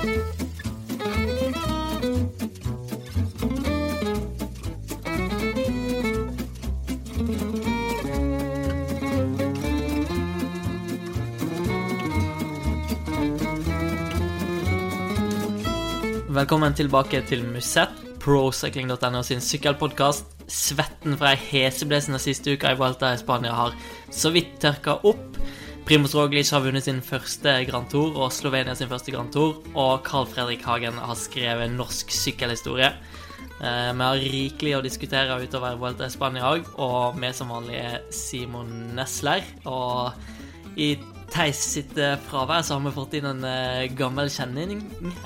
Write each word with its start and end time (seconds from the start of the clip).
Velkommen 0.00 0.16
tilbake 16.72 17.20
til 17.28 17.44
Musett, 17.44 17.92
procycling.no 18.22 19.20
sin 19.20 19.44
sykkelpodkast. 19.44 20.24
Svetten 20.48 21.18
fra 21.20 21.34
ei 21.34 21.42
heseblesende 21.50 22.16
siste 22.22 22.54
uke 22.56 22.72
i 22.72 22.78
Vuelta 22.80 23.12
i 23.12 23.20
Spania 23.20 23.52
har 23.52 23.76
så 24.08 24.32
vidt 24.32 24.56
tørka 24.64 24.96
opp. 25.04 25.36
Primoz 25.86 26.14
Roglic 26.14 26.50
har 26.54 26.62
vunnet 26.62 26.84
sin 26.86 27.00
første 27.02 27.52
Grand 27.68 27.88
Tour 27.90 28.14
og 28.20 28.32
Slovenia 28.34 28.76
sin 28.78 28.90
første 28.90 29.12
Grand 29.14 29.32
Tour. 29.34 29.56
Og 29.74 30.04
Carl 30.06 30.28
Fredrik 30.28 30.62
Hagen 30.66 30.98
har 31.00 31.18
skrevet 31.18 31.72
norsk 31.74 32.12
sykkelhistorie. 32.14 32.92
Eh, 33.60 33.90
vi 33.92 34.06
har 34.06 34.22
rikelig 34.32 34.76
å 34.78 34.82
diskutere 34.84 35.36
utover 35.42 35.78
Vuelta 35.80 36.08
Spania 36.12 36.46
òg, 36.48 36.68
og 36.80 37.18
vi 37.20 37.32
som 37.36 37.52
vanlig 37.52 37.80
er 37.80 37.98
Simon 38.14 38.70
Nesler. 38.96 39.44
Og 39.68 40.14
i 40.80 40.94
Theis 41.30 41.60
sitt 41.62 41.94
eh, 42.00 42.16
fravær 42.26 42.64
så 42.66 42.74
har 42.74 42.82
vi 42.82 42.90
fått 42.94 43.12
inn 43.18 43.26
en 43.28 43.44
eh, 43.46 43.84
gammel 43.94 44.30
kjenning. 44.32 44.80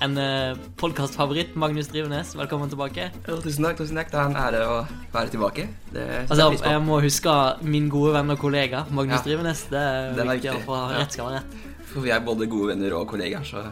En 0.05 0.19
uh, 0.21 0.59
podkastfavoritt. 0.81 1.55
Magnus 1.57 1.89
Drivenes, 1.93 2.35
velkommen 2.37 2.69
tilbake. 2.73 3.09
Jo, 3.25 3.39
tusen 3.45 3.65
takk. 3.65 3.79
tusen 3.81 3.97
takk. 4.01 4.13
Det 4.13 4.21
er 4.21 4.29
en 4.29 4.37
ære 4.43 4.61
å 4.69 4.77
være 5.15 5.33
tilbake. 5.33 5.67
Det 5.95 6.05
Altså, 6.27 6.51
jeg 6.61 6.85
må 6.85 7.01
huske 7.05 7.35
min 7.65 7.89
gode 7.93 8.19
venn 8.19 8.37
og 8.37 8.41
kollega 8.43 8.85
Magnus 8.91 9.23
Ja, 9.23 9.25
Drivenes. 9.31 9.65
Det 9.73 9.81
er, 9.81 10.13
det 10.13 10.27
er 10.27 10.33
viktig 10.35 10.55
å 10.59 10.63
få 10.69 10.85
rett 10.93 11.17
skal 11.17 11.31
være 11.31 11.41
rett. 11.41 11.59
For 11.95 12.05
vi 12.05 12.13
er 12.13 12.25
både 12.27 12.51
gode 12.53 12.75
venner 12.75 12.97
og 13.01 13.09
kollegaer, 13.09 13.49
så 13.49 13.65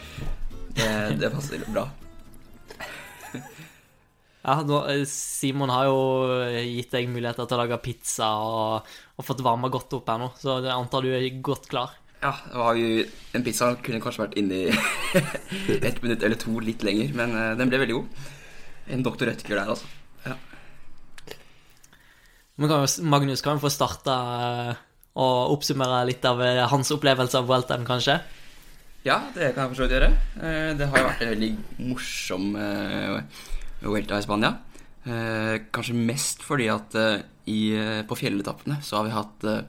det, 0.78 0.90
det 1.18 1.34
passer 1.34 1.66
bra. 1.66 1.88
Ja, 4.46 4.60
nå, 4.62 4.84
eh, 4.92 5.02
Simon 5.10 5.72
har 5.74 5.88
jo 5.88 5.98
gitt 6.62 6.92
deg 6.94 7.08
muligheter 7.10 7.48
til 7.48 7.58
å 7.58 7.64
lage 7.64 7.80
pizza 7.82 8.28
og, 8.38 8.92
og 9.16 9.24
fått 9.24 9.44
varma 9.44 9.70
godt 9.72 9.94
opp 9.96 10.10
her 10.12 10.20
nå, 10.20 10.30
så 10.36 10.58
jeg 10.60 10.74
antar 10.74 11.04
du 11.04 11.14
er 11.16 11.28
godt 11.44 11.70
klar. 11.72 11.94
Ja, 12.22 12.32
det 12.48 12.56
var 12.58 12.78
jo, 12.78 13.04
En 13.36 13.44
pizza 13.44 13.68
kunne 13.84 14.00
kanskje 14.00 14.24
vært 14.24 14.38
inni 14.40 14.62
ett 15.88 16.00
minutt 16.02 16.24
eller 16.24 16.38
to 16.40 16.56
litt 16.64 16.84
lenger, 16.86 17.12
men 17.16 17.36
eh, 17.36 17.52
den 17.58 17.70
ble 17.70 17.80
veldig 17.82 17.98
god. 17.98 18.32
En 18.96 19.04
doktor 19.04 19.28
Rødtger 19.30 19.58
der, 19.58 19.72
altså. 19.74 19.86
Ja. 20.24 20.36
Kan 22.56 23.10
Magnus 23.12 23.44
kan 23.44 23.58
jo 23.58 23.64
få 23.66 23.72
starta 23.72 24.16
eh, 24.46 24.82
og 25.16 25.56
oppsummere 25.56 26.04
litt 26.08 26.24
av 26.28 26.40
eh, 26.44 26.64
hans 26.72 26.92
opplevelse 26.94 27.40
av 27.40 27.48
Weltham, 27.52 27.86
kanskje? 27.88 28.20
ja, 29.06 29.20
det 29.36 29.52
kan 29.54 29.62
jeg 29.62 29.70
for 29.70 29.78
så 29.78 29.84
vidt 29.84 29.92
gjøre. 29.94 30.08
Det 30.74 30.86
har 30.90 30.98
jo 30.98 31.06
vært 31.06 31.20
en 31.22 31.28
veldig 31.30 31.50
morsom 31.92 32.48
Vuelta 33.78 34.18
i 34.18 34.24
Spania. 34.24 34.48
Kanskje 35.70 35.94
mest 35.94 36.42
fordi 36.42 36.66
at 36.74 36.96
i, 37.46 37.60
eh, 37.76 38.02
på 38.06 38.18
fjelletappene 38.18 38.80
så 38.82 38.98
har 38.98 39.06
vi 39.06 39.14
hatt 39.14 39.46
uh, 39.46 39.60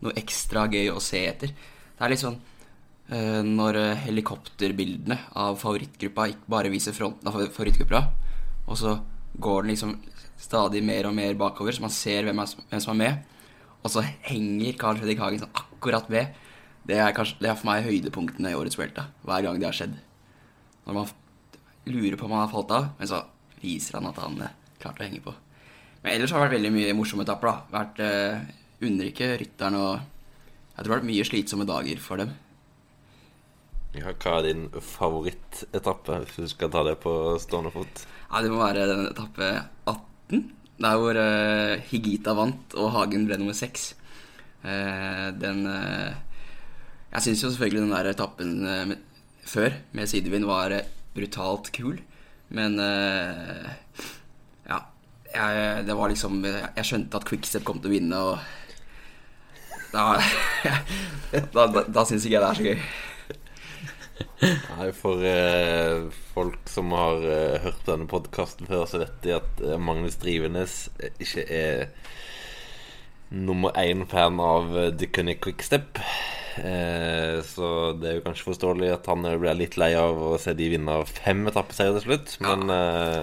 noe 0.00 0.16
ekstra 0.16 0.64
gøy 0.72 0.88
å 0.92 1.02
se 1.04 1.20
etter. 1.28 1.52
Det 1.52 2.04
er 2.04 2.12
litt 2.12 2.22
sånn 2.22 2.38
uh, 2.40 3.40
når 3.44 3.80
helikopterbildene 4.06 5.18
av 5.40 5.58
favorittgruppa 5.60 6.30
ikke 6.32 6.54
bare 6.56 6.72
viser 6.72 6.96
fronten 6.96 7.28
av 7.28 7.36
favorittgruppa, 7.52 8.04
og 8.66 8.80
så 8.80 8.96
går 9.40 9.66
den 9.66 9.74
liksom 9.74 9.98
stadig 10.40 10.80
mer 10.84 11.10
og 11.10 11.16
mer 11.16 11.36
bakover, 11.38 11.76
så 11.76 11.84
man 11.84 11.92
ser 11.92 12.24
hvem, 12.24 12.40
er, 12.40 12.54
hvem 12.70 12.82
som 12.82 12.94
er 12.94 13.00
med, 13.02 13.36
og 13.80 13.92
så 13.92 14.04
henger 14.04 14.78
Carl 14.80 15.00
Fredrik 15.00 15.20
Hagen 15.20 15.42
sånn 15.42 15.56
akkurat 15.56 16.08
med. 16.12 16.32
Det 16.88 16.96
er, 16.96 17.12
kanskje, 17.16 17.36
det 17.42 17.50
er 17.50 17.58
for 17.60 17.68
meg 17.68 17.84
høydepunktene 17.84 18.52
i 18.52 18.56
årets 18.56 18.78
Welta. 18.80 19.06
hver 19.24 19.44
gang 19.44 19.60
det 19.60 19.68
har 19.68 19.76
skjedd. 19.76 19.94
Når 20.86 20.96
man 20.96 21.12
lurer 21.88 22.16
på 22.16 22.26
om 22.26 22.34
han 22.34 22.46
har 22.46 22.52
falt 22.52 22.72
av, 22.76 22.90
men 22.98 23.08
så 23.08 23.22
viser 23.60 23.98
han 23.98 24.08
at 24.08 24.20
han 24.20 24.40
klarte 24.80 25.04
å 25.04 25.06
henge 25.06 25.22
på. 25.24 25.34
Men 26.02 26.14
ellers 26.14 26.32
har 26.32 26.40
det 26.40 26.46
vært 26.48 26.56
veldig 26.58 26.72
mye 26.74 26.94
morsomme 26.96 27.24
etapper. 27.26 27.50
da. 27.50 27.74
Vært 27.74 27.98
eh, 28.04 28.86
underrike 28.86 29.34
rytteren 29.42 29.76
og 29.76 29.90
Jeg 30.00 30.84
tror 30.84 30.86
det 30.86 30.94
har 30.94 31.00
vært 31.00 31.10
mye 31.10 31.26
slitsomme 31.28 31.66
dager 31.68 31.98
for 32.00 32.22
dem. 32.22 32.30
Ja, 33.92 34.12
hva 34.14 34.36
er 34.38 34.46
din 34.46 34.68
favorittetappe, 34.70 36.20
hvis 36.22 36.36
du 36.38 36.48
skal 36.52 36.70
ta 36.72 36.84
det 36.86 36.94
på 37.02 37.12
stående 37.42 37.72
fot? 37.74 38.04
Ja, 38.30 38.40
Det 38.40 38.52
må 38.52 38.62
være 38.62 38.86
den 38.88 39.08
etappe 39.10 39.48
18. 39.90 40.44
Der 40.80 40.96
hvor 41.02 41.18
eh, 41.20 41.82
Higita 41.90 42.32
vant 42.38 42.76
og 42.78 42.92
Hagen 42.94 43.26
ble 43.28 43.36
nummer 43.40 43.56
seks. 43.58 43.90
Eh, 44.62 45.26
den 45.36 45.66
eh, 45.68 46.14
Jeg 47.10 47.26
syns 47.26 47.42
jo 47.44 47.50
selvfølgelig 47.50 47.82
den 47.82 47.92
der 47.96 48.10
etappen 48.14 48.54
eh, 48.64 48.84
med, 48.94 49.04
før, 49.44 49.76
med 49.92 50.08
sidevind, 50.08 50.48
var 50.48 50.72
eh, 50.78 50.88
brutalt 51.12 51.68
kul. 51.76 52.00
Men 52.56 52.78
eh. 52.80 53.68
Jeg, 55.30 55.84
det 55.86 55.94
var 55.94 56.10
liksom 56.10 56.40
Jeg 56.42 56.86
skjønte 56.86 57.20
at 57.20 57.26
Quickstep 57.28 57.62
kom 57.66 57.78
til 57.78 57.92
å 57.92 57.94
vinne, 57.94 58.18
og 58.18 58.38
da 59.92 60.18
Da, 61.54 61.66
da, 61.70 61.84
da 61.86 62.02
syns 62.08 62.26
ikke 62.26 62.36
jeg 62.36 62.42
det 62.42 62.50
er 62.50 62.58
så 62.58 62.66
gøy. 62.66 62.82
Nei, 64.40 64.88
For 64.96 65.22
eh, 65.26 66.08
folk 66.34 66.70
som 66.70 66.94
har 66.96 67.22
eh, 67.28 67.60
hørt 67.64 67.84
denne 67.86 68.08
podkasten 68.10 68.68
før, 68.70 68.86
så 68.88 69.02
vet 69.02 69.18
de 69.24 69.36
at 69.36 69.62
eh, 69.64 69.78
Magnus 69.80 70.16
Drivenes 70.20 70.82
eh, 70.98 71.12
ikke 71.22 71.44
er 71.46 71.84
nummer 73.30 73.76
én 73.78 74.02
fan 74.10 74.40
av 74.42 74.72
uh, 74.74 74.88
Dickon 74.90 75.30
Quickstep. 75.38 76.00
Eh, 76.58 77.36
så 77.46 77.66
det 78.00 78.08
er 78.10 78.16
jo 78.18 78.24
kanskje 78.24 78.46
forståelig 78.48 78.88
at 78.96 79.06
han 79.10 79.26
ble 79.42 79.52
litt 79.54 79.76
lei 79.78 79.92
av 79.98 80.18
å 80.18 80.32
se 80.40 80.54
de 80.58 80.66
vinne 80.72 80.96
fem 81.06 81.44
etappeseiere 81.50 81.98
til 81.98 82.06
slutt, 82.08 82.34
men 82.42 82.66
ja. 82.66 82.80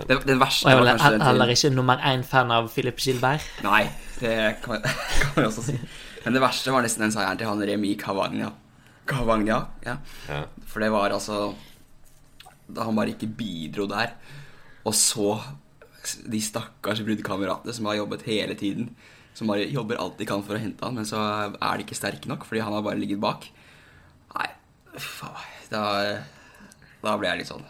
Den, 0.08 0.22
det, 0.30 0.38
verste 0.40 0.72
jeg 0.72 0.78
er 0.78 0.82
var 0.82 0.92
kanskje 0.94 1.12
den 1.18 1.26
heller 1.28 1.54
ikke 1.54 1.74
nummer 1.76 2.06
én 2.08 2.24
fan 2.28 2.54
av 2.56 2.70
Philip 2.74 3.02
Gilbert. 3.04 3.50
Nei, 3.66 3.84
det 4.22 4.38
kan, 4.64 4.86
kan 5.22 5.36
vi 5.36 5.48
også 5.50 5.66
si. 5.68 5.78
Men 6.24 6.38
det 6.38 6.44
verste 6.44 6.74
var 6.76 6.84
nesten 6.86 7.06
den 7.06 7.14
seieren 7.16 7.40
til 7.40 7.50
han 7.50 7.68
Remi 7.70 7.94
Cavagna. 8.00 8.54
Cavagna, 9.08 9.62
ja. 9.86 9.98
ja. 10.28 10.42
For 10.68 10.84
det 10.84 10.90
var 10.92 11.14
altså 11.16 11.54
Da 12.68 12.84
han 12.84 12.98
bare 12.98 13.14
ikke 13.14 13.30
bidro 13.32 13.86
der, 13.88 14.12
og 14.88 14.96
så 14.96 15.38
de 16.28 16.40
stakkars 16.44 17.02
bruddkameratene 17.04 17.74
som 17.76 17.88
har 17.90 17.98
jobbet 18.00 18.26
hele 18.28 18.56
tiden, 18.60 18.90
som 19.38 19.52
bare 19.52 19.68
jobber 19.70 20.00
alt 20.02 20.18
de 20.18 20.26
kan 20.26 20.42
for 20.46 20.58
å 20.58 20.62
hente 20.62 20.82
han, 20.82 20.98
men 20.98 21.06
så 21.06 21.22
er 21.22 21.78
de 21.78 21.86
ikke 21.86 21.98
sterke 21.98 22.30
nok 22.30 22.48
fordi 22.48 22.64
han 22.66 22.74
har 22.74 22.86
bare 22.86 22.98
ligget 22.98 23.22
bak. 23.22 23.46
Nei, 24.34 24.50
faen. 24.98 25.54
Da, 25.70 25.82
da 27.04 27.14
ble 27.20 27.28
jeg 27.28 27.42
litt 27.42 27.50
sånn 27.50 27.66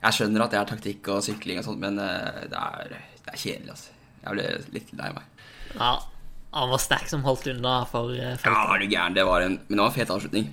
Jeg 0.00 0.16
skjønner 0.16 0.40
at 0.40 0.54
det 0.54 0.56
er 0.56 0.68
taktikk 0.70 1.10
og 1.12 1.18
sykling 1.26 1.58
og 1.60 1.66
sånt, 1.66 1.82
men 1.82 2.00
eh, 2.00 2.46
det 2.48 2.56
er, 2.56 2.94
det 3.26 3.34
er 3.34 3.42
kjedelig, 3.42 3.74
altså. 3.74 3.98
Jeg 4.20 4.36
ble 4.36 4.46
litt 4.76 4.94
lei 4.96 5.10
meg. 5.16 5.44
Ja, 5.74 5.92
han 6.56 6.72
var 6.72 6.82
sterk 6.82 7.06
som 7.12 7.22
holdt 7.24 7.46
unna 7.52 7.74
for 7.88 8.10
feltet. 8.16 8.48
Ja, 8.48 8.64
er 8.74 8.82
du 8.82 8.88
gæren. 8.90 9.16
Det 9.16 9.24
var 9.28 9.44
en, 9.44 9.60
men 9.68 9.76
det 9.76 9.82
var 9.84 9.92
en 9.92 9.96
fet 9.96 10.12
avslutning. 10.12 10.50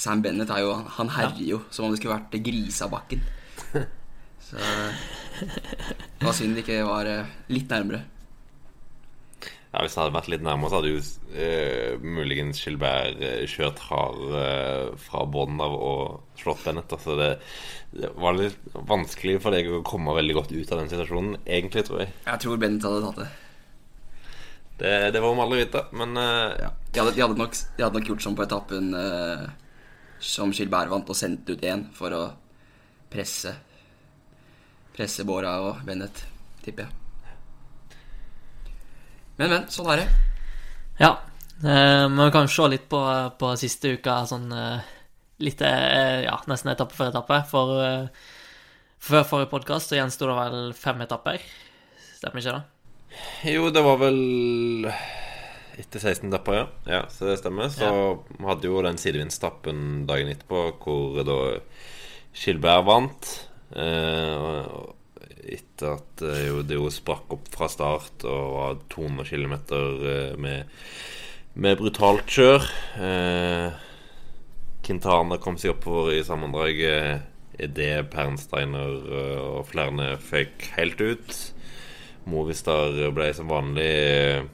Sam 0.00 0.22
Bennett 0.24 0.50
er 0.52 0.62
jo 0.64 0.72
Han 0.96 1.10
herjer 1.12 1.44
jo 1.44 1.58
som 1.68 1.84
om 1.86 1.92
det 1.92 2.00
skulle 2.00 2.16
vært 2.16 2.36
Grisabakken. 2.44 3.24
Så 4.50 4.58
det 4.58 6.26
var 6.26 6.34
synd 6.36 6.56
det 6.56 6.64
ikke 6.64 6.82
var 6.88 7.08
eh, 7.08 7.34
litt 7.52 7.70
nærmere. 7.70 8.02
Ja, 9.70 9.84
Hvis 9.84 9.94
det 9.94 10.00
hadde 10.02 10.16
vært 10.16 10.30
litt 10.32 10.42
nærmere, 10.42 10.70
så 10.70 10.80
hadde 10.80 10.90
jo 10.90 11.02
uh, 11.36 12.00
muligens 12.02 12.58
Gilbert 12.64 13.20
eh, 13.22 13.44
kjørt 13.46 13.78
hard 13.86 14.18
uh, 14.34 14.96
fra 14.98 15.22
bånn 15.30 15.62
av 15.62 15.76
og 15.76 16.40
slått 16.40 16.64
Bennett. 16.64 16.90
Altså 16.96 17.14
det, 17.20 17.28
det 17.94 18.10
var 18.18 18.34
litt 18.34 18.58
vanskelig 18.74 19.36
for 19.44 19.54
deg 19.54 19.70
å 19.70 19.84
komme 19.86 20.16
veldig 20.18 20.36
godt 20.40 20.50
ut 20.56 20.74
av 20.74 20.82
den 20.82 20.90
situasjonen, 20.90 21.38
egentlig, 21.46 21.86
tror 21.86 22.02
jeg. 22.02 22.10
Jeg 22.26 22.42
tror 22.42 22.58
Bennett 22.58 22.88
hadde 22.88 23.04
tatt 23.06 23.22
det. 23.22 23.30
Det, 24.80 24.92
det 25.14 25.22
var 25.22 25.36
om 25.36 25.42
alle 25.44 25.62
vite, 25.62 25.86
men 25.94 26.18
uh, 26.18 26.50
ja. 26.58 26.74
De 26.90 27.04
hadde, 27.04 27.14
de 27.14 27.22
hadde, 27.22 27.38
nok, 27.38 27.58
de 27.76 27.86
hadde 27.86 28.00
nok 28.00 28.10
gjort 28.10 28.26
sånn 28.26 28.38
på 28.38 28.46
etappen 28.48 28.94
som 30.20 30.50
Gilbert 30.50 30.90
vant, 30.90 31.06
og 31.06 31.16
sendt 31.16 31.46
ut 31.46 31.62
én 31.62 31.86
for 31.94 32.16
å 32.16 32.24
presse 33.10 33.54
Presse 34.96 35.22
Bora 35.24 35.60
og 35.62 35.84
Bennett, 35.86 36.24
tipper 36.64 36.88
jeg. 36.88 36.99
Men, 39.40 39.48
men. 39.54 39.62
Sånn 39.72 39.88
er 39.88 40.02
det. 40.02 40.08
Ja. 41.00 41.14
Eh, 41.64 42.06
men 42.10 42.26
vi 42.26 42.32
kan 42.34 42.44
jo 42.44 42.52
se 42.52 42.66
litt 42.68 42.90
på, 42.92 43.00
på 43.40 43.52
siste 43.60 43.94
uka, 43.96 44.18
sånn 44.28 44.50
eh, 44.52 44.90
litt 45.40 45.64
eh, 45.64 46.26
Ja, 46.26 46.36
nesten 46.50 46.74
etappe 46.74 46.96
for 46.98 47.08
etappe. 47.08 47.40
For 47.48 47.72
før 49.00 49.24
forrige 49.24 49.48
podkast 49.54 49.88
så 49.88 49.96
gjensto 49.96 50.28
det 50.28 50.36
vel 50.36 50.74
fem 50.76 51.00
etapper. 51.06 51.40
Stemmer 52.18 52.44
ikke 52.44 52.58
det? 52.58 52.62
Jo, 53.48 53.70
det 53.72 53.82
var 53.86 53.96
vel 54.02 54.20
etter 55.80 56.02
16 56.02 56.28
etapper, 56.28 56.60
ja. 56.60 56.68
ja. 56.98 57.02
Så 57.08 57.30
det 57.30 57.40
stemmer. 57.40 57.72
Så 57.72 57.88
vi 58.28 58.44
hadde 58.44 58.68
jo 58.68 58.84
den 58.84 59.00
sidevindstappen 59.00 60.04
dagen 60.10 60.34
etterpå 60.34 60.66
hvor 60.84 61.24
da 61.24 61.40
Skilberg 62.36 62.84
vant. 62.92 63.32
Eh, 63.72 64.68
og 64.68 64.99
etter 65.56 65.96
at 65.98 66.24
eh, 66.26 66.60
det 66.66 66.78
jo 66.78 66.90
sprakk 66.92 67.36
opp 67.36 67.50
fra 67.54 67.68
start 67.70 68.26
og 68.28 68.56
var 68.56 68.80
200 68.92 69.28
km 69.30 69.56
med, 70.42 70.74
med 71.54 71.80
brutalt 71.80 72.28
kjør. 72.30 72.66
Eh, 73.00 73.86
Quintana 74.86 75.38
kom 75.42 75.58
seg 75.60 75.74
oppover 75.74 76.16
i 76.16 76.24
sammendraget 76.26 77.28
idet 77.60 78.08
Pernsteiner 78.12 78.94
eh, 79.20 79.40
og 79.40 79.68
flere 79.70 80.14
føyk 80.22 80.70
helt 80.76 81.02
ut. 81.02 81.36
Movistar 82.30 82.96
ble 83.16 83.30
som 83.36 83.50
vanlig 83.50 83.90
eh, 83.90 84.48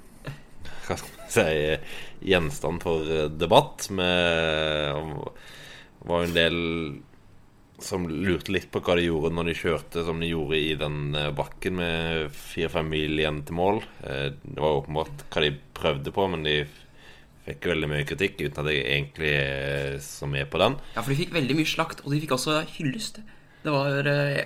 hva 0.86 0.98
skal 0.98 1.12
man 1.18 1.32
si 1.34 2.30
gjenstand 2.32 2.84
for 2.84 3.10
eh, 3.10 3.28
debatt. 3.32 3.88
Med 3.90 4.96
Det 4.96 6.10
var 6.10 6.22
jo 6.22 6.30
en 6.30 6.36
del 6.36 6.58
som 7.82 8.06
lurte 8.08 8.54
litt 8.54 8.70
på 8.72 8.80
hva 8.80 8.94
de 8.96 9.04
gjorde 9.04 9.34
når 9.36 9.50
de 9.50 9.54
kjørte 9.58 10.04
som 10.06 10.20
de 10.22 10.30
gjorde 10.30 10.56
i 10.56 10.72
den 10.80 11.16
bakken 11.36 11.76
med 11.76 12.30
fire-fem 12.32 12.88
mil 12.88 13.20
igjen 13.20 13.42
til 13.44 13.58
mål. 13.58 13.82
Det 14.00 14.56
var 14.56 14.80
åpenbart 14.80 15.26
hva 15.28 15.42
de 15.44 15.50
prøvde 15.76 16.14
på, 16.16 16.24
men 16.32 16.46
de 16.46 16.56
fikk 17.46 17.68
veldig 17.70 17.90
mye 17.90 18.06
kritikk 18.06 18.40
uten 18.42 18.62
at 18.62 18.72
jeg 18.72 18.86
egentlig 18.86 19.32
er 19.38 19.98
så 20.02 20.26
med 20.30 20.48
på 20.50 20.60
den. 20.62 20.78
Ja, 20.96 21.02
for 21.02 21.12
de 21.12 21.18
fikk 21.20 21.34
veldig 21.36 21.58
mye 21.58 21.70
slakt, 21.70 22.02
og 22.02 22.12
de 22.12 22.22
fikk 22.24 22.34
også 22.36 22.58
hyllest. 22.74 23.20
Det 23.62 23.74
var, 23.74 24.08
eh, 24.10 24.42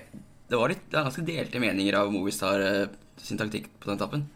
det 0.51 0.61
var 0.61 0.73
litt, 0.73 0.85
det 0.89 0.99
var 0.99 1.09
ganske 1.09 1.25
delte 1.25 1.63
meninger 1.63 1.97
av 1.97 2.13
Movistar 2.13 2.65
eh, 2.67 2.93
sin 3.21 3.41
taktikk 3.41 3.71
på 3.81 3.91
den 3.91 3.99
etappen. 3.99 4.27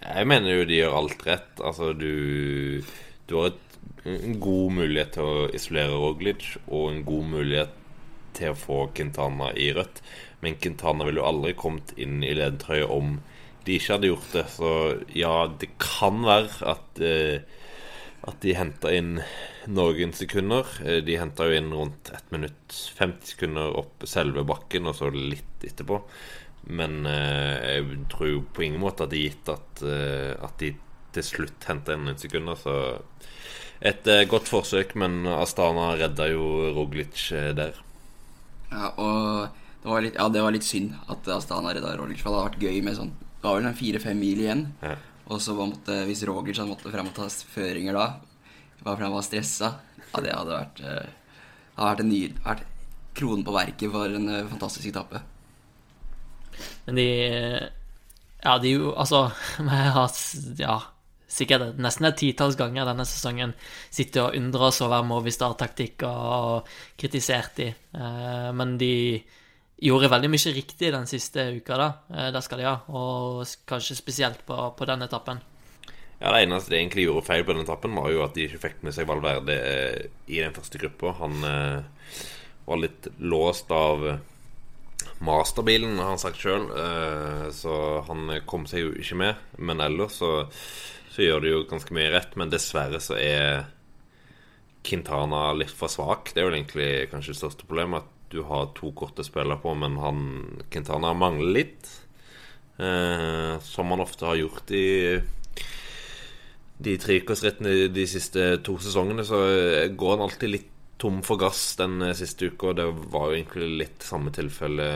Jeg 0.00 0.28
mener 0.28 0.58
jo 0.58 0.68
de 0.68 0.80
gjør 0.80 0.98
alt 0.98 1.26
rett. 1.26 1.52
Altså, 1.60 1.92
du, 1.96 2.84
du 3.28 3.36
har 3.36 3.52
et, 3.52 3.78
en 4.06 4.38
god 4.40 4.76
mulighet 4.80 5.16
til 5.16 5.26
å 5.26 5.48
isolere 5.56 5.96
Roglic 5.96 6.48
og 6.66 6.92
en 6.92 7.02
god 7.04 7.32
mulighet 7.32 7.82
til 8.36 8.52
å 8.52 8.58
få 8.58 8.78
Quintana 8.96 9.50
i 9.56 9.70
rødt. 9.76 10.02
Men 10.44 10.58
Quintana 10.60 11.06
ville 11.06 11.22
jo 11.22 11.28
aldri 11.28 11.56
kommet 11.58 11.94
inn 12.00 12.20
i 12.24 12.34
ledtrøye 12.36 12.86
om 12.92 13.18
de 13.66 13.78
ikke 13.78 13.96
hadde 13.96 14.12
gjort 14.12 14.34
det. 14.36 14.46
Så 14.52 14.72
ja, 15.16 15.34
det 15.60 15.72
kan 15.82 16.22
være 16.26 16.74
at 16.74 17.02
eh, 17.02 17.56
at 18.26 18.40
de 18.42 18.54
henta 18.58 18.90
inn 18.94 19.20
noen 19.70 20.14
sekunder. 20.16 20.66
Eh, 20.84 21.00
de 21.06 21.18
henta 21.20 21.46
jo 21.46 21.58
inn 21.58 21.70
rundt 21.74 22.10
1 22.14 22.32
minutt 22.34 22.78
50 22.98 23.34
sekunder 23.34 23.78
opp 23.78 24.06
selve 24.08 24.44
bakken, 24.46 24.88
og 24.90 24.98
så 24.98 25.10
litt 25.14 25.66
etterpå. 25.66 26.00
Men 26.76 27.06
eh, 27.06 27.76
jeg 27.76 28.00
tror 28.12 28.32
jo 28.32 28.42
på 28.52 28.66
ingen 28.66 28.82
måte 28.82 29.06
at 29.06 29.14
det 29.14 29.20
er 29.20 29.28
gitt 29.30 29.52
at, 29.54 29.84
eh, 29.86 30.32
at 30.42 30.58
de 30.62 30.74
til 31.16 31.28
slutt 31.30 31.68
henta 31.70 31.94
inn 31.94 32.06
noen 32.08 32.20
sekunder. 32.20 32.58
Så 32.58 32.76
et 33.80 34.08
eh, 34.10 34.26
godt 34.28 34.50
forsøk, 34.50 34.96
men 34.98 35.22
Astana 35.36 35.92
redda 36.00 36.30
jo 36.32 36.72
Roglic 36.76 37.28
eh, 37.36 37.52
der. 37.56 37.78
Ja, 38.70 38.90
og 38.98 39.48
det 39.82 39.92
var 39.92 40.02
litt, 40.02 40.16
ja, 40.18 40.28
det 40.32 40.42
var 40.42 40.54
litt 40.54 40.66
synd 40.66 40.96
at 41.12 41.28
Astana 41.30 41.74
redda 41.74 41.94
Rogers. 41.98 42.22
for 42.22 42.32
det 42.32 42.40
hadde 42.40 42.48
vært 42.50 42.64
gøy 42.66 42.80
med 42.82 42.96
sånn 42.98 43.12
Det 43.14 43.44
var 43.46 43.60
vel 43.60 43.76
fire-fem 43.78 44.18
mil 44.18 44.40
igjen. 44.42 44.64
Ja. 44.82 44.96
Og 45.30 45.42
så 45.42 45.54
måtte, 45.58 46.00
hvis 46.08 46.24
Rogers 46.26 46.58
hadde 46.58 46.72
måttet 46.72 46.94
frem 46.94 47.10
og 47.10 47.14
ta 47.14 47.26
føringer 47.28 47.94
da, 47.94 48.06
bare 48.82 48.96
fordi 48.96 49.06
han 49.06 49.14
var 49.14 49.26
stressa, 49.26 49.70
ja, 50.00 50.22
det 50.22 50.34
hadde 50.34 50.58
vært, 50.58 50.82
uh, 50.82 51.38
hadde 51.76 51.90
vært, 51.90 52.02
en 52.02 52.10
ny, 52.10 52.20
vært 52.44 52.66
kronen 53.16 53.46
på 53.46 53.54
verket 53.54 53.92
for 53.94 54.18
en 54.18 54.30
uh, 54.30 54.50
fantastisk 54.50 54.90
etappe. 54.90 55.22
Men 56.86 56.98
de 56.98 57.08
Ja, 58.46 58.58
de 58.62 58.70
jo 58.70 58.92
Altså, 58.94 59.26
med, 59.66 60.58
ja, 60.58 60.78
sikkert 61.36 61.80
nesten 61.82 62.08
et 62.08 62.18
titalls 62.20 62.56
ganger 62.58 62.88
denne 62.88 63.04
sesongen 63.08 63.52
sittet 63.90 64.22
og 64.24 64.36
undres 64.38 64.80
over 64.84 65.04
Movistar-taktikk 65.06 66.06
og 66.08 66.70
kritisert 66.96 67.60
de, 67.60 67.72
uh, 67.96 68.52
men 68.56 68.78
de 68.80 68.94
gjorde 69.82 70.10
veldig 70.10 70.30
mye 70.32 70.54
riktig 70.56 70.92
den 70.92 71.08
siste 71.08 71.50
uka, 71.58 71.76
da. 71.76 71.88
Eh, 72.12 72.30
det 72.34 72.42
skal 72.44 72.62
de 72.62 72.68
ha. 72.68 72.78
Og 72.88 73.44
kanskje 73.68 73.98
spesielt 73.98 74.44
på, 74.48 74.56
på 74.76 74.88
den 74.88 75.04
etappen. 75.04 75.42
Ja, 76.18 76.32
Det 76.32 76.46
eneste 76.46 76.72
de 76.72 76.78
egentlig 76.80 77.04
gjorde 77.04 77.26
feil 77.26 77.44
på 77.44 77.52
den 77.52 77.66
etappen, 77.66 77.96
var 77.96 78.08
jo 78.10 78.24
at 78.24 78.34
de 78.34 78.46
ikke 78.46 78.62
fikk 78.62 78.80
med 78.86 78.96
seg 78.96 79.08
Valverde 79.08 79.56
eh, 79.56 80.06
i 80.32 80.40
den 80.40 80.56
første 80.56 80.80
gruppa. 80.80 81.12
Han 81.20 81.44
eh, 81.44 82.24
var 82.64 82.80
litt 82.80 83.10
låst 83.20 83.70
av 83.74 84.06
eh, 84.08 84.24
masterbilen, 85.26 85.98
har 86.00 86.14
han 86.14 86.22
sagt 86.24 86.40
sjøl, 86.40 86.70
eh, 86.72 87.44
så 87.52 88.00
han 88.08 88.32
kom 88.48 88.64
seg 88.70 88.86
jo 88.86 88.96
ikke 88.96 89.20
med. 89.26 89.44
Men 89.60 89.84
ellers 89.84 90.16
så, 90.22 90.32
så 91.16 91.24
gjør 91.24 91.40
de 91.40 91.52
jo 91.54 91.64
ganske 91.70 91.94
mye 91.96 92.10
rett. 92.12 92.34
Men 92.36 92.52
dessverre 92.52 93.00
så 93.00 93.16
er 93.16 93.64
Quintana 94.84 95.48
litt 95.56 95.72
for 95.72 95.88
svak. 95.88 96.34
Det 96.34 96.42
er 96.42 96.46
jo 96.46 96.52
egentlig 96.52 96.90
kanskje 97.08 97.32
det 97.32 97.40
største 97.40 97.68
problemet. 97.68 98.04
At 98.04 98.34
du 98.34 98.42
har 98.44 98.68
to 98.76 98.90
korte 98.96 99.24
spillere 99.24 99.56
på, 99.62 99.72
men 99.80 99.96
han 100.02 100.18
Quintana 100.68 101.14
mangler 101.16 101.54
litt. 101.56 101.88
Eh, 102.76 103.56
som 103.64 103.94
han 103.94 104.04
ofte 104.04 104.28
har 104.28 104.36
gjort 104.36 104.74
i 104.76 104.86
de 106.76 106.96
treukersrittene 107.00 107.86
de 107.88 108.04
siste 108.04 108.50
to 108.66 108.76
sesongene, 108.84 109.24
så 109.24 109.40
går 109.96 110.12
han 110.18 110.26
alltid 110.26 110.52
litt 110.52 110.72
tom 111.00 111.22
for 111.24 111.40
gass 111.40 111.78
den 111.80 112.04
siste 112.18 112.52
uka. 112.52 112.74
Og 112.74 112.76
det 112.82 112.90
var 113.08 113.30
jo 113.30 113.40
egentlig 113.40 113.72
litt 113.86 114.04
samme 114.04 114.34
tilfelle 114.36 114.90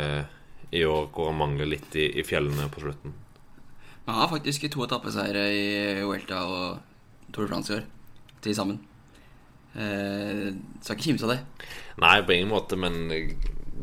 i 0.76 0.84
år, 0.84 1.08
hvor 1.14 1.32
han 1.32 1.40
mangler 1.40 1.72
litt 1.78 1.96
i, 1.96 2.10
i 2.20 2.28
fjellene 2.28 2.68
på 2.68 2.84
slutten. 2.84 3.16
Han 4.06 4.20
har 4.22 4.30
faktisk 4.32 4.66
to 4.72 4.84
etappeseiere 4.86 5.44
i 5.54 5.66
Vuelta 6.02 6.44
og 6.48 7.32
Tour 7.32 7.46
de 7.46 7.52
France 7.52 7.72
i 7.72 7.76
år, 7.78 7.84
til 8.42 8.56
sammen. 8.56 8.80
Eh, 9.74 10.48
skal 10.82 10.96
ikke 10.96 11.10
kimse 11.10 11.28
av 11.28 11.36
det. 11.36 11.68
Nei, 12.02 12.16
på 12.26 12.34
ingen 12.34 12.50
måte, 12.50 12.78
men 12.80 13.12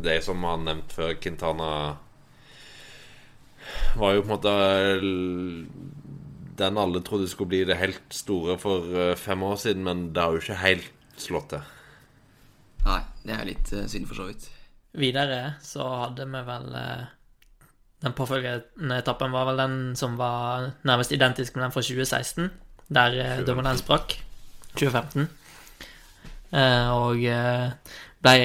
det 0.03 0.19
som 0.25 0.43
han 0.43 0.67
nevnt 0.67 0.93
før, 0.93 1.15
Quintana 1.21 1.69
var 3.97 4.15
jo 4.15 4.23
på 4.23 4.27
en 4.27 4.35
måte 4.35 4.53
den 6.57 6.77
alle 6.81 7.01
trodde 7.05 7.27
skulle 7.29 7.53
bli 7.53 7.63
det 7.69 7.77
helt 7.77 8.13
store 8.13 8.57
for 8.61 8.85
eh, 8.97 9.15
fem 9.19 9.43
år 9.43 9.57
siden, 9.61 9.83
men 9.85 10.07
det 10.13 10.23
har 10.23 10.33
jo 10.33 10.41
ikke 10.41 10.61
helt 10.63 11.19
slått 11.21 11.51
til. 11.53 11.73
Nei, 12.87 13.01
det 13.25 13.35
er 13.35 13.49
litt 13.49 13.73
uh, 13.75 13.83
synd, 13.89 14.07
for 14.09 14.17
så 14.17 14.27
vidt. 14.29 14.47
Videre 14.97 15.57
så 15.61 15.85
hadde 16.05 16.25
vi 16.31 16.41
vel 16.47 16.67
uh, 16.73 17.09
Den 18.03 18.13
påfølgende 18.13 18.99
etappen 19.01 19.33
var 19.33 19.47
vel 19.49 19.57
den 19.57 19.75
som 19.97 20.19
var 20.19 20.71
nærmest 20.85 21.11
identisk 21.11 21.55
med 21.55 21.65
den 21.65 21.73
fra 21.73 21.81
2016, 21.81 22.51
der 22.94 23.17
uh, 23.17 23.45
dommeren 23.47 23.79
sprakk. 23.79 24.19
2015. 24.77 25.29
Eh, 26.55 26.89
og 26.95 27.23
eh, 27.27 27.95
ble 28.23 28.35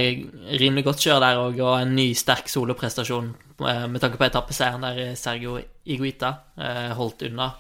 rimelig 0.59 0.85
godt 0.89 1.05
kjør 1.05 1.21
der 1.23 1.41
òg, 1.43 1.61
og 1.63 1.77
en 1.79 1.95
ny 1.97 2.09
sterk 2.19 2.51
soloprestasjon 2.51 3.31
eh, 3.63 3.85
med 3.91 4.03
tanke 4.03 4.19
på 4.19 4.27
etappeseieren 4.27 4.87
der 4.87 5.15
Sergio 5.19 5.59
Iguita 5.85 6.35
holdt 6.99 7.27
unna. 7.29 7.53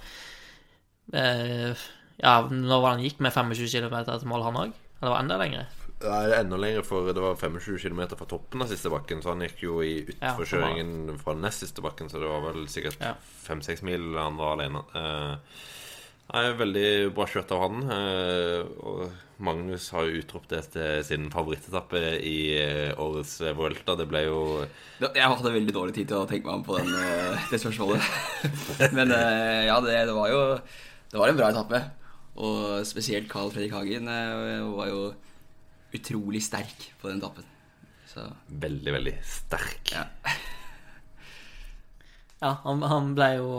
Ja, 1.12 2.34
når 2.46 2.82
var 2.82 2.94
han 2.94 3.02
gikk 3.02 3.18
med 3.24 3.34
25 3.34 3.66
km 3.66 3.96
til 4.06 4.28
mål, 4.30 4.44
han 4.46 4.60
òg? 4.66 4.74
Eller 5.00 5.10
var 5.10 5.16
det 5.18 5.24
enda 5.24 5.38
lenger? 5.40 5.81
Det 6.02 6.10
er 6.10 6.36
enda 6.40 6.58
lenger, 6.58 6.86
for 6.86 7.12
det 7.14 7.22
var 7.22 7.38
25 7.38 7.78
km 7.78 8.00
fra 8.16 8.26
toppen 8.28 8.64
av 8.64 8.72
siste 8.72 8.90
bakken, 8.92 9.22
så 9.22 9.32
han 9.32 9.44
gikk 9.46 9.62
jo 9.68 9.78
i 9.86 10.00
utforkjøringen 10.02 11.12
ja, 11.12 11.18
fra 11.20 11.36
nest 11.38 11.62
siste 11.62 11.84
bakken, 11.84 12.10
så 12.10 12.22
det 12.22 12.30
var 12.30 12.42
vel 12.48 12.66
sikkert 12.70 12.98
fem-seks 13.44 13.84
ja. 13.84 13.90
mil 13.92 14.18
han 14.18 14.40
var 14.40 14.56
alene. 14.56 14.82
Uh, 14.96 15.70
Nei, 16.32 16.46
Veldig 16.56 17.12
bra 17.12 17.26
kjørt 17.28 17.50
av 17.52 17.62
han. 17.66 17.82
Eh, 17.92 18.62
og 18.88 19.42
Magnus 19.42 19.90
har 19.92 20.06
jo 20.06 20.20
utropt 20.22 20.52
det 20.54 20.62
til 20.72 21.02
sin 21.04 21.26
favorittetappe 21.32 22.00
i 22.24 22.36
eh, 22.56 23.00
årets 23.00 23.34
Vuelta. 23.58 23.96
Det 23.98 24.06
ble 24.08 24.22
jo 24.24 24.38
Jeg 25.02 25.26
hadde 25.26 25.52
veldig 25.52 25.74
dårlig 25.76 25.96
tid 25.98 26.08
til 26.12 26.22
å 26.22 26.28
tenke 26.30 26.48
meg 26.48 26.60
om 26.60 26.64
på 26.64 26.78
den, 26.78 26.94
eh, 27.02 27.50
det 27.50 27.60
spørsmålet. 27.60 28.06
Men 28.96 29.12
ja, 29.12 29.76
det, 29.84 29.98
det, 30.08 30.16
var 30.16 30.32
jo 30.32 30.40
Det 31.12 31.20
var 31.20 31.32
en 31.32 31.42
bra 31.42 31.50
etappe. 31.52 31.82
Og 32.40 32.80
spesielt 32.88 33.28
Carl 33.28 33.52
Fredrik 33.52 33.76
Hagen 33.76 34.08
var 34.08 34.88
jo 34.88 35.02
utrolig 35.92 36.42
sterk 36.44 36.88
på 37.00 37.10
den 37.10 37.22
etappen. 37.22 37.48
Så. 38.08 38.26
Veldig, 38.46 38.92
veldig 38.92 39.14
sterk. 39.24 39.94
Ja, 39.94 40.04
ja 42.42 42.56
han, 42.64 42.82
han 42.84 43.14
ble 43.16 43.30
jo 43.38 43.52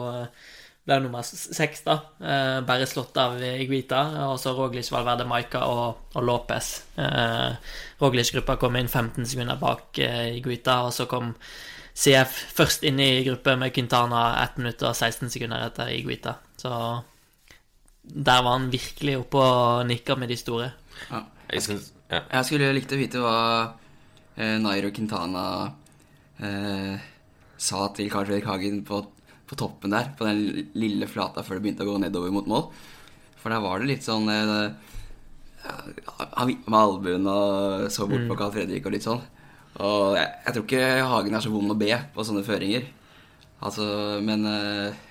ble 0.84 0.98
nummer 1.00 1.24
seks, 1.24 1.84
da. 1.86 1.96
Eh, 2.20 2.60
bare 2.68 2.88
slått 2.90 3.18
av 3.22 3.38
Iguita. 3.40 4.02
Og 4.28 4.36
så 4.42 4.52
Roglic, 4.56 4.90
Valverde, 4.92 5.26
Maika 5.28 5.64
og, 5.72 6.10
og 6.14 6.26
Lopez. 6.28 6.74
Eh, 7.00 7.76
Roglic-gruppa 8.02 8.58
kom 8.62 8.76
inn 8.80 8.92
15 8.92 9.30
sekunder 9.32 9.62
bak 9.62 10.02
eh, 10.04 10.36
Iguita, 10.40 10.82
og 10.88 10.92
så 10.96 11.08
kom 11.10 11.32
CF 11.94 12.36
først 12.58 12.84
inn 12.90 13.00
i 13.00 13.24
gruppe 13.24 13.56
med 13.60 13.72
Quintana 13.74 14.26
1 14.42 14.60
minutt 14.60 14.84
og 14.84 14.98
16 14.98 15.32
sekunder 15.32 15.70
etter 15.70 15.94
Iguita. 15.94 16.36
Så 16.60 16.74
der 18.04 18.44
var 18.44 18.58
han 18.58 18.72
virkelig 18.74 19.22
oppe 19.22 19.40
og 19.40 19.86
nikka 19.88 20.18
med 20.20 20.34
de 20.34 20.40
store. 20.40 20.74
Ja. 21.08 21.24
Jeg, 21.54 21.64
synes, 21.64 21.92
ja. 22.14 22.22
jeg 22.38 22.50
skulle 22.50 22.74
likt 22.76 22.94
å 22.94 23.00
vite 23.00 23.24
hva 23.24 23.40
eh, 24.36 24.56
Nairo 24.62 24.94
Quintana 24.96 25.48
eh, 26.38 27.10
sa 27.58 27.88
til 27.96 28.10
Carl 28.14 28.30
Fredrik 28.30 28.48
Hagen 28.50 28.82
på 28.88 29.02
på 29.54 29.60
toppen 29.60 29.94
der, 29.94 30.10
på 30.18 30.26
den 30.28 30.72
lille 30.80 31.08
flata 31.10 31.44
før 31.44 31.60
det 31.60 31.68
begynte 31.68 31.86
å 31.86 31.92
gå 31.92 32.00
nedover 32.02 32.34
mot 32.34 32.50
mål. 32.50 32.68
For 33.42 33.54
der 33.54 33.64
var 33.64 33.82
det 33.82 33.90
litt 33.90 34.06
sånn 34.06 34.30
eh, 34.32 34.72
Han 35.64 36.50
vippet 36.50 36.70
med 36.72 36.80
albuen 36.80 37.28
og 37.30 37.88
så 37.92 38.08
bort 38.08 38.24
på 38.24 38.34
mm. 38.34 38.40
Carl 38.40 38.54
Fredrik 38.56 38.88
og 38.88 38.96
litt 38.96 39.06
sånn. 39.06 39.22
Og 39.84 40.18
jeg, 40.18 40.28
jeg, 40.46 40.54
tror 40.54 40.66
ikke 40.68 41.08
Hagen 41.12 41.38
er 41.38 41.44
så 41.44 41.52
vond 41.54 41.74
å 41.74 41.80
be 41.80 41.92
på 42.16 42.26
sånne 42.26 42.46
føringer. 42.48 42.88
Altså, 43.64 43.86
men 44.24 44.44
eh, 44.50 45.02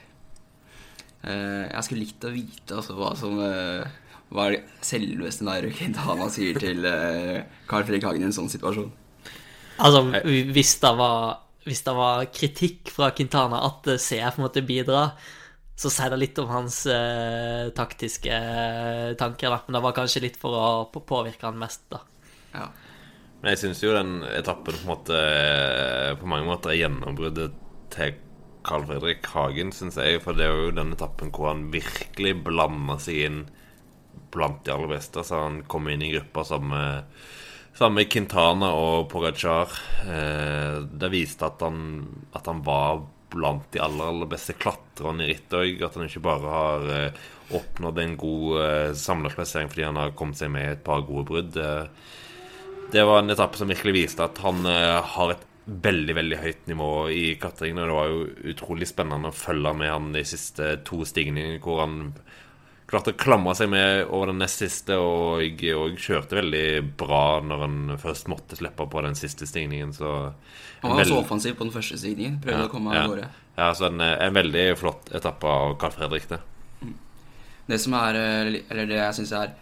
eh, 1.24 1.64
Jeg 1.68 1.86
skulle 1.86 2.04
likt 2.04 2.26
å 2.28 2.32
vite 2.34 2.78
altså, 2.80 2.96
hva, 2.98 3.12
som, 3.18 3.38
eh, 3.46 4.01
hva 4.32 4.48
er 4.48 4.56
det 4.56 4.86
selveste 4.86 5.44
Nairo 5.46 5.70
Quintana 5.76 6.28
sier 6.32 6.56
til 6.60 6.86
uh, 6.88 7.44
Carl 7.68 7.84
Fredrik 7.84 8.06
Hagen 8.08 8.24
i 8.24 8.28
en 8.30 8.34
sånn 8.34 8.50
situasjon. 8.52 8.90
Altså, 9.82 10.02
hvis 10.54 10.74
det 10.82 10.92
var, 10.98 11.42
hvis 11.66 11.84
det 11.84 11.94
var 11.96 12.26
kritikk 12.32 12.92
fra 12.94 13.10
Quintana 13.16 13.62
at 13.66 13.88
CF 14.00 14.38
måtte 14.40 14.64
bidra, 14.64 15.10
så 15.78 15.90
sier 15.90 16.12
det 16.12 16.20
litt 16.20 16.38
om 16.38 16.50
hans 16.52 16.82
eh, 16.90 17.70
taktiske 17.74 18.30
uh, 18.30 19.12
tanker, 19.18 19.50
da. 19.50 19.62
Men 19.66 19.78
det 19.78 19.82
var 19.82 19.96
kanskje 19.96 20.22
litt 20.26 20.36
for 20.38 20.54
å 20.54 20.66
påvirke 20.92 21.48
han 21.48 21.58
mest, 21.58 21.86
da. 21.90 22.02
Ja. 22.52 22.66
Men 23.40 23.54
jeg 23.54 23.62
syns 23.64 23.80
jo 23.82 23.94
den 23.96 24.20
etappen 24.28 24.76
på, 24.76 24.86
måte, 24.86 25.18
på 26.20 26.28
mange 26.30 26.46
måter 26.46 26.70
er 26.70 26.84
gjennombruddet 26.84 27.56
til 27.90 28.20
Carl 28.62 28.84
Fredrik 28.86 29.26
Hagen, 29.32 29.72
syns 29.74 29.98
jeg. 29.98 30.20
For 30.22 30.38
det 30.38 30.46
er 30.46 30.60
jo 30.68 30.76
den 30.76 30.94
etappen 30.94 31.32
hvor 31.34 31.50
han 31.50 31.66
virkelig 31.74 32.36
blander 32.46 33.02
seg 33.02 33.26
inn 33.26 33.42
blant 34.32 34.64
de 34.64 34.74
aller 34.74 34.94
beste. 34.94 35.24
Så 35.24 35.40
han 35.44 35.62
kom 35.70 35.88
inn 35.92 36.04
i 36.04 36.12
gruppa 36.14 36.44
sammen 36.48 36.72
med, 37.78 38.08
Quintana 38.12 38.72
og 38.76 39.08
Pogacar. 39.12 39.72
Eh, 40.06 40.80
det 40.84 41.12
viste 41.12 41.48
at 41.48 41.62
han, 41.64 42.06
at 42.36 42.48
han 42.50 42.64
var 42.66 43.04
blant 43.32 43.70
de 43.72 43.80
aller, 43.80 44.10
aller 44.12 44.28
beste 44.28 44.56
klatrerne 44.60 45.24
i 45.24 45.32
ritt 45.32 45.54
òg. 45.56 45.80
At 45.84 45.96
han 45.96 46.08
ikke 46.08 46.24
bare 46.24 46.56
har 46.56 46.90
eh, 46.96 47.22
oppnådd 47.56 48.02
en 48.02 48.18
god 48.20 48.58
eh, 48.64 48.90
samla 48.98 49.32
plassering 49.32 49.72
fordi 49.72 49.88
han 49.88 50.00
har 50.00 50.16
kommet 50.18 50.40
seg 50.40 50.52
med 50.52 50.68
et 50.72 50.84
par 50.84 51.04
gode 51.08 51.28
brudd. 51.30 51.62
det 52.92 53.06
var 53.08 53.22
en 53.22 53.32
etappe 53.32 53.56
som 53.56 53.70
virkelig 53.72 53.96
viste 53.96 54.24
at 54.24 54.40
han 54.44 54.66
eh, 54.68 55.00
har 55.16 55.34
et 55.34 55.48
veldig 55.64 56.14
veldig 56.18 56.38
høyt 56.42 56.66
nivå 56.70 56.92
i 57.14 57.24
klatringen. 57.40 57.82
Og 57.82 57.88
det 57.88 57.96
var 57.98 58.10
jo 58.10 58.52
utrolig 58.52 58.88
spennende 58.90 59.30
å 59.30 59.36
følge 59.36 59.74
med 59.78 59.92
han 59.92 60.12
de 60.16 60.24
siste 60.26 60.74
to 60.86 61.02
stigningene, 61.08 61.60
hvor 61.62 61.84
han 61.84 61.98
klarte 62.92 63.14
å 63.14 63.16
klamre 63.16 63.54
seg 63.56 63.70
med 63.72 64.02
over 64.12 64.30
den 64.30 64.42
nest 64.42 64.60
siste, 64.60 64.98
og, 65.00 65.40
og 65.78 66.00
kjørte 66.00 66.36
veldig 66.42 66.66
bra 67.00 67.24
når 67.44 67.64
han 67.64 67.78
først 68.02 68.28
måtte 68.28 68.58
slippe 68.58 68.86
på 68.92 69.04
den 69.06 69.16
siste 69.18 69.48
stigningen. 69.48 69.94
Så 69.96 70.10
han 70.82 70.92
var 70.92 71.00
veld... 71.00 71.14
så 71.14 71.22
offensiv 71.22 71.56
på 71.56 71.64
den 71.64 71.72
første 71.74 71.96
stigningen. 72.02 72.36
Prøvde 72.44 72.60
ja, 72.60 72.68
å 72.68 72.72
komme 72.72 72.92
av 72.92 73.08
gårde. 73.14 73.30
Ja, 73.56 73.70
så 73.76 73.88
en, 73.88 74.04
en, 74.04 74.36
veldig 74.36 74.66
flott 74.80 75.08
etappe 75.16 75.48
av 75.48 75.74
Carl 75.80 75.96
Fredrik, 75.96 76.28
det. 76.28 76.40
Mm. 76.82 76.94
Det 77.72 77.80
som 77.80 77.96
er 77.96 78.20
eh, 78.20 78.54
Eller 78.60 78.88
det 78.90 79.00
jeg 79.00 79.18
syns 79.20 79.34
er 79.38 79.52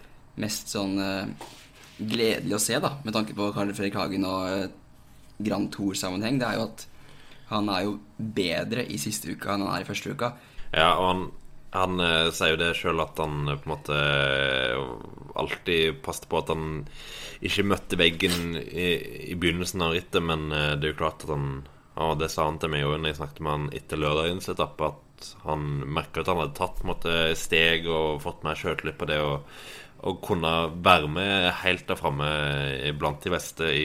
mest 0.41 0.71
sånn 0.73 0.95
uh, 0.99 1.51
gledelig 1.99 2.57
å 2.57 2.63
se, 2.63 2.79
da, 2.83 2.95
med 3.05 3.15
tanke 3.15 3.35
på 3.37 3.51
Carl 3.55 3.71
Fredrik 3.77 3.99
Hagen 3.99 4.27
og 4.27 4.47
uh, 4.47 4.71
Grand 5.41 5.71
Tour-sammenheng, 5.75 6.39
det 6.41 6.49
er 6.49 6.59
jo 6.59 6.69
at 6.71 6.87
han 7.51 7.67
er 7.71 7.85
jo 7.87 7.99
bedre 8.19 8.87
i 8.87 8.99
siste 9.03 9.31
uka 9.35 9.55
enn 9.55 9.67
han 9.67 9.75
er 9.75 9.85
i 9.85 9.89
første 9.89 10.15
uka. 10.15 10.35
Ja, 10.71 10.95
og 10.95 11.07
han 11.09 11.23
han 11.71 12.01
eh, 12.03 12.29
sier 12.35 12.55
jo 12.55 12.61
det 12.61 12.71
sjøl 12.79 13.03
at 13.03 13.19
han 13.23 13.49
eh, 13.49 13.59
på 13.59 13.69
en 13.69 13.75
måte 13.75 13.99
eh, 13.99 14.79
alltid 15.41 16.01
passet 16.05 16.27
på 16.31 16.41
at 16.41 16.51
han 16.53 16.65
ikke 17.47 17.67
møtte 17.71 17.99
veggen 18.01 18.57
i, 18.61 18.89
i 19.31 19.37
begynnelsen 19.39 19.85
av 19.87 19.95
rittet, 19.95 20.23
men 20.25 20.51
eh, 20.53 20.73
det 20.77 20.89
er 20.89 20.95
jo 20.95 21.01
klart 21.05 21.27
at 21.27 21.35
han 21.35 21.53
Og 22.01 22.17
det 22.21 22.31
sa 22.33 22.47
han 22.47 22.59
til 22.63 22.71
meg 22.73 22.87
òg 22.87 22.99
når 22.99 23.11
jeg 23.11 23.19
snakket 23.19 23.45
med 23.45 23.53
han 23.53 23.69
etter 23.77 24.01
lørdagens 24.01 24.49
etappe, 24.49 24.89
at 24.89 25.29
han 25.45 25.65
merka 25.85 26.23
at 26.23 26.31
han 26.31 26.41
hadde 26.41 26.57
tatt 26.57 26.83
måte, 26.87 27.17
steg 27.37 27.87
og 27.91 28.23
fått 28.25 28.45
mer 28.47 28.57
sjøltillit 28.57 28.97
på 28.97 29.09
det 29.11 29.21
og 29.21 30.23
kunne 30.25 30.71
være 30.81 31.11
med 31.13 31.51
helt 31.61 31.85
der 31.91 31.99
framme 32.01 32.29
blant 32.97 33.27
de 33.27 33.35
beste 33.35 33.67
i 33.69 33.85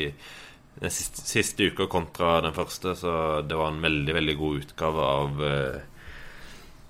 den 0.79 0.91
siste, 0.91 1.25
siste 1.27 1.67
uka 1.71 1.89
kontra 1.91 2.37
den 2.43 2.55
første, 2.55 2.95
så 2.99 3.41
det 3.47 3.57
var 3.59 3.73
en 3.73 3.83
veldig, 3.83 4.15
veldig 4.15 4.35
god 4.39 4.63
utgave 4.63 5.09
av 5.09 5.43
eh, 5.43 5.83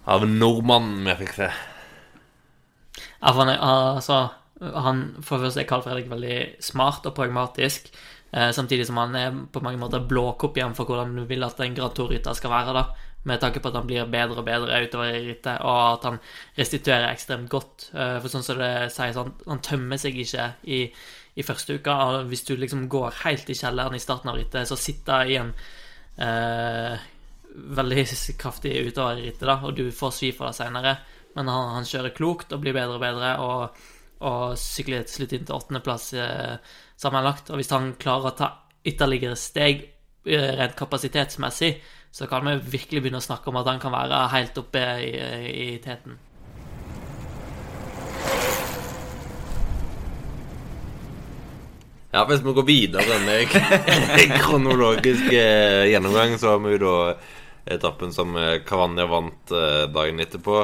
av 0.05 0.25
nordmannen 0.29 1.05
vi 1.07 1.15
fikk 1.23 1.37
se. 1.39 1.49
Ja, 3.19 3.31
for 3.31 3.41
han, 3.41 3.53
altså, 3.57 4.19
han 4.61 5.05
For 5.25 5.41
først 5.41 5.57
er 5.59 5.67
Carl 5.69 5.83
Fredrik 5.85 6.11
veldig 6.11 6.37
smart 6.63 7.07
og 7.09 7.15
pragmatisk. 7.17 7.89
Eh, 8.35 8.51
samtidig 8.51 8.85
som 8.87 8.99
han 9.01 9.15
er 9.15 9.35
på 9.51 9.61
mange 9.63 9.79
måter 9.81 10.03
blåkopien 10.03 10.75
for 10.75 10.89
hvordan 10.89 11.15
du 11.15 11.25
vil 11.29 11.43
at 11.45 11.59
en 11.63 11.75
Grand 11.77 11.95
Tour-rytter 11.95 12.37
skal 12.37 12.53
være. 12.53 12.73
da 12.73 12.85
Med 13.25 13.39
tanke 13.41 13.59
på 13.59 13.71
at 13.71 13.75
han 13.75 13.87
blir 13.87 14.05
bedre 14.05 14.37
og 14.37 14.45
bedre 14.45 14.83
utover 14.85 15.09
i 15.09 15.23
rittet, 15.31 15.61
og 15.61 15.93
at 15.93 16.03
han 16.03 16.19
restituerer 16.57 17.09
ekstremt 17.09 17.49
godt. 17.49 17.89
Eh, 17.93 18.19
for 18.21 18.29
sånn 18.29 18.45
som 18.45 18.59
det 18.61 18.91
sies, 18.93 19.17
han, 19.17 19.33
han 19.47 19.63
tømmer 19.65 19.97
seg 19.97 20.19
ikke 20.21 20.51
i, 20.63 20.83
i 21.35 21.43
første 21.43 21.79
uka. 21.79 22.21
Hvis 22.29 22.45
du 22.45 22.55
liksom 22.55 22.85
går 22.89 23.23
helt 23.23 23.49
i 23.49 23.57
kjelleren 23.57 23.97
i 23.97 24.03
starten 24.03 24.29
av 24.29 24.37
rittet, 24.37 24.69
så 24.69 24.77
sitter 24.77 25.25
i 25.25 25.39
en 25.41 25.53
eh, 26.21 26.99
veldig 27.55 28.05
kraftig 28.41 28.75
utover 28.87 29.19
i 29.19 29.29
rittet, 29.29 29.47
da, 29.47 29.59
og 29.63 29.75
du 29.77 29.89
får 29.95 30.15
svi 30.15 30.31
for 30.35 30.49
det 30.49 30.59
seinere. 30.59 30.97
Men 31.35 31.51
han, 31.51 31.73
han, 31.75 31.87
kjører 31.87 32.15
klokt 32.15 32.53
og 32.55 32.63
blir 32.63 32.75
bedre 32.75 32.95
og 32.97 33.03
bedre, 33.03 33.31
og, 33.43 33.81
og 34.23 34.55
sykler 34.59 35.03
til 35.03 35.21
slutt 35.21 35.35
inn 35.35 35.47
til 35.47 35.57
åttendeplass 35.57 36.13
eh, 36.19 36.77
sammenlagt. 36.99 37.51
Og 37.51 37.59
hvis 37.59 37.73
han 37.75 37.91
klarer 37.99 38.31
å 38.31 38.37
ta 38.37 38.51
ytterligere 38.85 39.35
steg 39.39 39.83
eh, 40.27 40.51
rent 40.59 40.77
kapasitetsmessig, 40.79 41.73
så 42.15 42.29
kan 42.31 42.47
vi 42.47 42.77
virkelig 42.77 43.03
begynne 43.03 43.19
å 43.19 43.25
snakke 43.25 43.51
om 43.51 43.59
at 43.59 43.67
han 43.67 43.81
kan 43.83 43.91
være 43.91 44.21
helt 44.31 44.61
oppe 44.61 44.85
i, 45.03 45.11
i 45.51 45.67
teten. 45.83 46.15
Ja, 52.15 52.21
Hvis 52.23 52.39
vi 52.45 52.53
går 52.55 52.63
videre 52.63 53.03
denne 53.03 53.41
kronologiske 54.45 55.41
gjennomgang, 55.91 56.37
så 56.39 56.53
har 56.53 56.61
vi 56.63 56.77
jo 56.77 56.79
da 56.85 56.93
etappen 57.65 58.13
som 58.13 58.35
eh, 58.37 58.61
vant 59.09 59.51
eh, 59.51 59.85
dagen 59.89 60.19
etterpå. 60.19 60.61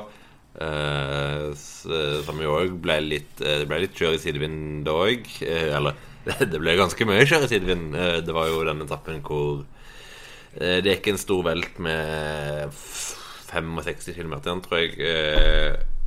Eh, 0.61 1.51
som 1.55 2.41
jo 2.43 2.51
år 2.57 2.73
ble 2.83 2.97
litt 3.05 3.39
Det 3.39 3.63
ble 3.69 3.85
litt 3.85 3.95
kjør 3.95 4.17
i 4.17 4.21
sidevind 4.21 4.85
da 4.85 4.95
òg. 5.07 5.29
Eller 5.41 5.97
det 6.51 6.59
ble 6.59 6.77
ganske 6.77 7.07
mye 7.07 7.25
kjør 7.25 7.47
i 7.47 7.51
sidevind. 7.51 7.95
Det 8.25 8.35
var 8.35 8.51
jo 8.51 8.65
den 8.67 8.85
etappen 8.85 9.23
hvor 9.25 9.63
det 10.51 10.97
gikk 10.97 11.05
en 11.07 11.19
stor 11.21 11.45
velt 11.47 11.77
med 11.79 12.73
65 12.75 14.17
km 14.17 14.33
igjen, 14.35 14.59
tror 14.65 14.81
jeg. 14.81 14.97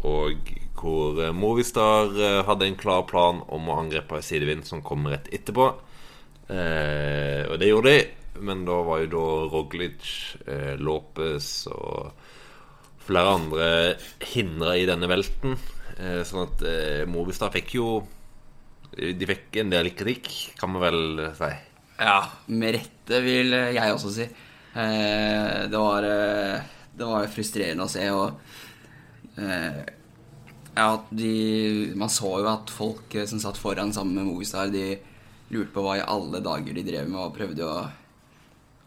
Og 0.04 0.50
hvor 0.76 1.16
Movistar 1.32 2.12
hadde 2.44 2.68
en 2.68 2.76
klar 2.76 3.06
plan 3.08 3.40
om 3.48 3.70
å 3.72 3.78
angripe 3.80 4.20
sidevind 4.20 4.68
som 4.68 4.84
kom 4.84 5.08
rett 5.08 5.30
etterpå. 5.32 5.70
Og 6.44 7.56
det 7.56 7.72
gjorde 7.72 7.94
de. 7.94 8.04
Men 8.40 8.64
da 8.66 8.80
var 8.86 9.04
jo 9.04 9.10
da 9.12 9.26
Roglic, 9.52 10.08
eh, 10.46 10.74
Lopez 10.80 11.66
og 11.70 12.10
flere 13.04 13.34
andre 13.36 13.68
hindra 14.32 14.74
i 14.80 14.88
denne 14.88 15.10
velten. 15.10 15.54
Eh, 15.98 16.22
sånn 16.26 16.48
at 16.48 16.64
eh, 16.66 17.04
Movistad 17.06 17.52
fikk 17.54 17.76
jo 17.76 17.88
De 18.94 19.26
fikk 19.28 19.60
en 19.62 19.70
del 19.70 19.92
kritikk, 19.94 20.56
kan 20.58 20.70
man 20.70 20.82
vel 20.82 20.98
si. 21.34 21.52
Ja, 21.98 22.18
med 22.50 22.76
rette, 22.76 23.20
vil 23.22 23.54
jeg 23.54 23.94
også 23.94 24.10
si. 24.14 24.26
Eh, 24.74 25.68
det 25.70 25.78
var 25.78 26.02
eh, 26.02 26.62
Det 26.94 27.06
var 27.06 27.28
frustrerende 27.30 27.86
å 27.86 27.90
se, 27.90 28.06
og 28.10 29.38
eh, 29.38 29.82
ja, 30.74 30.88
de, 31.10 31.34
Man 31.94 32.10
så 32.10 32.32
jo 32.42 32.48
at 32.50 32.72
folk 32.74 33.14
som 33.30 33.42
satt 33.42 33.58
foran 33.60 33.92
sammen 33.94 34.18
med 34.18 34.32
Movistar, 34.32 34.72
de 34.74 34.96
lurte 35.54 35.70
på 35.74 35.84
hva 35.84 35.98
i 36.00 36.06
alle 36.06 36.42
dager 36.42 36.74
de 36.74 36.86
drev 36.86 37.06
med, 37.06 37.20
og 37.20 37.36
prøvde 37.36 37.68
å 37.68 37.84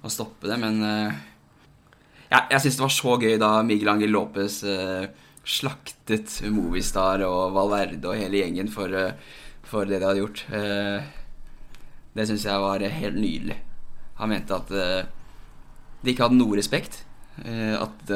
å 0.05 0.11
stoppe 0.11 0.49
det, 0.49 0.57
men 0.61 0.81
uh, 0.83 1.13
ja, 2.27 2.43
jeg 2.51 2.61
syns 2.63 2.77
det 2.77 2.85
var 2.85 2.93
så 2.93 3.15
gøy 3.21 3.37
da 3.41 3.51
Miguel 3.65 3.93
Angel 3.95 4.13
Lopez 4.13 4.59
uh, 4.67 5.07
slaktet 5.47 6.33
Movistar 6.51 7.23
og 7.27 7.55
Valverde 7.55 8.11
og 8.11 8.19
hele 8.19 8.43
gjengen 8.43 8.69
for, 8.71 8.91
uh, 8.91 9.15
for 9.67 9.87
det 9.89 10.01
de 10.01 10.09
hadde 10.09 10.21
gjort. 10.21 10.43
det 12.17 12.25
syns 12.27 12.45
jeg 12.47 12.63
var 12.63 12.83
helt 12.83 13.19
nydelig. 13.19 13.57
Han 14.17 14.31
mente 14.31 14.55
at 14.55 14.71
de 14.71 16.11
ikke 16.11 16.23
hadde 16.25 16.39
noe 16.39 16.57
respekt. 16.57 17.03
at 17.37 18.13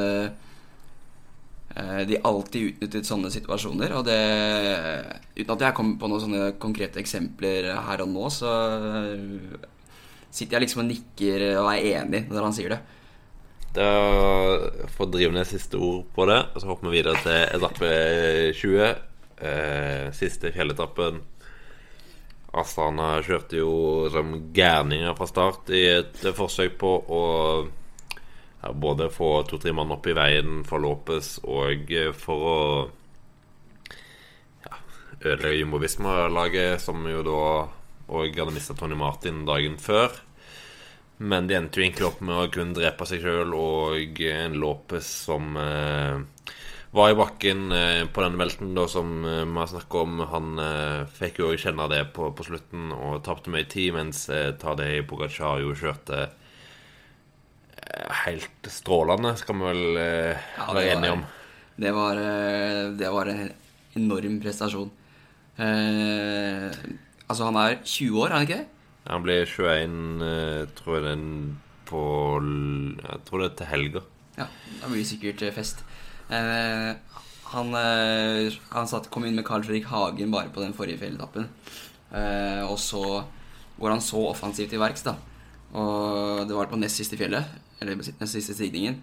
de 2.08 2.22
alltid 2.24 2.70
utnyttet 2.72 3.08
sånne 3.08 3.30
situasjoner. 3.32 3.94
Og 4.00 4.08
det 4.08 4.22
Uten 5.36 5.54
at 5.54 5.66
jeg 5.68 5.76
kommer 5.76 6.00
på 6.00 6.10
noen 6.10 6.24
sånne 6.24 6.48
konkrete 6.60 7.04
eksempler 7.04 7.68
her 7.84 8.04
og 8.04 8.10
nå, 8.16 8.26
så 8.32 8.56
sitter 10.32 10.58
jeg 10.58 10.66
liksom 10.66 10.86
og 10.86 10.90
nikker 10.90 11.46
og 11.62 11.70
er 11.74 12.02
enig 12.02 12.26
når 12.32 12.48
han 12.48 12.56
sier 12.56 12.76
det. 12.76 12.82
Da 13.72 13.88
får 14.92 15.12
drive 15.14 15.46
siste 15.48 15.80
ord 15.80 16.04
på 16.16 16.26
det, 16.28 16.42
og 16.52 16.60
så 16.60 16.68
hopper 16.68 16.90
vi 16.90 17.00
videre 17.00 17.22
til 17.24 17.56
etappe 17.56 17.92
20. 18.60 18.90
Eh, 19.42 20.08
siste 20.14 20.52
fjelletappen. 20.52 21.22
Astana 22.52 23.14
kjørte 23.24 23.62
jo 23.62 24.10
som 24.12 24.34
gærninger 24.54 25.16
fra 25.16 25.28
start 25.30 25.72
i 25.72 25.86
et 25.88 26.26
forsøk 26.36 26.76
på 26.82 26.92
å 27.08 27.22
både 28.76 29.08
få 29.10 29.30
to-tre 29.48 29.72
mann 29.74 29.94
opp 29.96 30.06
i 30.12 30.14
veien 30.14 30.66
for 30.68 30.84
Lopez 30.84 31.38
og 31.48 31.94
for 32.20 32.48
å 32.52 32.58
ja, 34.68 34.82
ødelegge 35.24 35.62
Jumbo 35.62 35.80
Visma-laget, 35.82 36.84
som 36.84 37.08
jo 37.10 37.24
da 37.26 37.40
og 38.12 38.36
hadde 38.36 38.54
mista 38.56 38.76
Tony 38.78 38.98
Martin 39.00 39.46
dagen 39.48 39.80
før. 39.82 40.14
Men 41.22 41.48
de 41.48 41.56
endte 41.58 41.80
jo 41.80 41.86
egentlig 41.86 42.08
opp 42.08 42.22
med 42.26 42.36
å 42.36 42.50
kun 42.52 42.74
drepe 42.74 43.06
seg 43.06 43.22
sjøl 43.24 43.54
og 43.54 44.22
en 44.26 44.56
Lopez 44.58 45.06
som 45.28 45.54
eh, 45.62 46.18
var 46.92 47.12
i 47.12 47.18
bakken 47.18 47.72
eh, 47.72 48.04
på 48.10 48.24
denne 48.24 48.42
velten 48.42 48.74
da 48.76 48.88
som 48.90 49.22
eh, 49.24 49.44
vi 49.46 49.60
har 49.60 49.70
snakket 49.70 49.98
om. 50.02 50.24
Han 50.32 50.62
eh, 50.64 51.04
fikk 51.20 51.44
jo 51.44 51.52
kjenne 51.62 51.88
det 51.92 52.04
på, 52.16 52.32
på 52.36 52.48
slutten 52.48 52.90
og 52.96 53.22
tapte 53.28 53.54
mye 53.54 53.70
tid, 53.70 53.94
mens 53.96 54.26
eh, 54.34 54.50
Tadej 54.60 55.04
Pogacar 55.08 55.62
jo 55.62 55.76
kjørte 55.78 56.24
eh, 56.26 58.10
helt 58.26 58.72
strålende, 58.74 59.36
skal 59.40 59.62
vi 59.62 59.70
vel 59.70 60.02
eh, 60.02 60.50
Ja, 60.58 60.72
være 60.74 60.98
enige 60.98 61.20
om. 61.20 61.24
Det 61.82 61.94
var, 61.96 62.18
eh, 62.18 62.90
det 62.98 63.14
var 63.14 63.30
en 63.32 63.46
enorm 64.02 64.42
prestasjon. 64.42 64.92
Eh, 65.62 66.68
altså, 67.32 67.50
han 67.50 67.60
er 67.60 67.80
20 67.84 68.22
år, 68.22 68.30
er 68.30 68.38
han 68.38 68.48
ikke 68.48 68.62
det? 68.62 68.68
Han 69.08 69.24
blir 69.26 69.46
21, 69.50 70.26
eh, 70.28 70.66
tror 70.78 70.98
jeg 70.98 71.06
den 71.08 71.28
på 71.90 72.02
Jeg 72.40 73.24
tror 73.28 73.42
det 73.42 73.48
er 73.50 73.56
til 73.60 73.72
helga. 73.72 74.02
Ja, 74.38 74.46
da 74.82 74.90
blir 74.92 75.02
det 75.02 75.10
sikkert 75.10 75.42
eh, 75.44 75.56
fest. 75.56 75.82
Eh, 76.32 76.92
han 77.52 77.74
eh, 77.76 78.60
han 78.72 78.88
satt, 78.88 79.10
kom 79.12 79.26
inn 79.28 79.36
med 79.36 79.46
Carl 79.48 79.66
Fredrik 79.66 79.90
Hagen 79.92 80.32
bare 80.32 80.54
på 80.54 80.64
den 80.64 80.76
forrige 80.78 81.02
fjelletappen. 81.02 81.50
Eh, 82.16 82.62
og 82.64 82.78
så 82.80 83.24
går 83.80 83.96
han 83.96 84.04
så 84.06 84.22
offensivt 84.30 84.72
til 84.72 84.82
verks, 84.82 85.04
da. 85.08 85.18
Og 85.76 86.46
det 86.48 86.56
var 86.56 86.70
på 86.72 86.80
nest 86.80 87.00
siste 87.00 87.18
fjellet, 87.20 87.48
eller 87.82 87.98
nest 88.00 88.36
siste 88.36 88.56
stigningen. 88.56 89.02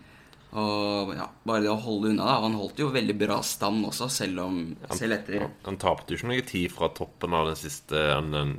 Og 0.57 1.11
ja, 1.12 1.26
bare 1.45 1.61
det 1.61 1.69
å 1.69 1.76
holde 1.83 2.09
unna, 2.14 2.25
da. 2.25 2.37
Han 2.47 2.55
holdt 2.57 2.78
jo 2.81 2.88
veldig 2.95 3.17
bra 3.21 3.40
stand 3.45 3.85
også, 3.85 4.07
selv 4.09 4.40
om 4.47 4.61
Selv 4.97 5.19
etter 5.19 5.43
Han, 5.43 5.57
han 5.67 5.76
tapte 5.83 6.14
jo 6.14 6.21
ikke 6.23 6.31
noe 6.31 6.45
tid 6.49 6.73
fra 6.73 6.88
toppen 6.97 7.35
av 7.37 7.50
den 7.50 7.59
siste 7.61 8.00
Den, 8.25 8.55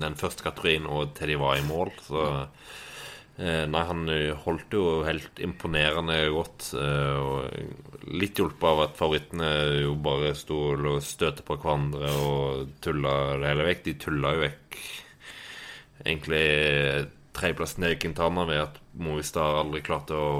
den 0.00 0.16
første 0.16 0.46
kategorien 0.46 0.86
og 0.88 1.12
til 1.18 1.34
de 1.34 1.36
var 1.42 1.58
i 1.58 1.66
mål, 1.66 1.90
så 2.06 2.22
eh, 3.36 3.66
Nei, 3.68 3.82
han 3.90 4.08
eh, 4.12 4.32
holdt 4.46 4.72
jo 4.76 5.02
helt 5.04 5.42
imponerende 5.44 6.16
godt. 6.32 6.70
eh, 6.80 7.20
Og 7.20 8.08
litt 8.16 8.40
hjulpet 8.40 8.64
av 8.70 8.80
at 8.86 8.96
favorittene 8.96 9.50
jo 9.82 9.92
bare 10.00 10.32
sto 10.38 10.62
og 10.72 11.02
støtte 11.04 11.44
på 11.44 11.58
hverandre 11.60 12.14
og 12.24 12.72
tulla 12.84 13.14
det 13.42 13.52
hele 13.52 13.68
vekk. 13.68 13.84
De 13.90 13.94
tulla 14.06 14.32
jo 14.38 14.44
vekk 14.46 14.80
egentlig 16.00 16.44
tredjeplassen 17.36 17.84
til 17.84 17.98
Quintana 18.00 18.46
ved 18.48 18.62
at 18.64 18.80
Movistar 19.04 19.60
aldri 19.60 19.82
klarte 19.84 20.16
å 20.16 20.30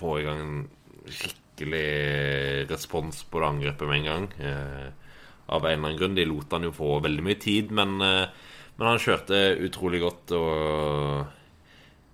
få 0.00 0.16
i 0.20 0.24
gang 0.26 0.40
en 0.42 1.10
skikkelig 1.10 2.70
respons 2.70 3.22
på 3.28 3.42
det 3.42 3.50
angrepet 3.50 3.88
med 3.88 4.00
en 4.00 4.08
gang. 4.10 4.30
Eh, 4.40 4.88
av 5.50 5.66
en 5.66 5.72
eller 5.72 5.88
annen 5.88 5.98
grunn. 5.98 6.14
De 6.14 6.24
lot 6.28 6.52
han 6.54 6.66
jo 6.68 6.72
få 6.74 7.00
veldig 7.04 7.26
mye 7.26 7.40
tid, 7.42 7.74
men, 7.74 8.00
eh, 8.00 8.26
men 8.76 8.88
han 8.88 9.02
kjørte 9.02 9.58
utrolig 9.66 10.00
godt. 10.04 10.34
Og 10.38 11.26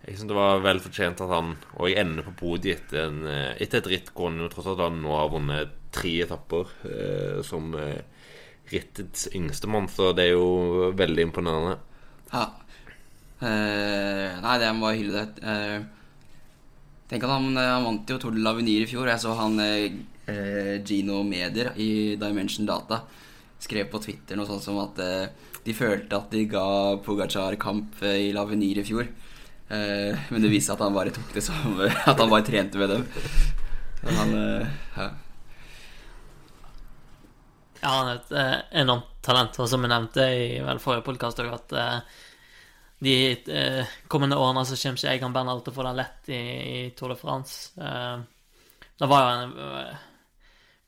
jeg 0.06 0.16
syns 0.16 0.30
det 0.30 0.38
var 0.38 0.62
vel 0.62 0.78
fortjent 0.78 1.20
at 1.24 1.32
han 1.34 1.56
Og 1.76 1.88
jeg 1.90 1.98
ender 1.98 2.22
på 2.22 2.36
podiet 2.38 2.84
etter, 2.84 3.08
en, 3.08 3.26
eh, 3.26 3.56
etter 3.60 3.82
et 3.82 3.90
ritt 3.90 4.12
hvor 4.14 4.30
han 4.30 4.48
tross 4.52 4.68
alt 4.70 4.84
han 4.84 5.02
nå 5.02 5.16
har 5.16 5.32
vunnet 5.32 5.74
tre 5.96 6.12
etapper 6.22 6.70
eh, 6.86 7.42
som 7.42 7.74
eh, 7.74 8.04
rittets 8.70 9.28
yngste 9.34 9.68
mann, 9.70 9.88
så 9.88 10.12
det 10.16 10.26
er 10.26 10.32
jo 10.34 10.92
veldig 10.98 11.28
imponerende. 11.28 11.76
Ja. 12.32 12.46
Eh, 13.40 14.40
nei, 14.42 14.56
det 14.58 14.72
må 14.74 14.90
jeg 14.90 15.04
hylle 15.04 15.22
det. 15.22 15.44
Eh, 15.46 15.95
tenk 17.10 17.24
at 17.26 17.32
han, 17.32 17.56
han 17.56 17.86
vant 17.86 18.10
jo 18.10 18.18
Tour 18.20 18.34
de 18.36 18.42
l'Avenir 18.44 18.84
i 18.84 18.90
fjor. 18.90 19.08
Jeg 19.10 19.22
så 19.22 19.34
han 19.38 19.60
eh, 19.62 19.92
eh, 20.30 20.74
Gino 20.86 21.22
Medier 21.26 21.72
i 21.76 22.16
Dimension 22.20 22.68
Data 22.68 23.02
skrev 23.62 23.88
på 23.90 24.00
Twitter 24.04 24.36
noe 24.36 24.48
sånt 24.48 24.64
som 24.64 24.78
at 24.82 24.98
eh, 25.02 25.52
de 25.66 25.74
følte 25.74 26.18
at 26.18 26.30
de 26.30 26.44
ga 26.50 26.66
Pogacar 27.02 27.56
kamp 27.60 28.02
eh, 28.04 28.28
i 28.28 28.32
l'Avenir 28.34 28.82
i 28.82 28.86
fjor. 28.86 29.08
Eh, 29.68 30.26
men 30.30 30.42
det 30.42 30.50
viste 30.52 30.70
seg 30.70 30.78
at 30.78 30.86
han 30.86 30.94
bare 30.94 31.14
tok 31.14 31.32
det 31.34 31.42
som 31.42 31.80
At 32.10 32.20
han 32.20 32.30
bare 32.30 32.46
trente 32.46 32.78
med 32.78 32.92
dem. 32.92 33.06
Han, 34.06 34.36
eh, 34.38 34.76
ja. 34.98 35.08
Ja, 37.80 37.90
han 37.90 38.10
er 38.10 38.20
et 38.20 38.32
eh, 38.34 38.54
enormt 38.82 39.10
talent, 39.26 39.58
og 39.58 39.68
som 39.70 39.82
jeg 39.82 39.90
nevnte 39.90 40.24
i 40.30 40.46
vel 40.64 40.80
forrige 40.82 41.06
podkast 41.06 41.42
òg, 41.42 41.50
at 41.54 41.74
eh, 41.74 42.22
de 42.98 43.14
eh, 43.52 43.94
kommende 44.08 44.38
årene 44.40 44.64
så 44.64 44.78
kommer 44.78 45.00
ikke 45.00 45.12
Egan 45.12 45.34
Bernhard 45.34 45.62
til 45.64 45.74
å 45.74 45.76
få 45.76 45.84
det 45.84 45.94
lett 45.98 46.32
i, 46.32 46.40
i 46.40 46.80
Tour 46.96 47.12
de 47.12 47.18
France. 47.20 47.74
Eh, 47.76 48.16
det 48.96 49.08
var 49.10 49.22
jo 49.22 49.34
en 49.34 49.56
eh, 49.68 50.02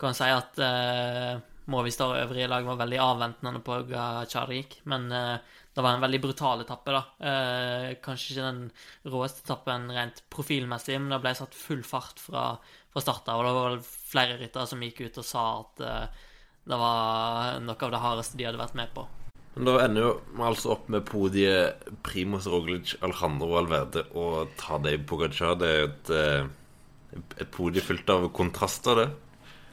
Kan 0.00 0.14
si 0.16 0.28
at 0.30 0.60
eh, 0.62 1.36
Movistar 1.68 2.14
og 2.14 2.20
øvrige 2.22 2.48
lag 2.48 2.64
var 2.64 2.78
veldig 2.80 3.00
avventende 3.04 3.60
på 3.64 3.82
Gachar 3.90 4.52
gikk, 4.54 4.78
men 4.88 5.10
eh, 5.12 5.56
det 5.74 5.84
var 5.84 5.94
en 5.94 6.02
veldig 6.02 6.20
brutal 6.22 6.62
etappe, 6.64 6.94
da. 6.94 7.02
Eh, 7.28 7.88
kanskje 8.02 8.32
ikke 8.32 8.46
den 8.46 8.62
råeste 9.12 9.44
etappen 9.44 9.84
rent 9.92 10.22
profilmessig, 10.32 10.96
men 10.96 11.12
det 11.12 11.20
ble 11.22 11.34
satt 11.36 11.54
full 11.54 11.84
fart 11.86 12.22
fra, 12.22 12.46
fra 12.94 13.04
start 13.04 13.28
av, 13.28 13.42
og 13.42 13.46
det 13.46 13.54
var 13.58 13.76
flere 13.84 14.40
ryttere 14.40 14.66
som 14.70 14.82
gikk 14.86 15.04
ut 15.04 15.20
og 15.20 15.28
sa 15.28 15.44
at 15.60 15.84
eh, 15.84 16.24
det 16.72 16.80
var 16.80 17.60
noe 17.64 17.76
av 17.84 17.94
det 17.94 18.04
hardeste 18.06 18.40
de 18.40 18.48
hadde 18.48 18.64
vært 18.64 18.80
med 18.80 18.96
på. 18.96 19.04
Men 19.58 19.66
da 19.66 19.78
ender 19.82 20.04
jo 20.04 20.10
vi 20.38 20.44
altså 20.46 20.70
opp 20.76 20.84
med 20.92 21.02
podiet 21.08 21.88
Primoz 22.06 22.46
Roglic, 22.46 22.92
Alejandro 23.02 23.48
Valverde 23.56 24.04
og 24.14 24.52
Tadej 24.60 25.00
Pogacar. 25.08 25.56
Det 25.58 25.66
er 25.68 25.80
jo 25.80 25.88
et, 25.88 26.10
eh, 26.14 27.22
et 27.42 27.50
podie 27.50 27.82
fullt 27.82 28.12
av 28.14 28.28
kontraster, 28.36 29.00
det. 29.02 29.08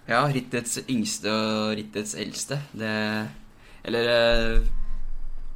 Ja, 0.10 0.24
rittets 0.30 0.80
yngste 0.90 1.30
og 1.30 1.76
rittets 1.78 2.16
eldste. 2.18 2.60
Det 2.74 2.92
Eller 3.86 4.10
eh, 4.10 4.60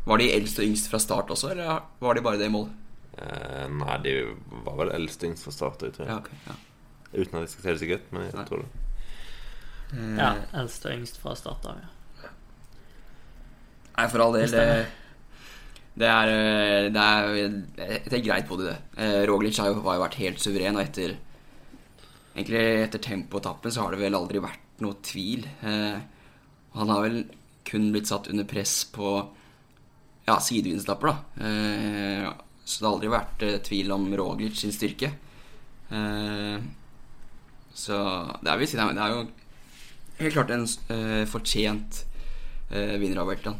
Var 0.06 0.18
de 0.22 0.30
eldst 0.34 0.60
og 0.62 0.66
yngst 0.66 0.90
fra 0.90 1.00
start 1.02 1.30
også, 1.34 1.52
eller 1.52 1.82
var 2.02 2.14
de 2.14 2.22
bare 2.22 2.38
det 2.38 2.48
i 2.50 2.54
mål? 2.54 2.70
Eh, 3.18 3.66
nei, 3.70 3.98
de 4.06 4.14
var 4.66 4.78
vel 4.80 4.94
eldst 4.96 5.24
yngst 5.26 5.46
fra 5.46 5.52
start, 5.54 5.82
tror 5.82 6.06
jeg. 6.06 6.08
Ja, 6.10 6.18
okay, 6.18 6.38
Ja. 6.48 6.56
Uten 7.14 7.40
at 7.40 7.42
jeg 7.42 7.50
skal 7.50 7.64
si 7.64 7.70
det 7.74 7.80
sikkert, 7.82 8.12
men 8.14 8.24
jeg 8.28 8.34
Nei. 8.38 8.46
tror 8.46 8.62
det. 8.62 8.70
Ja, 10.22 10.36
eldst 10.62 10.86
og 10.86 10.94
yngst 10.94 11.18
fra 11.18 11.34
start 11.36 11.66
av, 11.66 11.80
ja. 11.82 11.90
Nei, 14.00 14.08
for 14.08 14.24
all 14.24 14.40
del. 14.40 14.56
Det 14.56 14.66
det 16.00 16.08
er, 16.08 16.30
det 16.96 17.02
er 17.04 17.34
eh, 17.36 17.96
Det 18.06 18.14
er 18.16 18.24
greit 18.24 18.46
på 18.48 18.56
det. 18.56 18.72
det. 18.96 19.08
Roglic 19.28 19.58
har 19.60 19.74
jo, 19.74 19.82
har 19.84 19.98
jo 19.98 20.04
vært 20.06 20.22
helt 20.22 20.40
suveren, 20.40 20.78
og 20.80 20.86
etter 20.86 21.18
Egentlig 22.38 22.62
etter 22.86 23.02
tempoetappen 23.04 23.74
så 23.74 23.84
har 23.84 23.92
det 23.92 24.00
vel 24.00 24.16
aldri 24.16 24.40
vært 24.40 24.80
noe 24.80 24.96
tvil. 25.04 25.44
Eh, 25.66 25.98
han 26.78 26.92
har 26.94 27.04
vel 27.04 27.18
kun 27.68 27.90
blitt 27.92 28.08
satt 28.08 28.30
under 28.32 28.48
press 28.48 28.86
på 28.94 29.10
ja, 30.30 30.38
sidevindstapper, 30.40 31.10
da. 31.10 31.48
Eh, 31.50 32.30
så 32.64 32.80
det 32.80 32.86
har 32.88 32.94
aldri 32.94 33.12
vært 33.12 33.44
eh, 33.44 33.58
tvil 33.66 33.92
om 33.92 34.08
Roglic 34.22 34.56
sin 34.62 34.72
styrke. 34.72 35.12
Eh, 35.90 36.58
så 37.76 37.98
det 38.44 38.54
er, 38.54 38.64
det 38.64 39.04
er 39.04 39.16
jo 39.18 39.26
helt 40.20 40.38
klart 40.38 40.54
en 40.56 40.68
eh, 40.96 41.26
fortjent 41.30 42.04
eh, 42.70 42.96
vinner 43.02 43.24
av 43.24 43.34
Weltan. 43.34 43.60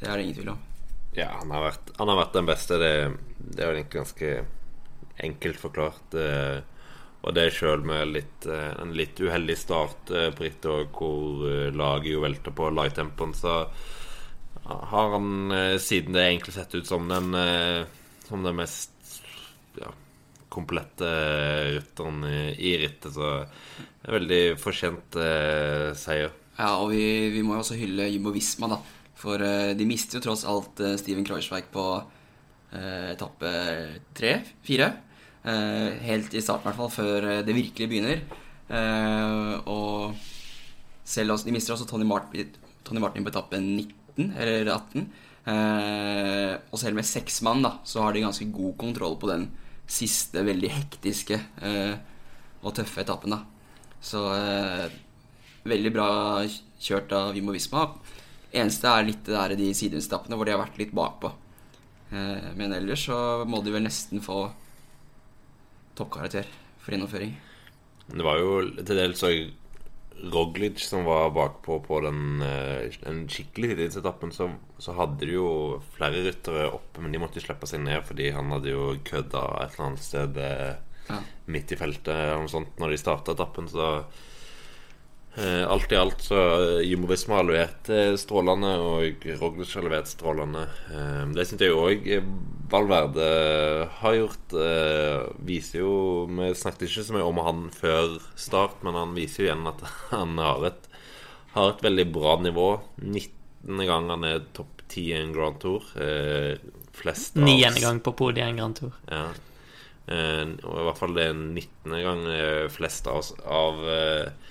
Det 0.00 0.08
er 0.08 0.16
det 0.16 0.24
ingen 0.26 0.36
tvil 0.38 0.52
om. 0.54 0.62
Ja, 1.14 1.28
han 1.38 1.50
har 1.54 1.62
vært, 1.68 1.92
han 2.00 2.10
har 2.10 2.18
vært 2.18 2.36
den 2.36 2.48
beste. 2.48 2.78
Det, 2.82 2.92
det 3.54 3.64
er 3.64 3.76
jo 3.78 3.84
ganske 3.92 4.30
enkelt 5.28 5.60
forklart. 5.60 6.16
eh, 6.18 6.62
Og 7.24 7.34
det 7.36 7.48
sjøl 7.56 7.84
med 7.86 8.10
litt, 8.12 8.46
eh, 8.50 8.72
en 8.82 8.94
litt 8.98 9.20
uheldig 9.22 9.56
start 9.58 10.10
eh, 10.12 10.30
på 10.34 10.46
rittet, 10.46 10.90
hvor 10.96 11.70
laget 11.76 12.12
jo 12.16 12.24
velter 12.24 12.54
på 12.56 12.70
light 12.74 12.96
tempoen, 12.98 13.34
så 13.36 13.62
har 14.64 15.10
han, 15.12 15.52
siden 15.82 16.14
det 16.16 16.22
egentlig 16.24 16.54
sett 16.54 16.74
ut 16.74 16.86
som 16.88 17.08
den 17.10 17.34
Som 18.24 18.42
den 18.46 18.56
mest 18.56 18.92
ja, 19.76 19.90
komplette 20.48 21.10
rytteren 21.74 22.22
i, 22.56 22.70
rittet, 22.80 23.12
så 23.12 23.32
er 23.44 24.14
veldig 24.16 24.40
fortjent 24.62 25.18
seier. 26.00 26.32
Ja, 26.58 26.68
og 26.78 26.92
vi, 26.94 27.00
vi 27.34 27.42
må 27.42 27.56
jo 27.56 27.64
også 27.64 27.76
hylle 27.78 28.06
Jumbo 28.12 28.30
Visma, 28.34 28.68
da. 28.70 28.78
For 29.18 29.42
eh, 29.42 29.72
de 29.78 29.86
mister 29.88 30.18
jo 30.18 30.24
tross 30.26 30.44
alt 30.48 30.80
eh, 30.82 30.96
Steven 31.00 31.26
Kreuzweig 31.26 31.70
på 31.74 31.86
eh, 32.74 33.12
etappe 33.14 33.52
tre, 34.16 34.38
fire. 34.66 34.92
Helt 35.44 36.32
i 36.32 36.40
starten, 36.40 36.64
i 36.64 36.68
hvert 36.70 36.78
fall, 36.78 36.92
før 36.94 37.26
det 37.44 37.52
virkelig 37.52 37.88
begynner. 37.90 38.22
Og 39.68 40.14
selv 41.04 41.34
også, 41.34 41.44
de 41.44 41.52
mister 41.52 41.74
også 41.74 41.84
Tony 41.84 42.06
Martin, 42.08 42.54
Tony 42.80 43.02
Martin 43.04 43.26
på 43.26 43.28
etappe 43.28 43.60
19, 43.60 44.30
eller 44.40 44.70
18. 44.72 45.04
Eh, 45.44 46.54
og 46.72 46.80
selv 46.80 46.96
med 46.96 47.04
seks 47.04 47.42
mann, 47.44 47.60
da, 47.64 47.76
så 47.84 48.00
har 48.04 48.16
de 48.16 48.24
ganske 48.24 48.48
god 48.54 48.76
kontroll 48.80 49.18
på 49.20 49.28
den 49.28 49.50
siste 49.84 50.40
veldig 50.46 50.70
hektiske 50.72 51.36
eh, 51.60 51.96
og 52.64 52.72
tøffe 52.78 53.04
etappen, 53.04 53.34
da. 53.36 53.42
Så 54.04 54.22
eh, 54.32 54.86
veldig 55.68 55.92
bra 55.92 56.08
kjørt 56.80 57.12
av 57.16 57.34
Vimo 57.36 57.52
Visma. 57.52 57.90
Eneste 58.54 58.86
er 58.86 59.06
litt 59.08 59.24
det 59.26 59.34
der 59.34 59.54
de 59.58 59.72
sidestappene 59.74 60.36
hvor 60.38 60.46
de 60.46 60.54
har 60.54 60.62
vært 60.62 60.78
litt 60.78 60.92
bakpå. 60.94 61.32
Eh, 62.14 62.52
men 62.58 62.72
ellers 62.76 63.06
så 63.08 63.18
må 63.48 63.58
de 63.64 63.72
vel 63.74 63.82
nesten 63.86 64.22
få 64.22 64.44
toppkarakter 65.98 66.46
for 66.82 66.94
gjennomføring. 66.94 67.34
Det 68.14 68.24
var 68.26 68.38
jo 68.38 68.56
til 68.84 68.98
dels 68.98 69.22
så 69.22 69.30
Roglic 70.30 70.78
som 70.86 71.02
var 71.08 71.32
bakpå 71.34 71.80
på 71.84 71.98
den, 72.04 72.40
eh, 72.46 72.94
den 73.02 73.24
skikkelig 73.28 73.74
tidsetappen. 73.80 74.30
så, 74.32 74.46
så 74.78 74.94
hadde 74.94 75.26
de 75.26 75.32
jo 75.34 75.82
flere 75.96 76.22
ryttere 76.24 76.68
oppe, 76.70 77.02
men 77.02 77.12
de 77.12 77.18
måtte 77.18 77.40
jo 77.40 77.46
slippe 77.48 77.66
seg 77.66 77.82
ned 77.82 78.04
fordi 78.06 78.30
han 78.32 78.52
hadde 78.54 78.70
jo 78.70 78.92
kødda 79.04 79.42
et 79.64 79.74
eller 79.74 79.88
annet 79.88 80.04
sted 80.04 80.38
eh, 80.38 80.76
Ja. 81.10 81.18
midt 81.52 81.72
i 81.74 81.76
feltet 81.76 82.08
eller 82.14 82.38
noe 82.40 82.48
sånt 82.48 82.78
når 82.80 82.94
de 82.94 82.96
starta 83.02 83.34
etappen, 83.34 83.66
så 83.68 83.88
Eh, 83.98 84.12
alt 85.42 85.92
i 85.92 85.96
alt 85.98 86.20
så 86.22 86.38
eh, 86.38 86.80
Jumbo 86.86 87.08
Visma 87.10 87.40
har 87.40 87.46
levert 87.48 87.88
eh, 87.90 88.12
strålende, 88.20 88.74
og 88.78 89.24
Roglic 89.40 89.72
har 89.74 89.86
levert 89.86 90.10
strålende. 90.10 90.66
Eh, 90.94 91.22
det 91.34 91.46
syns 91.48 91.64
jeg 91.64 91.74
òg 91.74 92.06
Valverde 92.70 93.26
har 94.00 94.14
gjort. 94.18 94.54
Eh, 94.56 95.24
viser 95.46 95.82
jo 95.82 95.94
Vi 96.30 96.52
snakket 96.58 96.86
ikke 96.86 97.06
så 97.06 97.16
mye 97.16 97.26
om 97.26 97.42
han 97.44 97.64
før 97.74 98.18
start, 98.38 98.80
men 98.86 98.98
han 98.98 99.16
viser 99.16 99.44
jo 99.44 99.48
igjen 99.50 99.66
at 99.70 99.82
han 100.14 100.38
har 100.38 100.70
et, 100.70 100.86
har 101.56 101.74
et 101.74 101.84
veldig 101.88 102.06
bra 102.14 102.38
nivå. 102.44 102.68
19. 103.02 103.84
gang 103.90 104.08
han 104.14 104.28
er 104.30 104.46
topp 104.56 104.86
10 104.86 105.10
i 105.10 105.18
en 105.18 105.34
Grand 105.34 105.58
Tour. 105.60 105.90
Eh, 105.98 106.54
flest 106.94 107.36
av 107.36 107.42
Niende 107.42 107.82
gang 107.82 107.98
på 108.04 108.14
podiet 108.14 108.46
i 108.46 108.54
en 108.54 108.62
Grand 108.62 108.78
Tour. 108.78 108.94
Ja. 109.10 109.26
Eh, 110.04 110.46
og 110.62 110.80
i 110.80 110.86
hvert 110.88 111.00
fall 111.00 111.14
det 111.16 111.28
er 111.30 111.36
19. 111.36 111.94
gang 112.04 112.26
eh, 112.28 112.66
flest 112.72 113.08
av, 113.10 113.24
av 113.48 113.86
eh, 113.88 114.43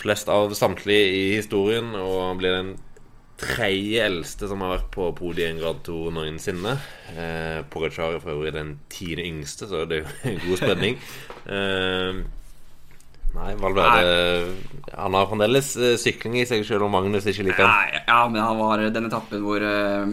Flest 0.00 0.30
av 0.32 0.54
samtlige 0.56 1.10
i 1.12 1.24
historien, 1.36 1.92
og 1.98 2.14
han 2.24 2.40
blir 2.40 2.56
den 2.56 2.70
tredje 3.40 4.04
eldste 4.04 4.48
som 4.50 4.60
har 4.64 4.74
vært 4.74 4.90
på 4.92 5.06
podiet 5.16 5.46
i 5.46 5.52
en 5.54 5.60
grad 5.60 5.80
Tour 5.84 6.12
noensinne. 6.14 6.74
Eh, 7.14 7.60
Pogacar 7.72 8.16
er 8.16 8.22
for 8.22 8.34
øvrig 8.34 8.52
den 8.56 8.74
tiende 8.92 9.24
yngste, 9.28 9.68
så 9.68 9.86
det 9.88 10.02
er 10.02 10.36
jo 10.36 10.44
god 10.48 10.62
spredning. 10.64 11.00
Eh, 11.50 12.18
nei, 13.32 13.52
Valverde 13.58 14.52
Han 14.92 15.16
har 15.16 15.24
fremdeles 15.26 15.70
eh, 15.80 15.94
sykling 15.98 16.36
i 16.38 16.44
seg, 16.46 16.62
selv 16.68 16.84
om 16.86 16.92
Magnus 16.94 17.26
ikke 17.26 17.46
liker 17.48 17.66
han. 17.66 17.96
Ja, 18.04 18.20
men 18.28 18.44
han 18.44 18.60
var 18.60 18.84
den 18.84 19.08
etappen 19.08 19.42
hvor 19.42 19.64
uh, 19.64 20.12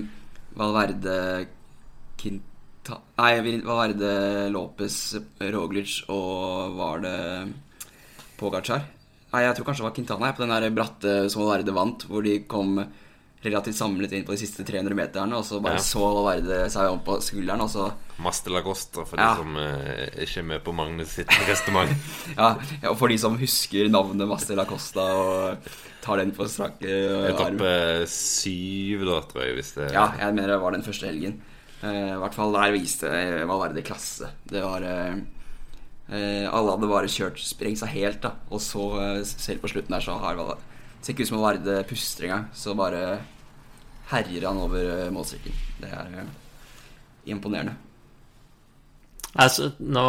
Valverde 0.58 1.18
Quinta... 2.18 3.02
Nei, 3.20 3.60
Valverde 3.68 4.48
Lopez, 4.56 4.98
Roglic 5.54 6.00
og 6.08 6.80
var 6.80 7.04
det 7.04 7.18
Pogacar? 8.40 8.88
Nei, 9.34 9.42
jeg 9.44 9.56
tror 9.58 9.66
kanskje 9.68 9.84
det 9.84 9.90
var 9.90 9.96
Quintana 9.98 10.32
på 10.38 10.46
den 10.46 10.54
der 10.56 10.70
bratte 10.76 11.14
som 11.30 11.44
Valverde 11.44 11.74
vant, 11.76 12.06
hvor 12.08 12.24
de 12.24 12.38
kom 12.48 12.78
relativt 13.44 13.76
samlet 13.78 14.12
inn 14.18 14.24
på 14.26 14.34
de 14.34 14.40
siste 14.42 14.64
300 14.66 14.96
meterne, 14.98 15.36
og 15.38 15.44
så 15.46 15.60
bare 15.62 15.78
Ja. 15.78 15.84
så 15.84 16.00
Valverde 16.02 16.70
seg 16.74 16.90
om 16.90 17.00
på 17.06 17.20
skulderen, 17.22 17.62
og 17.62 17.70
så 17.70 17.92
Master 18.24 18.52
Lagosta, 18.56 19.04
for 19.06 19.20
Ja. 19.20 19.34
de 19.36 19.44
som 19.44 19.58
eh, 19.62 20.24
ikke 20.26 20.40
er 20.40 20.48
med 20.48 20.64
på 20.66 20.74
Magnus 20.74 21.12
sitt 21.20 21.28
resonnement. 21.50 21.92
Ja, 22.38 22.56
ja, 22.82 22.90
og 22.90 22.98
for 22.98 23.08
de 23.14 23.18
som 23.22 23.38
husker 23.38 23.92
navnet 23.94 24.28
Mastella 24.28 24.66
Costa 24.66 25.06
og 25.14 25.70
tar 26.02 26.18
den 26.24 26.32
på 26.32 26.48
strak 26.50 26.82
eh, 26.82 27.30
arm. 27.36 27.60
Etappe 27.60 28.08
syv, 28.10 29.06
da, 29.06 29.20
tror 29.28 29.44
jeg, 29.46 29.56
hvis 29.60 29.74
det 29.78 29.92
Ja, 29.94 30.08
jeg 30.18 30.34
mener 30.34 30.56
det 30.56 30.62
var 30.64 30.72
den 30.72 30.84
første 30.88 31.12
helgen. 31.12 31.42
Eh, 31.84 32.14
I 32.16 32.20
hvert 32.24 32.34
fall 32.34 32.54
der 32.58 32.72
viste 32.74 33.12
Valverde 33.46 33.84
klasse. 33.86 34.32
Det 34.50 34.64
var 34.66 34.82
eh, 34.82 35.20
eh, 36.10 36.48
Alle 36.48 36.74
hadde 36.76 36.90
bare 36.92 37.12
kjørt 37.12 37.42
sprengt 37.44 37.82
seg 37.82 37.94
helt, 37.96 38.22
da. 38.24 38.36
Og 38.52 38.62
så, 38.64 38.88
eh, 39.04 39.24
selv 39.28 39.64
på 39.64 39.72
slutten 39.72 39.96
der, 39.96 40.04
så 40.04 40.18
har 40.22 40.40
det 40.40 40.58
Ser 40.98 41.14
ikke 41.14 41.28
ut 41.28 41.30
som 41.30 41.42
Varde 41.44 41.74
puster 41.88 42.26
engang. 42.26 42.48
Så 42.58 42.74
bare 42.76 43.20
herjer 44.10 44.48
han 44.48 44.58
over 44.60 44.82
eh, 44.82 45.12
målstreken. 45.14 45.54
Det 45.82 45.92
er 45.94 46.16
eh, 46.24 46.32
imponerende. 47.32 47.76
Altså, 49.38 49.72
nå, 49.78 50.04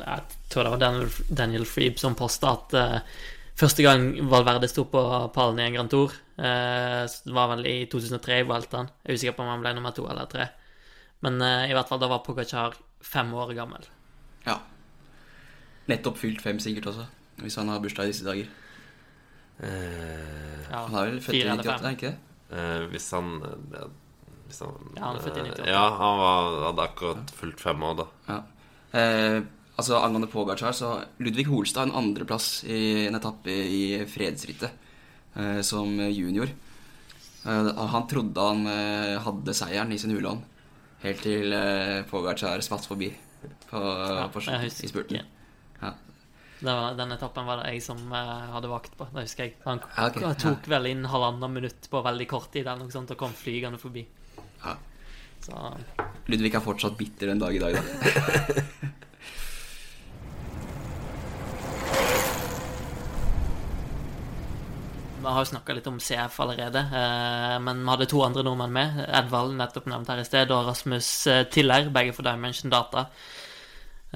jeg 0.00 0.36
tror 0.52 0.64
det 0.64 0.72
var 0.72 0.80
Daniel, 0.80 1.10
Daniel 1.28 1.66
Freeb 1.68 1.98
som 2.00 2.16
posta 2.16 2.54
at 2.56 2.76
eh, 2.78 3.16
første 3.58 3.84
gang 3.84 4.08
Valverde 4.30 4.70
sto 4.70 4.86
på 4.88 5.02
pallen 5.34 5.60
i 5.60 5.66
en 5.66 5.76
Grand 5.76 5.92
Tour, 5.92 6.14
eh, 6.38 7.02
det 7.04 7.34
var 7.36 7.50
vel 7.52 7.66
i 7.68 7.76
2003 7.92 8.40
i 8.40 8.46
han. 8.46 8.88
Jeg 9.04 9.10
er 9.10 9.18
usikker 9.18 9.36
på 9.36 9.44
om 9.44 9.52
han 9.52 9.64
ble 9.64 9.74
nummer 9.76 9.92
to 9.96 10.06
eller 10.08 10.30
tre. 10.30 10.48
Men 11.26 11.40
eh, 11.42 11.68
i 11.70 11.76
hvert 11.76 11.90
fall 11.90 12.00
da 12.00 12.08
var 12.08 12.24
Pogacar 12.24 12.78
fem 13.04 13.34
år 13.34 13.52
gammel. 13.58 13.84
Ja. 14.46 14.60
Nettopp 15.88 16.18
fylt 16.18 16.40
fem, 16.42 16.58
sikkert 16.62 16.88
også. 16.92 17.06
Hvis 17.42 17.56
han 17.60 17.68
har 17.68 17.80
bursdag 17.84 18.08
i 18.08 18.12
disse 18.14 18.24
dager. 18.26 18.48
Eh, 19.60 20.66
Ja, 20.70 20.82
Han 20.86 20.94
er 20.98 21.10
vel 21.12 21.20
født 21.24 21.38
i 21.38 21.44
98, 21.48 21.80
er 21.80 21.84
han 21.86 21.96
ikke 21.96 22.10
det? 22.10 22.16
eh, 22.52 22.86
hvis 22.92 23.10
han 23.14 23.28
ja, 23.72 23.84
hvis 24.46 24.58
han, 24.62 24.74
Ja, 24.96 25.02
han 25.04 25.16
er 25.16 25.22
født 25.24 25.36
i 25.38 25.44
98. 25.46 25.60
eh, 25.66 25.72
Ja, 25.72 25.84
han 25.96 26.18
var, 26.20 26.50
hadde 26.66 26.82
akkurat 26.90 27.30
fulgt 27.38 27.60
fem 27.60 27.82
år, 27.82 27.94
da. 28.02 28.06
Ja. 28.28 28.38
Eh, 29.00 29.40
altså 29.78 30.00
Angående 30.02 30.28
Pogacar, 30.32 30.72
så 30.72 30.90
Ludvig 31.18 31.46
Holstad 31.46 31.88
en 31.88 31.94
andreplass 31.96 32.64
i 32.64 33.06
en 33.06 33.14
etappe 33.18 33.50
i 33.50 34.04
fredsrittet 34.08 34.70
eh, 35.36 35.60
som 35.62 35.96
junior. 36.10 36.48
Eh, 37.46 37.72
han 37.94 38.06
trodde 38.08 38.40
han 38.50 38.66
eh, 38.66 39.18
hadde 39.22 39.54
seieren 39.54 39.92
i 39.92 39.98
sin 39.98 40.14
hulånd, 40.16 40.42
helt 41.02 41.22
til 41.22 41.52
eh, 41.52 42.02
Pogacar 42.10 42.60
spatt 42.64 42.86
forbi 42.86 43.10
på, 43.70 43.80
Ja, 43.80 44.28
på, 44.28 44.40
på, 44.40 44.60
i 44.66 44.88
spurten. 44.90 45.24
Ja. 46.62 46.72
Var, 46.72 46.94
den 46.96 47.12
etappen 47.12 47.44
var 47.46 47.60
det 47.60 47.74
jeg 47.74 47.82
som 47.84 47.98
uh, 48.12 48.46
hadde 48.54 48.70
vakt 48.72 48.94
på. 48.96 49.06
Det 49.12 49.26
husker 49.26 49.44
jeg. 49.48 49.56
Han 49.66 49.82
Ja, 49.96 50.06
ok. 50.08 50.22
tok 50.40 50.68
vel 50.72 50.86
inn 50.92 51.04
halvannet 51.04 51.52
minutt 51.52 51.88
på 51.92 52.00
veldig 52.06 52.28
kort 52.30 52.48
tid 52.54 52.64
eller 52.66 52.84
noe 52.86 52.94
sånt, 52.94 53.10
og 53.12 53.20
kom 53.20 53.34
flygende 53.36 53.78
forbi. 53.82 54.06
Ja. 54.64 54.76
Så 55.46 55.52
Ludvig 56.32 56.54
er 56.56 56.64
fortsatt 56.64 56.96
bitter 56.98 57.28
en 57.34 57.42
dag 57.42 57.54
i 57.54 57.60
dag, 57.62 57.76
da. 57.76 57.82
Vi 65.16 65.32
har 65.32 65.40
jo 65.42 65.48
snakka 65.48 65.74
litt 65.74 65.86
om 65.90 65.96
CF 66.00 66.36
allerede, 66.44 66.78
eh, 67.00 67.56
men 67.64 67.80
vi 67.82 67.88
hadde 67.90 68.06
to 68.10 68.20
andre 68.22 68.44
nordmenn 68.46 68.74
med. 68.76 68.98
Edvald, 69.08 69.56
nettopp 69.58 69.88
nevnt 69.90 70.10
her 70.12 70.20
i 70.22 70.26
sted, 70.28 70.52
og 70.54 70.68
Rasmus 70.68 71.08
eh, 71.32 71.40
Tiller, 71.50 71.88
begge 71.94 72.12
for 72.14 72.26
Dimension 72.26 72.70
Data. 72.70 73.06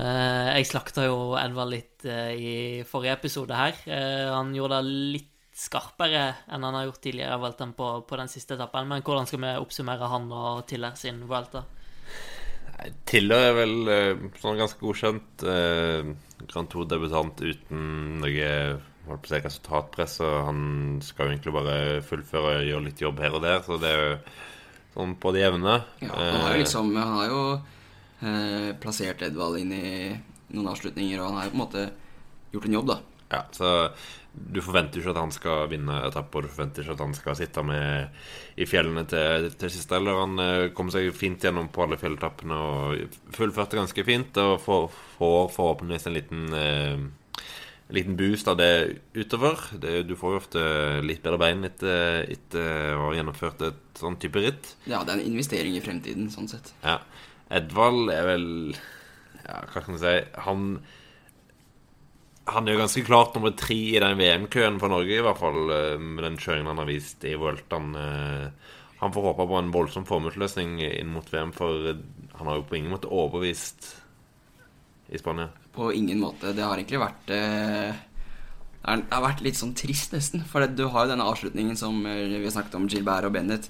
Eh, 0.01 0.49
jeg 0.57 0.69
slakta 0.71 1.05
jo 1.05 1.35
Edvard 1.37 1.73
litt 1.75 2.07
eh, 2.09 2.33
i 2.33 2.55
forrige 2.89 3.19
episode 3.19 3.57
her. 3.57 3.77
Eh, 3.85 4.29
han 4.33 4.55
gjorde 4.57 4.79
det 4.81 4.95
litt 5.17 5.29
skarpere 5.61 6.23
enn 6.49 6.65
han 6.65 6.77
har 6.79 6.87
gjort 6.87 7.03
tidligere 7.05 7.37
i 7.37 7.41
Vueltaen 7.43 7.75
på, 7.77 7.89
på 8.09 8.19
den 8.21 8.31
siste 8.33 8.57
etappen. 8.57 8.89
Men 8.89 9.05
hvordan 9.05 9.29
skal 9.29 9.43
vi 9.43 9.55
oppsummere 9.61 10.09
han 10.09 10.31
og 10.33 10.63
Tiller 10.71 10.97
sin 10.97 11.25
Vuelta? 11.29 11.67
Tiller 13.05 13.51
er 13.51 13.57
vel 13.59 13.75
sånn 14.41 14.57
ganske 14.57 14.81
godkjent. 14.81 15.43
Grand 16.49 16.71
Tour-debutant 16.73 17.43
uten 17.45 17.83
noe 18.23 18.47
holdt 19.05 19.27
på 19.27 19.29
å 19.29 19.35
si, 19.35 19.43
resultatpress. 19.45 20.15
Og 20.25 20.39
han 20.47 20.63
skal 21.05 21.29
jo 21.29 21.35
egentlig 21.35 21.57
bare 21.59 21.77
fullføre 22.07 22.55
og 22.63 22.71
gjøre 22.71 22.87
litt 22.87 23.05
jobb 23.05 23.21
her 23.21 23.37
og 23.37 23.45
der. 23.45 23.61
Så 23.67 23.77
det 23.83 23.91
er 23.91 24.01
jo 24.01 24.17
sånn 24.95 25.13
på 25.21 25.35
det 25.37 25.45
jevne. 25.45 25.77
Ja, 26.01 26.15
han 26.15 26.41
har 26.47 26.57
jo 26.57 26.65
liksom 26.65 26.95
Han 26.97 27.15
har 27.19 27.29
jo 27.29 27.45
eh, 28.23 28.71
plassert 28.81 29.23
Edvald 29.27 29.61
inn 29.61 29.75
i 29.77 29.91
noen 30.55 30.73
avslutninger, 30.73 31.21
og 31.21 31.31
han 31.31 31.39
har 31.41 31.49
jo 31.49 31.55
på 31.55 31.59
en 31.59 31.65
måte 31.65 31.87
gjort 32.51 32.67
en 32.67 32.79
jobb, 32.81 32.91
da. 32.91 33.01
Ja, 33.31 33.45
så 33.55 33.69
du 34.33 34.61
forventer 34.63 35.01
ikke 35.01 35.13
at 35.13 35.21
han 35.21 35.33
skal 35.35 35.69
vinne 35.71 35.97
etapper, 36.07 36.47
du 36.47 36.53
forventer 36.53 36.85
ikke 36.85 36.95
at 36.97 37.03
han 37.03 37.15
skal 37.19 37.37
sitte 37.39 37.63
med 37.67 38.61
i 38.61 38.67
fjellene 38.69 39.05
til, 39.11 39.49
til 39.59 39.73
siste 39.75 39.99
eller 39.99 40.21
Han 40.21 40.43
eh, 40.43 40.67
kom 40.77 40.91
seg 40.93 41.11
fint 41.17 41.43
gjennom 41.43 41.71
på 41.73 41.85
alle 41.85 41.99
fjelletappene 42.01 42.59
og 42.59 43.17
fullførte 43.35 43.79
ganske 43.79 44.05
fint. 44.07 44.39
Og 44.43 44.59
får, 44.63 44.87
får 45.19 45.51
forhåpentligvis 45.57 46.07
en 46.11 46.17
liten, 46.17 46.45
eh, 46.55 47.49
en 47.91 47.99
liten 47.99 48.19
boost 48.19 48.51
av 48.51 48.59
det 48.61 48.73
utover. 49.15 49.67
Det, 49.83 49.97
du 50.07 50.15
får 50.19 50.35
jo 50.35 50.43
ofte 50.43 50.67
litt 51.07 51.23
bedre 51.27 51.41
bein 51.43 51.67
etter, 51.67 52.23
etter 52.31 52.95
å 52.97 53.09
ha 53.09 53.17
gjennomført 53.19 53.67
et 53.67 54.03
sånn 54.03 54.19
type 54.23 54.43
ritt. 54.43 54.75
Ja, 54.87 55.03
det 55.03 55.17
er 55.17 55.19
en 55.19 55.27
investering 55.33 55.79
i 55.79 55.83
fremtiden, 55.85 56.31
sånn 56.35 56.51
sett. 56.51 56.75
Ja. 56.87 57.01
Edvald 57.51 58.11
er 58.15 58.27
vel 58.29 58.45
Ja, 59.45 59.61
hva 59.67 59.81
kan 59.83 59.95
man 59.97 60.01
si 60.03 60.13
Han 60.47 60.67
Han 62.51 62.69
er 62.69 62.75
jo 62.77 62.81
ganske 62.83 63.05
klart 63.07 63.35
nummer 63.37 63.53
tre 63.59 63.77
i 63.95 64.01
den 64.03 64.19
VM-køen 64.19 64.79
for 64.83 64.91
Norge, 64.91 65.17
i 65.19 65.23
hvert 65.25 65.39
fall 65.39 65.71
eh, 65.75 65.99
med 66.03 66.25
den 66.27 66.39
kjøringen 66.41 66.71
han 66.73 66.81
har 66.83 66.89
vist 66.89 67.23
i 67.29 67.37
Vueltaen. 67.39 67.93
Eh, 67.95 68.73
Han 69.01 69.13
får 69.15 69.27
håpe 69.29 69.47
på 69.49 69.59
en 69.61 69.71
voldsom 69.73 70.05
formuesløsning 70.09 70.81
inn 70.83 71.13
mot 71.15 71.29
VM, 71.31 71.53
for 71.57 71.93
eh, 71.93 72.01
han 72.41 72.51
har 72.51 72.59
jo 72.59 72.65
på 72.67 72.77
ingen 72.81 72.91
måte 72.93 73.09
overbevist 73.13 73.91
i 75.15 75.21
Spania. 75.21 75.47
På 75.77 75.93
ingen 75.95 76.19
måte. 76.25 76.51
Det 76.57 76.65
har 76.65 76.75
egentlig 76.81 76.99
vært 77.05 77.27
Det 77.31 77.95
har- 78.85 79.23
vært 79.23 79.43
litt 79.45 79.57
sånn 79.61 79.75
trist, 79.77 80.13
nesten. 80.13 80.43
For 80.45 80.67
du 80.67 80.89
har 80.89 81.07
jo 81.07 81.13
denne 81.13 81.27
avslutningen 81.31 81.77
som 81.77 82.03
vi 82.03 82.43
har 82.43 82.51
snakket 82.51 82.75
om, 82.75 82.89
Gilbert 82.89 83.25
og 83.29 83.33
Bennett. 83.33 83.69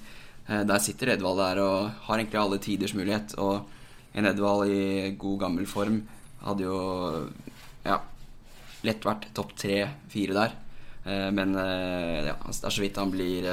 Eh, 0.51 0.63
Der 0.67 0.83
sitter 0.83 1.13
Edvald 1.15 1.39
der 1.39 1.61
og 1.63 1.91
har 2.07 2.19
egentlig 2.19 2.39
alle 2.41 2.59
tiders 2.59 2.95
mulighet. 2.97 3.35
Og 3.39 3.67
en 4.15 4.27
Edvald 4.27 4.71
i 4.71 5.11
god, 5.17 5.39
gammel 5.45 5.67
form 5.69 6.01
hadde 6.41 6.65
jo 6.65 6.79
ja, 7.85 7.99
lett 8.83 9.05
vært 9.05 9.29
topp 9.37 9.55
tre-fire 9.55 10.35
der. 10.35 10.57
Eh, 11.05 11.29
Men 11.31 11.55
eh, 11.55 12.27
ja, 12.27 12.35
det 12.35 12.67
er 12.67 12.75
så 12.75 12.83
vidt 12.83 12.99
han 13.01 13.13
blir 13.13 13.47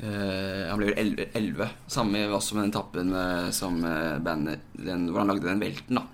Han 0.00 0.78
blir 0.80 0.94
vel 0.96 1.18
11. 1.36 1.66
Samme 1.92 2.22
også 2.32 2.54
med 2.56 2.62
den 2.64 2.72
tappen 2.72 3.10
som 3.52 3.74
bandet 4.24 4.62
den, 4.72 5.10
Hvor 5.10 5.20
han 5.20 5.28
lagde 5.28 5.44
den 5.44 5.60
velten, 5.60 5.98
da. 5.98 6.06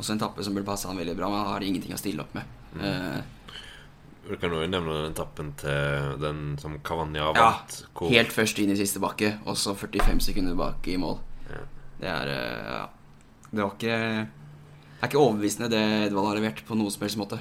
Også 0.00 0.14
en 0.14 0.22
tappe 0.22 0.40
som 0.46 0.54
burde 0.56 0.64
passe 0.64 0.88
han 0.88 0.96
veldig 0.96 1.16
bra, 1.18 1.28
men 1.28 1.42
han 1.42 1.50
har 1.52 1.66
ingenting 1.66 1.92
å 1.92 1.98
stille 2.00 2.24
opp 2.24 2.32
med. 2.38 2.48
Eh, 2.80 3.18
Du 4.28 4.34
kan 4.36 4.52
jo 4.52 4.60
nevne 4.68 4.92
den 5.02 5.12
etappen 5.14 5.54
til 5.56 6.18
den 6.20 6.40
som 6.60 6.74
Cavagna 6.84 7.18
ja, 7.22 7.32
vant. 7.32 7.78
hvor- 7.96 8.10
helt 8.12 8.32
først 8.34 8.58
inn 8.60 8.70
i 8.74 8.76
siste 8.76 9.00
bakke, 9.00 9.38
og 9.46 9.56
så 9.56 9.72
45 9.74 10.20
sekunder 10.20 10.54
bak 10.58 10.86
i 10.92 10.96
mål. 11.00 11.18
Ja. 11.48 11.62
Det 12.00 12.08
er 12.12 12.32
eh, 12.34 12.72
Ja. 12.74 12.88
Det 13.50 13.62
var 13.64 13.70
ikke 13.78 14.28
Det 14.98 15.00
er 15.00 15.08
ikke 15.08 15.22
overbevisende, 15.22 15.70
det 15.70 15.80
Edvald 16.10 16.26
har 16.26 16.36
levert, 16.36 16.60
på 16.66 16.74
noen 16.76 16.90
som 16.90 17.00
helst 17.06 17.16
måte. 17.16 17.38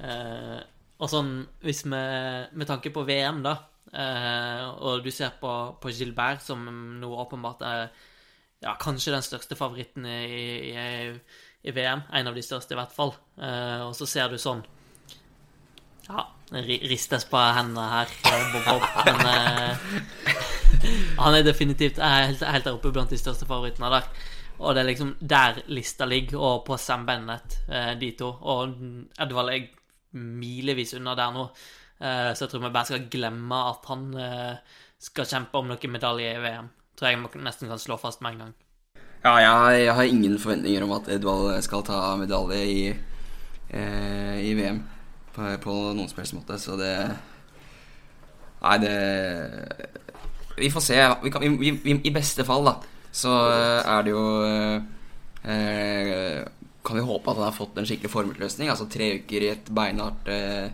Eh, 0.00 0.60
Og 1.02 1.08
sånn, 1.10 1.46
hvis 1.64 1.80
vi 1.82 1.90
med 1.90 2.66
tanke 2.68 2.92
på 2.94 3.02
VM, 3.04 3.40
da, 3.42 3.56
eh, 3.92 4.68
og 4.78 5.02
du 5.02 5.10
ser 5.10 5.32
på, 5.40 5.50
på 5.82 5.90
Gilbert, 5.90 6.42
som 6.46 6.62
nå 7.00 7.08
åpenbart 7.24 7.62
er 7.66 7.88
ja, 8.62 8.76
kanskje 8.78 9.10
den 9.16 9.22
største 9.26 9.56
favoritten 9.58 10.06
i, 10.06 10.70
i, 10.70 11.20
i 11.66 11.74
VM, 11.74 12.04
en 12.12 12.28
av 12.30 12.34
de 12.38 12.44
største 12.46 12.76
i 12.76 12.78
hvert 12.78 12.94
fall, 12.94 13.16
eh, 13.40 13.80
og 13.82 13.96
så 13.98 14.06
ser 14.06 14.28
du 14.30 14.38
sånn 14.38 14.62
Ja, 16.08 16.26
ristes 16.90 17.24
på 17.30 17.38
hendene 17.38 17.84
her, 17.92 18.14
eh, 18.26 18.46
Bob 18.52 18.64
Bob, 18.66 18.86
men 19.06 19.20
eh, 19.30 19.76
han 21.22 21.36
er 21.36 21.46
definitivt 21.46 22.00
helt, 22.02 22.42
helt 22.42 22.66
der 22.66 22.74
oppe 22.74 22.90
blant 22.92 23.12
de 23.12 23.20
største 23.20 23.46
favorittene 23.46 23.90
der. 23.92 24.08
Og 24.62 24.74
det 24.74 24.82
er 24.82 24.88
liksom 24.90 25.14
der 25.20 25.62
lista 25.72 26.06
ligger, 26.06 26.38
og 26.38 26.64
på 26.66 26.76
Sam 26.78 27.06
Bennett, 27.06 27.62
eh, 27.68 27.94
de 27.98 28.10
to. 28.18 28.32
Og 28.42 28.74
Edvald 29.22 29.54
er 29.54 29.70
milevis 30.18 30.94
unna 30.98 31.14
der 31.18 31.34
nå. 31.34 31.46
Eh, 32.02 32.30
så 32.34 32.44
jeg 32.44 32.52
tror 32.52 32.64
vi 32.66 32.74
bare 32.74 32.90
skal 32.90 33.08
glemme 33.10 33.62
at 33.70 33.88
han 33.90 34.08
eh, 34.18 34.78
skal 35.02 35.28
kjempe 35.28 35.58
om 35.58 35.70
noen 35.70 35.94
medaljer 35.94 36.38
i 36.38 36.42
VM. 36.42 36.70
Tror 36.98 37.10
jeg 37.10 37.42
nesten 37.46 37.70
kan 37.70 37.80
slå 37.80 37.98
fast 37.98 38.22
med 38.22 38.34
en 38.34 38.44
gang. 38.44 38.54
Ja, 39.22 39.36
jeg, 39.38 39.84
jeg 39.86 39.94
har 39.94 40.10
ingen 40.10 40.38
forventninger 40.42 40.82
om 40.84 40.96
at 40.98 41.10
Edvald 41.14 41.54
skal 41.62 41.84
ta 41.86 42.00
medalje 42.18 42.62
i, 42.66 42.80
eh, 43.70 44.38
i 44.42 44.54
VM 44.58 44.82
på, 45.34 45.74
noen 45.96 46.08
som 46.10 46.20
helst 46.20 46.36
måte, 46.36 46.58
så 46.60 46.76
det 46.80 46.94
Nei, 48.62 48.76
det 48.78 48.96
Vi 50.58 50.70
får 50.70 50.84
se. 50.84 50.98
Vi 51.24 51.30
kan, 51.34 51.58
vi, 51.58 51.70
vi, 51.82 51.96
I 52.06 52.14
beste 52.14 52.44
fall, 52.46 52.66
da, 52.68 52.76
så 53.12 53.32
er 53.80 54.04
det 54.04 54.12
jo 54.12 54.24
eh, 55.48 56.42
Kan 56.84 56.98
vi 56.98 57.06
håpe 57.08 57.32
at 57.32 57.40
han 57.40 57.48
har 57.48 57.56
fått 57.56 57.78
en 57.80 57.88
skikkelig 57.88 58.12
formelløsning. 58.12 58.70
Altså 58.70 58.86
tre 58.90 59.14
uker 59.22 59.46
i 59.46 59.52
et 59.54 59.70
beinhardt 59.72 60.28
eh, 60.30 60.68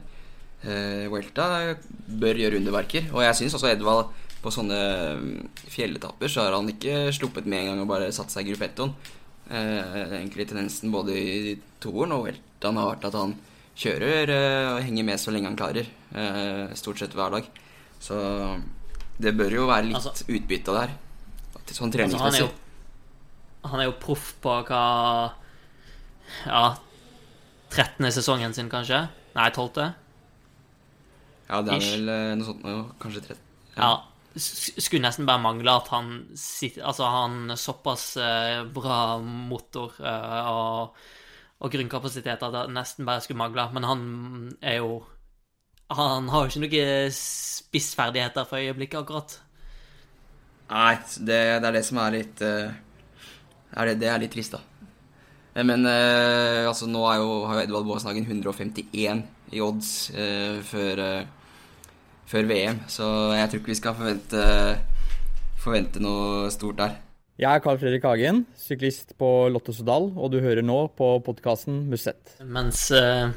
eh, 0.64 1.04
Welta 1.12 1.48
bør 2.08 2.42
gjøre 2.42 2.60
underverker. 2.60 3.08
Og 3.14 3.22
jeg 3.24 3.38
syns 3.38 3.56
også 3.58 3.70
Edvald 3.72 4.08
på 4.42 4.52
sånne 4.54 4.80
mm, 5.18 5.30
fjelletapper 5.72 6.30
så 6.30 6.44
har 6.44 6.54
han 6.54 6.70
ikke 6.70 7.08
sluppet 7.14 7.48
med 7.50 7.64
en 7.64 7.72
gang 7.72 7.82
og 7.82 7.90
bare 7.90 8.12
satt 8.14 8.32
seg 8.32 8.46
i 8.46 8.52
gruppettoen. 8.52 8.94
Eh, 9.48 10.18
egentlig 10.20 10.48
tendensen 10.48 10.92
både 10.92 11.16
i 11.16 11.54
toeren 11.82 12.14
og 12.16 12.26
Weltaen 12.28 12.78
har 12.78 12.92
vært 12.92 13.08
at 13.08 13.18
han 13.18 13.34
kjører 13.78 14.30
eh, 14.34 14.68
og 14.72 14.80
henger 14.82 15.06
med 15.06 15.20
så 15.22 15.32
lenge 15.34 15.50
han 15.50 15.58
klarer. 15.58 15.86
Eh, 16.14 16.74
stort 16.78 17.00
sett 17.02 17.14
hver 17.16 17.36
dag. 17.36 17.46
Så 18.02 18.16
det 19.18 19.34
bør 19.38 19.54
jo 19.60 19.68
være 19.70 19.88
litt 19.90 19.98
Altså- 19.98 20.26
utbytte 20.28 20.72
av 20.72 20.74
det 20.78 20.82
her. 20.88 20.96
Sånn 21.68 21.92
Altså, 21.92 22.16
han 22.18 22.32
er 22.34 22.38
jo 22.40 22.50
Han 23.68 23.80
er 23.80 23.84
jo 23.84 23.92
proff 24.00 24.34
på 24.40 24.52
hva 24.64 25.32
Ja 26.46 26.76
13. 27.70 28.10
sesongen 28.10 28.54
sin, 28.54 28.70
kanskje? 28.70 29.08
Nei, 29.36 29.50
12. 29.50 29.92
ja, 31.50 31.60
det 31.62 31.72
er 31.74 31.76
ish. 31.76 31.90
vel 31.92 32.08
eh, 32.08 32.34
noe 32.36 32.46
sånt 32.46 32.62
nå. 32.64 32.76
Kanskje 32.98 33.20
13. 33.20 33.36
Ja. 33.76 33.82
ja. 33.82 34.02
Skulle 34.38 35.02
nesten 35.02 35.26
bare 35.26 35.42
mangle 35.42 35.74
at 35.76 35.88
han 35.88 36.28
sitter 36.34 36.84
Altså, 36.86 37.04
han 37.04 37.50
såpass 37.56 38.14
bra 38.72 39.18
motor 39.20 39.92
og, 40.00 40.94
og 41.60 41.72
grunnkapasitet 41.74 42.42
at 42.42 42.54
det 42.54 42.64
nesten 42.74 43.06
bare 43.08 43.22
skulle 43.24 43.40
mangle. 43.42 43.68
Men 43.74 43.84
han 43.88 44.02
er 44.62 44.80
jo 44.82 45.04
Han 45.90 46.28
har 46.28 46.44
jo 46.44 46.48
ikke 46.50 46.60
noen 46.60 47.12
spissferdigheter 47.16 48.44
for 48.44 48.60
øyeblikket, 48.60 48.98
akkurat. 49.00 49.38
Nei, 50.68 50.96
det, 51.24 51.38
det 51.62 51.68
er 51.68 51.74
det 51.78 51.84
som 51.86 51.98
er 52.02 52.14
litt 52.18 52.42
eh, 52.44 52.76
er 53.72 53.88
det, 53.90 53.94
det 54.02 54.10
er 54.12 54.20
litt 54.22 54.34
trist, 54.34 54.56
da. 54.56 54.60
Eh, 55.54 55.64
Men 55.64 55.86
eh, 55.88 56.68
altså, 56.68 56.88
nå 56.90 57.04
er 57.08 57.22
jo, 57.22 57.30
har 57.48 57.60
jo 57.60 57.64
Edvald 57.66 57.88
Boashagen 57.88 58.28
151 58.28 59.24
i 59.56 59.62
odds 59.64 59.92
eh, 60.12 60.60
før, 60.68 61.04
eh, 61.04 61.26
før 62.28 62.48
VM, 62.52 62.82
så 62.92 63.08
jeg 63.38 63.48
tror 63.48 63.62
ikke 63.62 63.72
vi 63.72 63.80
skal 63.80 63.96
forvente, 63.96 64.44
forvente 65.64 66.04
noe 66.04 66.50
stort 66.52 66.80
der. 66.82 66.98
Jeg 67.38 67.54
er 67.54 67.60
Carl 67.62 67.76
Fredrik 67.78 68.02
Hagen, 68.02 68.40
syklist 68.58 69.12
på 69.14 69.28
Lotto 69.54 69.70
Sodal, 69.70 70.08
og 70.18 70.32
du 70.32 70.40
hører 70.42 70.64
nå 70.66 70.88
på 70.98 71.12
podkasten 71.22 71.84
Musett. 71.86 72.32
Mens 72.42 72.88
uh, 72.90 73.30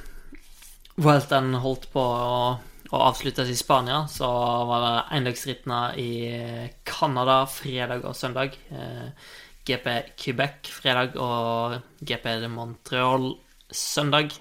Welton 0.98 1.54
holdt 1.62 1.86
på 1.94 2.02
å, 2.02 2.40
å 2.90 3.04
avsluttes 3.12 3.54
i 3.54 3.60
Spania, 3.60 4.00
så 4.10 4.26
var 4.66 4.88
det 4.88 4.96
endagsrittene 5.20 5.84
i 6.02 6.10
Canada 6.82 7.44
fredag 7.46 8.10
og 8.10 8.18
søndag. 8.18 8.58
Uh, 8.74 9.14
GP 9.70 9.94
Quebec 10.18 10.74
fredag 10.82 11.22
og 11.22 11.78
GP 12.02 12.32
de 12.42 12.50
Montreal 12.58 13.36
søndag. 13.70 14.34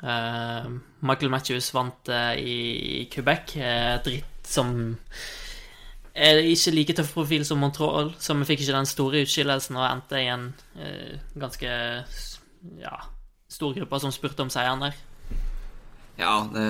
Uh, 0.00 0.72
Michael 1.04 1.36
Matthews 1.36 1.68
vant 1.76 2.08
uh, 2.08 2.32
i 2.32 3.10
Quebec, 3.12 3.58
eh, 3.60 3.90
et 3.98 4.14
ritt 4.14 4.48
som 4.56 4.72
er 6.16 6.40
ikke 6.40 6.72
like 6.72 6.96
tøff 6.96 7.12
profil 7.12 7.44
som 7.44 7.60
Montreal, 7.60 8.14
så 8.18 8.34
vi 8.38 8.48
fikk 8.48 8.64
ikke 8.64 8.78
den 8.78 8.88
store 8.88 9.22
utskillelsen 9.26 9.76
og 9.76 9.88
endte 9.88 10.22
i 10.22 10.30
en 10.32 10.48
eh, 10.80 11.18
ganske 11.36 11.68
ja, 12.80 12.96
stor 13.52 13.76
gruppe 13.76 14.00
som 14.00 14.14
spurte 14.14 14.46
om 14.46 14.52
seieren 14.52 14.86
der. 14.86 14.96
Ja, 16.16 16.46
det, 16.52 16.66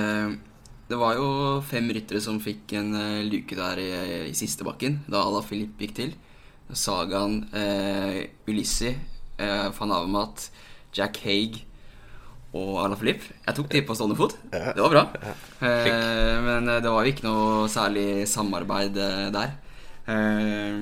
det 0.91 0.99
var 0.99 1.15
jo 1.19 1.29
fem 1.67 1.89
ryttere 1.95 2.23
som 2.23 2.41
fikk 2.43 2.75
en 2.79 2.95
uh, 2.99 3.23
luke 3.27 3.59
der 3.59 3.83
i, 3.83 3.91
i 4.33 4.35
siste 4.39 4.67
bakken, 4.67 5.01
da 5.11 5.23
Ala 5.23 5.43
Filip 5.47 5.79
gikk 5.83 5.95
til. 6.01 6.17
Sagaen, 6.67 7.45
uh, 7.55 8.19
Ulissi, 8.51 8.91
uh, 9.39 9.69
van 9.79 9.95
Avemat, 9.95 10.49
Jack 10.97 11.23
Haig 11.23 11.63
og 12.55 12.77
Ala 12.85 12.99
Filip. 13.01 13.25
Jeg 13.47 13.57
tok 13.57 13.71
de 13.73 13.83
på 13.89 13.97
stående 13.99 14.19
fot. 14.19 14.37
Det 14.53 14.77
var 14.79 14.93
bra. 14.93 15.03
Eh, 15.67 16.37
men 16.47 16.69
eh, 16.71 16.83
det 16.85 16.93
var 16.93 17.05
jo 17.05 17.13
ikke 17.15 17.27
noe 17.27 17.67
særlig 17.73 18.27
samarbeid 18.31 18.97
eh, 19.03 19.27
der. 19.35 19.57
Eh, 20.07 20.79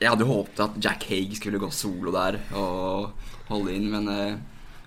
jeg 0.00 0.12
hadde 0.12 0.26
jo 0.26 0.32
håpet 0.34 0.62
at 0.66 0.78
Jack 0.84 1.08
Haig 1.10 1.34
skulle 1.38 1.60
gå 1.60 1.72
solo 1.72 2.12
der 2.14 2.38
og 2.56 3.12
holde 3.50 3.74
inn, 3.74 3.90
men 3.92 4.08
eh, 4.12 4.38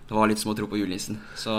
det 0.09 0.17
var 0.17 0.29
litt 0.29 0.41
som 0.41 0.53
å 0.53 0.57
tro 0.57 0.69
på 0.69 0.79
julenissen. 0.79 1.19
Så 1.37 1.57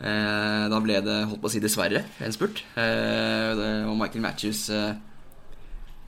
Eh, 0.00 0.64
da 0.72 0.78
ble 0.80 0.96
det, 1.04 1.16
holdt 1.28 1.42
på 1.42 1.48
å 1.50 1.52
si 1.52 1.60
dessverre, 1.60 2.00
en 2.24 2.32
spurt. 2.32 2.62
Eh, 2.80 3.50
det, 3.58 3.68
og 3.84 3.98
Michael 4.00 4.24
Matthews 4.24 4.62
eh, 4.72 4.94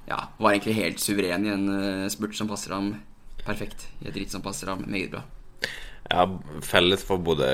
ja, 0.08 0.20
var 0.38 0.54
egentlig 0.54 0.78
helt 0.78 1.02
suveren 1.02 1.44
i 1.44 1.52
en 1.52 1.66
spurt 2.12 2.36
som 2.38 2.48
passer 2.48 2.72
ham 2.72 2.94
perfekt. 3.44 3.84
I 4.00 4.08
et 4.08 4.16
ritt 4.16 4.32
som 4.32 4.44
passer 4.44 4.72
ham 4.72 4.86
meget 4.88 5.12
bra. 5.12 5.26
Ja, 6.10 6.26
felles 6.66 7.04
for 7.06 7.22
både 7.22 7.48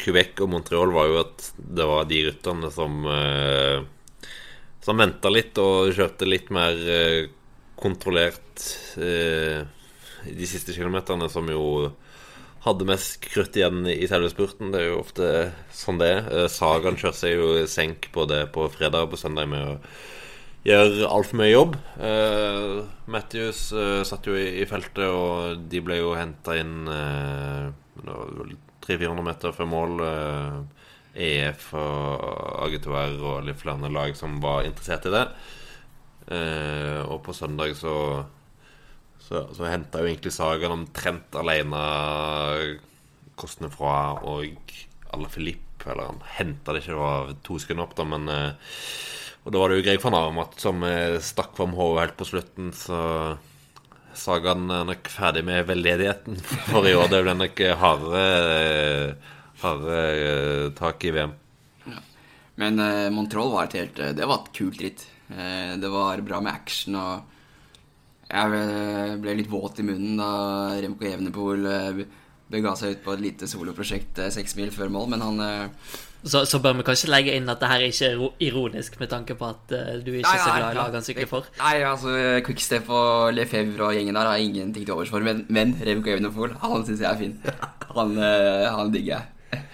Quebec 0.00 0.40
og 0.44 0.50
Montreal 0.52 0.92
var 0.94 1.10
jo 1.10 1.18
at 1.22 1.48
det 1.56 1.86
var 1.88 2.06
de 2.10 2.20
rytterne 2.28 2.70
som 2.74 3.04
eh, 3.10 3.82
Som 4.84 5.00
venta 5.00 5.30
litt 5.32 5.58
og 5.62 5.92
kjørte 5.96 6.28
litt 6.28 6.50
mer 6.54 6.76
eh, 6.76 7.26
kontrollert 7.80 8.64
eh, 9.00 9.64
de 10.24 10.46
siste 10.48 10.72
kilometerne, 10.72 11.28
som 11.28 11.48
jo 11.50 11.64
hadde 12.64 12.86
mest 12.88 13.18
krutt 13.20 13.56
igjen 13.58 13.82
i 13.90 14.06
selve 14.08 14.30
spurten. 14.32 14.70
Det 14.72 14.80
er 14.80 14.86
jo 14.88 15.00
ofte 15.02 15.30
sånn 15.74 16.00
det 16.00 16.10
er. 16.14 16.28
Eh, 16.32 16.50
Sagaen 16.52 16.96
kjørte 17.00 17.20
seg 17.20 17.34
jo 17.36 17.48
senk 17.68 18.08
både 18.14 18.44
på 18.54 18.68
fredag 18.72 19.04
og 19.06 19.14
på 19.14 19.20
søndag 19.20 19.50
med 19.50 19.74
å 19.74 19.74
gjøre 20.64 21.08
altfor 21.08 21.40
mye 21.40 21.52
jobb. 21.52 21.78
Uh, 22.00 22.84
Matthews 23.10 23.66
uh, 23.76 24.02
satt 24.06 24.28
jo 24.28 24.36
i, 24.38 24.46
i 24.62 24.68
feltet, 24.68 25.04
og 25.08 25.64
de 25.70 25.82
ble 25.84 26.00
jo 26.00 26.14
henta 26.16 26.56
inn 26.60 26.88
eh, 26.88 27.72
var 28.04 28.30
vel 28.38 28.54
300-400 28.84 29.26
meter 29.26 29.54
før 29.56 29.70
mål. 29.70 30.00
Eh, 30.04 30.56
EF 31.14 31.68
og 31.78 32.64
AG2R 32.66 33.20
og 33.22 33.44
litt 33.46 33.60
flere 33.60 33.90
lag 33.92 34.16
som 34.18 34.40
var 34.42 34.64
interessert 34.66 35.06
i 35.06 35.12
det. 35.14 35.26
Eh, 36.34 37.00
og 37.04 37.20
på 37.22 37.34
søndag 37.36 37.76
så 37.78 38.24
så, 39.24 39.46
så 39.56 39.64
henta 39.64 40.02
jo 40.02 40.08
egentlig 40.10 40.34
Sagan 40.34 40.74
omtrent 40.74 41.36
alene 41.40 41.78
kostene 43.40 43.70
fra 43.72 44.18
og 44.20 44.74
Alla 45.14 45.30
Filip. 45.32 45.62
Eller 45.86 46.10
han 46.10 46.20
henta 46.36 46.74
det 46.74 46.82
ikke, 46.82 46.92
det 46.92 47.00
var 47.00 47.32
to 47.44 47.56
sekunder 47.60 47.86
opp, 47.86 47.94
da, 47.96 48.04
men 48.08 48.28
eh, 48.32 48.74
Og 49.44 49.52
da 49.52 49.60
var 49.60 49.70
det 49.70 49.80
jo 49.80 49.84
Greg 49.84 50.00
van 50.00 50.16
Armat 50.16 50.56
som 50.60 50.80
eh, 50.88 51.20
stakk 51.20 51.52
fram 51.56 51.76
hodet 51.76 52.06
helt 52.06 52.16
på 52.20 52.28
slutten, 52.28 52.72
så 52.72 52.98
Sagaen 54.14 54.70
er 54.70 54.86
nok 54.88 55.10
ferdig 55.10 55.42
med 55.44 55.66
veldedigheten 55.68 56.38
for 56.70 56.86
i 56.88 56.94
år. 56.96 57.10
Det 57.12 57.22
blir 57.26 57.36
nok 57.38 57.64
hardere, 57.80 59.16
hardere 59.60 60.04
eh, 60.14 60.68
tak 60.78 61.04
i 61.04 61.12
VM. 61.14 61.34
Men 62.62 62.78
eh, 62.78 63.10
Montreal 63.10 63.52
var 63.52 63.66
et 63.66 63.78
helt 63.80 63.98
eh, 63.98 64.12
Det 64.14 64.26
var 64.30 64.42
et 64.42 64.52
kult 64.54 64.82
ritt. 64.82 65.06
Eh, 65.28 65.74
det 65.80 65.90
var 65.90 66.22
bra 66.26 66.40
med 66.44 66.54
action 66.54 66.98
og 67.00 67.30
Jeg 68.30 68.50
ble, 68.50 68.60
ble 69.22 69.34
litt 69.40 69.50
våt 69.50 69.80
i 69.82 69.86
munnen 69.86 70.18
da 70.20 70.28
Remco 70.80 71.06
Evenepool 71.08 71.66
eh, 71.68 72.04
bega 72.54 72.74
seg 72.78 72.96
ut 72.96 73.04
på 73.04 73.14
et 73.14 73.24
lite 73.24 73.48
soloprosjekt 73.50 74.20
eh, 74.22 74.32
seks 74.34 74.56
mil 74.58 74.72
før 74.74 74.92
mål, 74.94 75.10
men 75.12 75.24
han 75.24 75.42
eh, 75.44 75.90
Så, 76.24 76.44
så 76.48 76.58
bør 76.64 76.78
vi 76.78 76.86
kanskje 76.86 77.10
legge 77.12 77.34
inn 77.36 77.48
at 77.52 77.60
det 77.60 77.68
her 77.68 77.82
ikke 77.84 78.06
er 78.08 78.14
ro- 78.16 78.32
ironisk, 78.40 78.94
med 79.00 79.10
tanke 79.12 79.34
på 79.36 79.44
at 79.50 79.74
uh, 79.76 79.90
du 80.00 80.08
ikke 80.14 80.24
nei, 80.24 80.38
så 80.40 80.54
glad 80.56 80.70
i 80.70 80.78
lagene 80.78 81.00
han 81.00 81.04
sykler 81.04 81.28
for. 81.28 81.50
Nei, 81.60 81.74
altså 81.84 82.14
Quickstep 82.46 82.88
og 82.88 83.34
Lefebvre 83.36 83.90
og 83.90 83.98
gjengen 83.98 84.16
der 84.16 84.30
har 84.30 84.40
ingenting 84.40 84.86
til 84.86 84.94
overs 84.96 85.12
for, 85.12 85.20
men, 85.26 85.44
men 85.52 85.76
Remco 85.84 86.14
Evenepool, 86.14 86.56
han 86.62 86.86
syns 86.88 87.04
jeg 87.04 87.10
er 87.10 87.20
fin. 87.20 87.36
Han, 87.94 88.16
uh, 88.16 88.70
han 88.78 88.94
digger 88.94 89.18
jeg. 89.18 89.68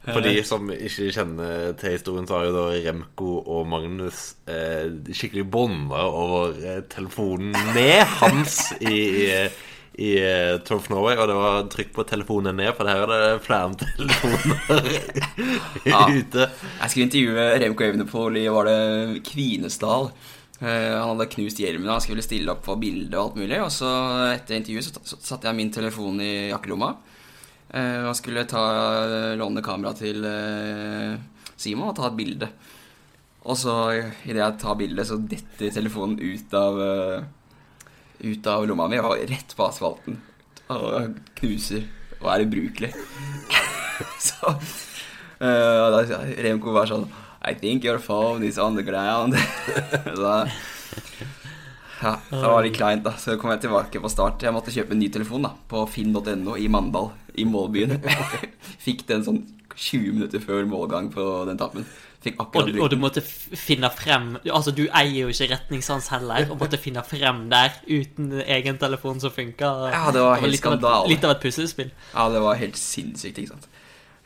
For 0.00 0.24
de 0.24 0.40
som 0.48 0.70
ikke 0.72 1.10
kjenner 1.12 1.74
til 1.78 1.92
historien, 1.92 2.24
så 2.26 2.38
har 2.38 2.46
jo 2.48 2.54
da 2.54 2.62
Remco 2.86 3.34
og 3.52 3.66
Magnus 3.68 4.22
eh, 4.48 4.88
skikkelig 5.12 5.44
bånda 5.52 6.06
over 6.08 6.56
eh, 6.56 6.78
telefonen 6.90 7.52
med 7.76 8.00
hans 8.22 8.56
i, 8.80 8.94
i, 8.96 9.26
i 10.00 10.10
eh, 10.16 10.56
Tour 10.64 10.80
of 10.80 10.88
Norway. 10.92 11.18
Og 11.20 11.28
det 11.28 11.36
var 11.36 11.68
trykk 11.72 11.92
på 11.96 12.06
telefonen 12.08 12.56
ned, 12.56 12.72
for 12.76 12.88
her 12.88 13.04
er 13.04 13.10
det 13.12 13.44
flere 13.44 13.76
telefoner 13.82 14.90
Ja. 15.88 16.06
ute. 16.20 16.46
Jeg 16.48 16.92
skulle 16.92 17.06
intervjue 17.08 17.46
Remco 17.64 17.86
Evenepool 17.86 18.40
i 18.40 18.46
var 18.52 18.70
det 18.70 19.22
Kvinesdal. 19.28 20.10
Eh, 20.60 20.92
han 20.96 21.12
hadde 21.12 21.28
knust 21.34 21.60
hjelmen, 21.60 21.88
han 21.92 22.02
skulle 22.04 22.24
stille 22.24 22.52
opp 22.54 22.64
for 22.68 22.80
bilde 22.80 23.16
og 23.16 23.30
alt 23.30 23.40
mulig. 23.42 23.60
Og 23.64 23.70
så 23.74 23.90
etter 24.32 24.58
intervjuet 24.60 24.88
så, 24.88 25.20
satte 25.20 25.50
jeg 25.50 25.58
min 25.60 25.72
telefon 25.74 26.20
i 26.24 26.32
jakkelomma 26.50 26.94
eh, 27.74 28.08
og 28.08 28.16
skulle 28.18 28.46
ta, 28.48 28.64
låne 29.40 29.64
kamera 29.64 29.92
til 29.96 30.24
Simon 31.60 31.92
og 31.92 31.96
ta 32.00 32.08
et 32.08 32.16
bilde. 32.20 32.48
Og 33.40 33.56
så 33.56 33.74
idet 34.28 34.40
jeg 34.42 34.56
tar 34.60 34.76
bildet, 34.76 35.08
så 35.08 35.16
detter 35.16 35.72
telefonen 35.72 36.18
ut 36.20 36.56
av 36.56 36.80
ut 38.20 38.50
av 38.50 38.66
lomma 38.68 38.88
mi 38.90 39.00
og 39.00 39.16
rett 39.30 39.54
på 39.56 39.66
asfalten. 39.66 40.20
Og 40.70 41.16
knuser 41.40 41.86
og 42.20 42.28
er 42.34 42.44
ubrukelig. 42.44 42.92
så 44.28 44.52
eh, 44.52 45.86
da 45.94 46.02
sa 46.08 46.20
Remco 46.44 46.74
var 46.76 46.90
sånn 46.90 47.08
I 47.40 47.54
think 47.56 47.86
your 47.88 47.98
phone 47.98 48.44
is 48.44 48.58
on 48.60 48.76
the 48.76 48.84
ground. 48.84 49.36
så 50.16 50.34
ja, 52.04 52.12
det 52.28 52.42
var 52.44 52.64
litt 52.64 52.76
kleint, 52.76 53.04
da. 53.06 53.14
Så 53.16 53.38
kom 53.40 53.52
jeg 53.54 53.64
tilbake 53.64 54.02
på 54.02 54.12
start. 54.12 54.44
Jeg 54.44 54.52
måtte 54.52 54.74
kjøpe 54.74 54.92
en 54.96 55.00
ny 55.00 55.08
telefon 55.12 55.48
da 55.48 55.54
på 55.70 55.86
finn.no 55.88 56.58
i 56.60 56.68
Mandal, 56.72 57.10
i 57.40 57.46
målbyen. 57.48 57.96
Fikk 58.84 59.06
den 59.08 59.24
sånn 59.24 59.42
20 59.72 60.18
minutter 60.18 60.44
før 60.44 60.68
målgang 60.68 61.08
på 61.12 61.26
den 61.48 61.60
tappen. 61.60 61.88
Og 62.20 62.66
du, 62.68 62.80
og 62.84 62.90
du 62.92 62.96
måtte 63.00 63.22
finne 63.24 63.88
frem 63.96 64.34
Altså, 64.44 64.74
du 64.76 64.82
eier 64.92 65.22
jo 65.22 65.28
ikke 65.32 65.46
retningssans 65.54 66.08
heller, 66.12 66.50
og 66.52 66.58
måtte 66.60 66.76
finne 66.76 67.00
frem 67.08 67.46
der 67.48 67.70
uten 67.88 68.34
egen 68.44 68.76
telefon 68.78 69.20
som 69.22 69.32
funka. 69.32 69.70
Ja, 69.94 70.10
det 70.12 70.20
var 70.20 70.36
helt 70.42 70.52
litt 70.52 70.66
av 70.66 70.74
et- 70.74 70.80
skandale. 70.80 71.08
Litt 71.08 71.24
av 71.24 71.30
et 71.36 71.40
puslespill. 71.40 71.90
Ja, 72.14 72.28
det 72.28 72.42
var 72.44 72.54
helt 72.60 72.76
sinnssykt, 72.76 73.38
ikke 73.40 73.54
sant. 73.54 73.68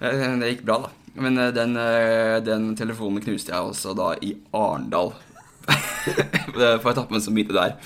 Eh, 0.00 0.10
Det 0.40 0.50
gikk 0.56 0.64
bra, 0.66 0.78
da. 0.88 0.90
Men 1.14 1.38
eh, 1.38 1.52
den, 1.54 1.76
eh, 1.76 2.40
den 2.42 2.74
telefonen 2.76 3.22
knuste 3.22 3.52
jeg 3.54 3.62
også 3.62 3.94
da 3.94 4.14
i 4.20 4.34
Arendal. 4.52 5.12
På 6.82 6.90
etappen 6.90 7.20
som 7.22 7.34
begynte 7.34 7.54
der. 7.54 7.76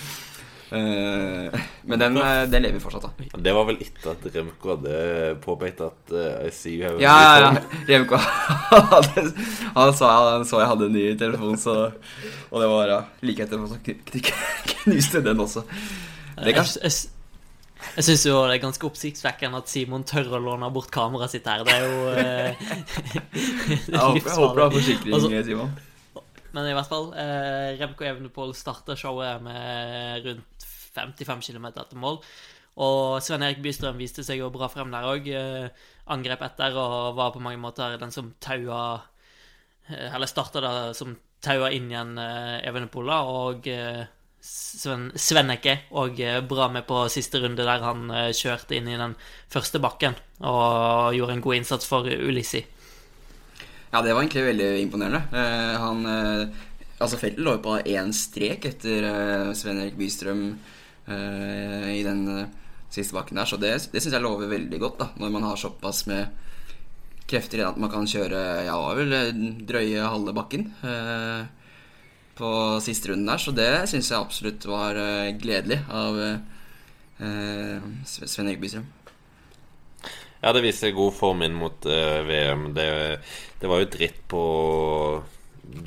Eh, 0.70 1.60
Men 1.88 1.98
den, 2.02 2.16
eh, 2.20 2.42
den 2.52 2.62
lever 2.62 2.80
fortsatt, 2.82 3.06
da. 3.08 3.38
Det 3.40 3.52
var 3.56 3.64
vel 3.70 3.78
etter 3.80 4.10
at 4.12 4.26
Remco 4.34 4.74
hadde 4.74 4.96
påpekt 5.44 5.80
at 5.80 6.12
uh, 6.12 6.44
I 6.44 6.50
see 6.52 6.74
you 6.76 6.84
have 6.84 6.98
a 6.98 7.00
Ja, 7.00 7.14
ja, 7.40 7.52
ja. 7.54 7.62
Remco 7.88 8.18
hadde- 8.20 9.32
han, 9.74 9.94
sa, 9.96 10.10
han 10.34 10.44
så 10.48 10.60
jeg 10.60 10.68
hadde 10.74 10.88
en 10.90 10.92
ny 10.98 11.06
telefon, 11.20 11.56
så 11.56 11.76
Og 12.50 12.60
det 12.60 12.68
var 12.68 12.92
ja, 12.92 12.98
like 13.24 13.46
etter 13.46 13.56
kn- 13.56 14.02
kn- 14.04 14.74
knuste 14.84 15.22
den 15.24 15.40
også. 15.40 15.64
Det 16.44 16.52
kan, 16.54 16.64
Jeg, 16.68 16.84
jeg, 16.84 16.92
jeg 17.96 18.04
syns 18.10 18.26
jo 18.28 18.36
det 18.48 18.58
er 18.58 18.62
ganske 18.68 18.86
oppsiktsvekkende 18.92 19.58
at 19.64 19.68
Simon 19.72 20.04
tør 20.06 20.28
å 20.36 20.40
låne 20.42 20.68
bort 20.74 20.90
kameraet 20.94 21.32
sitt 21.32 21.48
her. 21.48 21.64
Det 21.64 21.74
er 21.74 21.84
jo 21.88 21.98
eh, 22.12 22.70
det 23.88 23.94
er 23.96 23.96
jeg 23.96 24.00
håper, 24.00 24.28
jeg 24.28 24.40
håper 24.42 24.56
du 24.60 24.64
har 24.66 24.74
forsikring, 24.76 25.14
Altså- 25.16 25.44
Simon. 25.48 25.76
Men 26.56 26.64
i 26.64 26.72
hvert 26.72 26.88
fall, 26.88 27.10
eh, 27.20 27.74
Remco 27.76 28.06
Evenepool 28.08 28.54
starter 28.56 28.96
showet 28.96 29.42
med 29.44 30.24
rundt 30.24 30.57
55 30.98 31.46
km 31.48 31.70
etter 31.70 32.00
mål. 32.00 32.20
Og 32.78 33.22
Sven 33.24 33.42
Erik 33.42 33.62
Bystrøm 33.62 33.98
viste 33.98 34.22
seg 34.26 34.42
jo 34.42 34.52
bra 34.54 34.68
frem 34.70 34.92
der 34.94 35.06
òg. 35.08 35.30
Eh, 35.30 35.86
angrep 36.14 36.44
etter 36.46 36.76
og 36.78 37.16
var 37.18 37.32
på 37.34 37.42
mange 37.42 37.60
måter 37.60 37.98
den 38.00 38.14
som 38.14 38.30
taua 38.40 39.00
eh, 39.90 40.06
Eller 40.14 40.30
starta 40.30 40.62
da 40.62 40.74
som 40.94 41.16
taua 41.42 41.72
inn 41.74 41.90
igjen 41.90 42.14
Evenepola. 42.18 43.18
Og 43.26 43.66
eh, 43.72 44.06
Sven, 44.40 45.08
Svenneke 45.18 45.74
og 45.98 46.20
eh, 46.22 46.38
bra 46.46 46.68
med 46.70 46.86
på 46.86 47.02
siste 47.10 47.40
runde 47.42 47.66
der 47.66 47.82
han 47.82 48.06
eh, 48.14 48.30
kjørte 48.36 48.76
inn 48.78 48.88
i 48.90 48.98
den 48.98 49.16
første 49.50 49.80
bakken 49.82 50.14
og 50.38 51.16
gjorde 51.16 51.34
en 51.34 51.42
god 51.42 51.58
innsats 51.58 51.88
for 51.90 52.06
Ulissi. 52.06 52.62
Ja, 53.90 54.02
det 54.04 54.12
var 54.12 54.22
egentlig 54.22 54.46
veldig 54.46 54.70
imponerende. 54.84 55.24
Eh, 55.32 55.76
han 55.82 56.10
eh, 56.14 56.64
Altså, 56.98 57.14
feltet 57.14 57.44
lå 57.46 57.52
jo 57.54 57.60
på 57.62 57.76
én 57.86 58.08
strek 58.10 58.64
etter 58.66 59.04
Svein 59.54 59.76
Erik 59.78 59.94
Bystrøm 60.00 60.40
eh, 60.48 60.77
i 61.98 62.02
den 62.06 62.22
eh, 62.34 62.50
siste 62.92 63.16
bakken 63.16 63.38
der, 63.40 63.48
så 63.48 63.58
det, 63.60 63.72
det 63.92 64.02
syns 64.02 64.14
jeg 64.16 64.24
lover 64.24 64.50
veldig 64.50 64.80
godt, 64.82 64.98
da, 65.02 65.08
når 65.20 65.32
man 65.34 65.46
har 65.48 65.60
såpass 65.60 66.04
med 66.08 66.28
krefter 67.28 67.60
igjen 67.60 67.74
at 67.74 67.80
man 67.80 67.90
kan 67.92 68.06
kjøre 68.08 68.42
ja, 68.68 68.76
vel 68.96 69.12
eh, 69.16 69.32
drøye 69.68 70.06
halve 70.08 70.32
bakken 70.36 70.68
eh, 70.84 71.42
på 72.38 72.50
siste 72.84 73.10
runden 73.10 73.28
der, 73.32 73.42
så 73.42 73.52
det 73.56 73.70
syns 73.90 74.12
jeg 74.12 74.20
absolutt 74.20 74.68
var 74.70 74.96
eh, 75.00 75.32
gledelig 75.40 75.80
av 75.90 76.20
eh, 76.22 76.38
Sve- 78.06 78.28
Sven 78.30 78.48
Erik 78.48 78.60
Bystrøm. 78.62 78.86
Ja, 80.40 80.52
det 80.54 80.62
viser 80.62 80.92
god 80.94 81.16
form 81.18 81.42
inn 81.42 81.56
mot 81.58 81.86
eh, 81.90 82.20
VM. 82.28 82.68
Det, 82.76 82.86
det 83.58 83.70
var 83.70 83.82
jo 83.82 83.88
dritt 83.90 84.20
på 84.30 84.42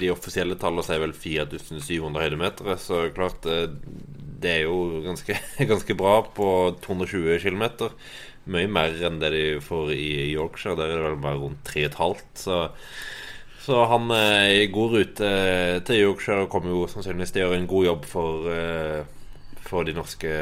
De 0.01 0.09
offisielle 0.13 0.57
tallene 0.59 0.83
sier 0.85 0.99
vel 1.01 1.13
4700 1.15 2.25
høydemeter, 2.25 2.75
så 2.83 3.05
klart 3.15 3.47
eh, 3.49 3.69
det 4.41 4.51
er 4.57 4.65
jo 4.65 5.01
ganske, 5.05 5.37
ganske 5.71 5.95
bra 5.97 6.17
på 6.35 6.49
220 6.83 7.39
km. 7.43 7.91
Mye 8.51 8.69
mer 8.71 8.95
enn 9.05 9.19
det 9.21 9.31
de 9.35 9.45
får 9.63 9.93
i 9.93 10.11
Yorkshire. 10.33 10.77
Der 10.79 10.89
er 10.89 10.97
det 10.97 11.07
vel 11.09 11.23
bare 11.23 11.41
rundt 11.43 11.63
3,5. 11.69 12.23
Så, 12.41 12.59
så 13.61 13.85
han 13.91 14.09
er 14.15 14.63
i 14.63 14.69
god 14.73 14.97
rute 14.97 15.31
til 15.87 16.03
Yorkshire 16.07 16.45
og 16.45 16.51
kommer 16.53 16.73
jo 16.73 16.87
sannsynligvis 16.89 17.35
til 17.35 17.45
å 17.45 17.49
gjøre 17.49 17.61
en 17.61 17.71
god 17.71 17.87
jobb 17.91 18.09
for, 18.09 18.49
eh, 18.55 19.59
for 19.67 19.85
de 19.87 19.95
norske 19.97 20.33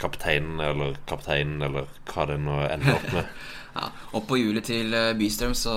kapteinen 0.00 0.60
eller 0.60 0.96
kapteinen 1.08 1.62
eller 1.62 1.90
hva 2.10 2.26
det 2.28 2.40
nå 2.42 2.62
ender 2.68 2.96
opp 2.96 3.12
med. 3.14 3.28
Ja, 3.74 3.88
og 4.14 4.26
på 4.28 4.38
hjulet 4.38 4.68
til 4.68 4.94
eh, 4.94 5.12
Bystrøm 5.18 5.54
så 5.58 5.74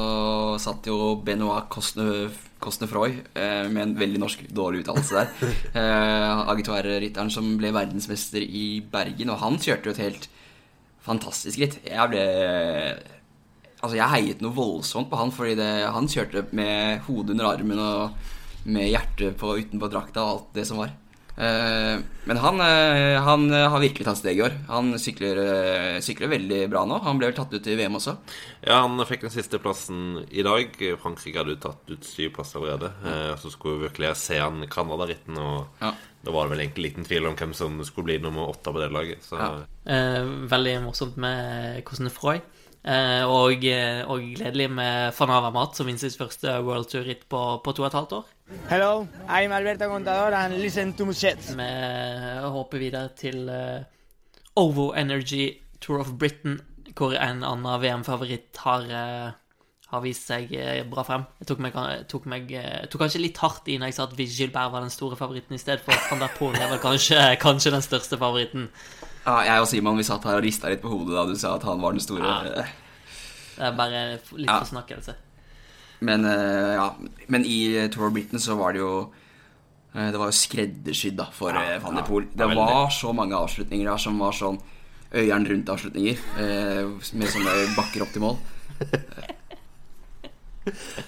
satt 0.62 0.86
jo 0.86 1.16
Benoit 1.26 1.66
Cosne, 1.74 2.30
Cosnefroy 2.62 3.16
eh, 3.34 3.66
med 3.74 3.84
en 3.84 3.96
veldig 3.98 4.22
norsk 4.22 4.44
dårlig 4.54 4.84
uttalelse 4.84 5.18
der. 5.18 5.54
Eh, 5.82 6.50
Agitoir-rytteren 6.54 7.32
som 7.34 7.50
ble 7.58 7.74
verdensmester 7.74 8.42
i 8.42 8.82
Bergen, 8.92 9.34
og 9.34 9.42
han 9.42 9.58
kjørte 9.62 9.90
jo 9.90 9.96
et 9.96 10.04
helt 10.06 10.30
fantastisk 11.08 11.62
ritt. 11.64 11.80
Jeg 11.86 12.14
ble 12.14 12.26
Altså, 13.78 13.94
jeg 14.00 14.10
heiet 14.10 14.40
noe 14.42 14.56
voldsomt 14.58 15.06
på 15.12 15.20
han, 15.20 15.30
fordi 15.30 15.52
det, 15.60 15.70
han 15.94 16.08
kjørte 16.10 16.48
med 16.58 17.04
hodet 17.06 17.36
under 17.36 17.46
armen 17.52 17.78
og 17.78 18.32
med 18.74 18.90
hjertet 18.90 19.38
på, 19.38 19.52
utenpå 19.62 19.90
drakta 19.94 20.24
og 20.24 20.32
alt 20.32 20.48
det 20.58 20.66
som 20.66 20.82
var. 20.82 20.96
Eh, 21.38 22.00
men 22.26 22.38
han, 22.42 22.60
eh, 22.62 23.22
han 23.22 23.54
eh, 23.54 23.68
har 23.70 23.80
virkelig 23.80 24.08
tatt 24.08 24.18
steg 24.18 24.40
i 24.40 24.42
år. 24.42 24.56
Han 24.72 24.96
sykler, 25.00 25.38
sykler 26.02 26.32
veldig 26.32 26.64
bra 26.72 26.82
nå. 26.90 26.98
Han 27.06 27.20
ble 27.22 27.30
vel 27.30 27.38
tatt 27.38 27.54
ut 27.54 27.70
i 27.70 27.76
VM 27.78 28.00
også. 28.00 28.16
Ja, 28.66 28.80
han 28.82 28.98
fikk 29.06 29.28
den 29.28 29.34
siste 29.36 29.62
plassen 29.62 30.24
i 30.34 30.46
dag. 30.46 30.74
Frankrike 31.04 31.44
hadde 31.44 31.54
jo 31.54 31.62
tatt 31.68 31.94
ut 31.94 32.10
syv 32.10 32.34
plasser 32.40 32.60
allerede. 32.62 32.92
Ja. 33.06 33.36
så 33.38 33.52
skulle 33.54 33.78
vi 33.78 33.88
virkelig 33.88 34.16
se 34.18 34.40
han 34.42 34.66
Canada-ritten, 34.72 35.38
og 35.38 35.68
Ja. 35.84 35.94
da 36.26 36.32
var 36.32 36.48
det 36.48 36.56
vel 36.56 36.66
egentlig 36.66 36.90
liten 36.90 37.06
tvil 37.06 37.28
om 37.30 37.36
hvem 37.36 37.54
som 37.54 37.84
skulle 37.86 38.10
bli 38.10 38.20
nummer 38.20 38.50
åtte 38.50 38.74
på 38.74 38.82
det 38.82 38.92
laget. 38.92 39.22
Så 39.24 39.38
Ja. 39.38 39.52
Eh, 39.86 40.24
veldig 40.50 40.82
morsomt 40.84 41.18
med 41.18 41.84
Cosnefroy. 41.86 42.42
Eh, 42.88 43.24
og, 43.28 43.64
og 44.08 44.20
gledelig 44.36 44.70
med 44.72 45.14
Fanava 45.14 45.52
Mat, 45.52 45.76
som 45.76 45.86
vinner 45.86 46.00
sitt 46.00 46.18
første 46.18 46.64
World 46.64 46.88
Tour-ritt 46.90 47.28
på, 47.30 47.62
på 47.62 47.76
to 47.76 47.84
og 47.84 47.88
et 47.92 48.00
halvt 48.00 48.14
år. 48.22 48.26
Hello, 48.70 49.08
I'm 49.28 49.52
Alberto 49.52 49.90
Contador 49.90 50.32
and 50.34 50.56
listen 50.62 50.94
to 50.94 51.06
Musets. 51.06 51.50
Vi 51.52 51.66
håper 52.48 52.80
videre 52.80 53.10
til 53.20 53.50
eh, 53.52 53.82
Ovo 54.56 54.94
Energy 54.96 55.50
Tour 55.84 56.00
of 56.00 56.14
Britain, 56.20 56.56
hvor 56.96 57.12
en 57.20 57.44
annen 57.44 57.82
VM-favoritt 57.84 58.56
har, 58.64 58.86
eh, 58.88 59.36
har 59.92 60.04
vist 60.06 60.30
seg 60.32 60.54
eh, 60.56 60.80
bra 60.88 61.04
frem. 61.04 61.26
Jeg 61.42 61.50
tok, 61.52 61.60
meg, 61.66 61.76
tok, 62.08 62.30
meg, 62.32 62.56
tok 62.88 63.04
kanskje 63.04 63.22
litt 63.26 63.42
hardt 63.44 63.68
i 63.68 63.78
når 63.82 63.92
jeg 63.92 64.00
sa 64.00 64.08
at 64.08 64.16
Gilbert 64.24 64.72
var 64.72 64.88
den 64.88 64.96
store 64.96 65.20
favoritten 65.20 65.60
i 65.60 65.62
stedet 65.62 65.84
for 65.84 66.00
han 66.08 66.24
der 66.24 66.32
Poel 66.40 66.56
er 66.56 66.72
vel 66.72 66.80
kanskje, 66.84 67.20
kanskje 67.46 67.76
den 67.76 67.84
største 67.84 68.20
favoritten. 68.22 68.70
Ja, 69.28 69.42
jeg 69.44 69.60
og 69.60 69.68
Simon 69.68 70.00
vi 70.00 70.08
satt 70.08 70.24
her 70.24 70.40
og 70.40 70.48
rista 70.48 70.72
litt 70.72 70.86
på 70.86 70.96
hodet 70.96 71.20
da 71.20 71.28
du 71.28 71.36
sa 71.36 71.58
at 71.60 71.68
han 71.68 71.84
var 71.84 72.00
den 72.00 72.04
store. 72.08 72.24
Ja. 72.24 72.68
Det 73.58 73.72
er 73.74 73.76
bare 73.76 74.06
litt 74.40 74.48
Ja. 74.48 74.62
forsnakkelse. 74.64 75.20
Men, 76.00 76.26
eh, 76.30 76.74
ja. 76.78 76.92
Men 77.28 77.46
i 77.46 77.88
Tour 77.94 78.08
of 78.08 78.14
Britain 78.14 78.40
så 78.40 78.56
var 78.60 78.74
det 78.76 78.84
jo 78.84 78.92
eh, 79.96 80.12
Det 80.14 80.20
var 80.22 80.30
jo 80.30 80.36
skreddersydd 80.38 81.24
for 81.34 81.56
ja, 81.58 81.80
Van 81.82 81.98
de 81.98 82.04
Poel. 82.06 82.28
Det 82.38 82.50
var 82.54 82.90
så 82.94 83.14
mange 83.18 83.38
avslutninger 83.38 83.90
der 83.90 83.98
som 84.02 84.20
var 84.22 84.36
sånn 84.38 84.60
øyeren 85.16 85.48
rundt 85.48 85.70
avslutninger. 85.74 86.20
eh, 86.44 86.84
Med 87.18 87.32
sånne 87.34 87.56
bakker 87.78 88.06
opp 88.06 88.14
til 88.14 88.22
mål. 88.28 88.38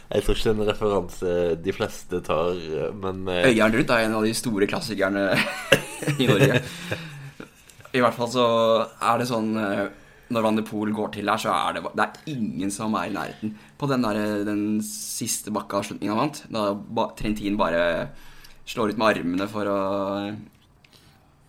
Jeg 0.09 0.23
tror 0.23 0.37
ikke 0.37 0.43
det 0.45 0.51
er 0.53 0.55
en 0.55 0.69
referanse 0.69 1.31
de 1.65 1.73
fleste 1.75 2.21
tar, 2.23 2.59
men 2.95 3.25
eh, 3.27 3.49
Øyeren 3.51 3.75
rundt 3.75 3.89
er 3.91 4.05
en 4.05 4.15
av 4.15 4.23
de 4.25 4.31
store 4.37 4.67
klassikerne 4.71 5.25
i 6.15 6.27
Norge. 6.29 6.61
I 7.97 8.03
hvert 8.03 8.15
fall 8.15 8.29
så 8.31 8.45
er 9.01 9.19
det 9.19 9.27
sånn 9.29 9.49
eh, 9.59 9.83
når 10.29 10.45
Van 10.45 10.59
de 10.59 10.63
Poel 10.63 10.93
går 10.95 11.11
til 11.17 11.27
her, 11.31 11.41
så 11.41 11.51
er 11.51 11.75
det, 11.79 11.83
det 11.97 12.05
er 12.05 12.31
ingen 12.37 12.71
som 12.71 12.95
er 12.95 13.09
i 13.09 13.13
nærheten. 13.15 13.51
På 13.79 13.87
den, 13.87 14.03
der, 14.03 14.43
den 14.43 14.63
siste 14.83 15.53
bakkeavslutninga 15.55 16.15
han 16.15 16.23
vant, 16.25 16.43
da 16.51 16.63
ba, 16.75 17.09
Trentin 17.15 17.57
bare 17.59 17.83
slår 18.67 18.93
ut 18.93 18.99
med 18.99 19.13
armene 19.15 19.47
for 19.49 19.69
å 19.71 19.79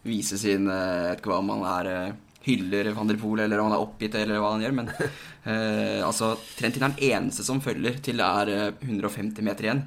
vise 0.06 0.38
sin 0.40 0.68
eh, 0.70 1.00
Jeg 1.02 1.08
vet 1.10 1.20
ikke 1.20 1.32
hva 1.34 1.40
om 1.42 1.50
han 1.52 1.64
er 1.74 1.88
eh, 1.90 2.18
hyller 2.46 2.92
Van 2.96 3.10
der 3.10 3.18
Poel, 3.20 3.42
eller 3.44 3.60
om 3.60 3.68
han 3.68 3.76
er 3.76 3.84
oppgitt, 3.84 4.16
eller 4.16 4.40
hva 4.40 4.54
han 4.54 4.64
gjør, 4.64 4.76
men 4.78 4.92
eh, 5.50 6.00
altså 6.06 6.32
Trentin 6.56 6.86
er 6.86 6.94
den 6.94 7.10
eneste 7.10 7.44
som 7.46 7.60
følger 7.64 8.00
til 8.04 8.22
det 8.22 8.28
er 8.28 8.54
eh, 8.54 8.86
150 8.86 9.44
meter 9.46 9.68
igjen. 9.68 9.84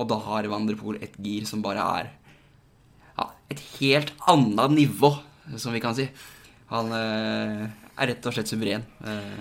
Og 0.00 0.08
da 0.08 0.16
har 0.24 0.48
Van 0.48 0.68
der 0.68 0.78
Poel 0.80 1.00
et 1.04 1.18
gir 1.20 1.44
som 1.48 1.64
bare 1.64 1.84
er 1.98 2.10
ja, 3.18 3.28
et 3.52 3.62
helt 3.80 4.14
annet 4.30 4.76
nivå, 4.78 5.12
som 5.60 5.74
vi 5.74 5.82
kan 5.82 5.96
si. 5.98 6.06
Han 6.70 6.94
eh, 6.96 7.64
er 8.00 8.12
rett 8.14 8.30
og 8.30 8.36
slett 8.36 8.48
suveren. 8.48 8.86
Eh, 9.04 9.40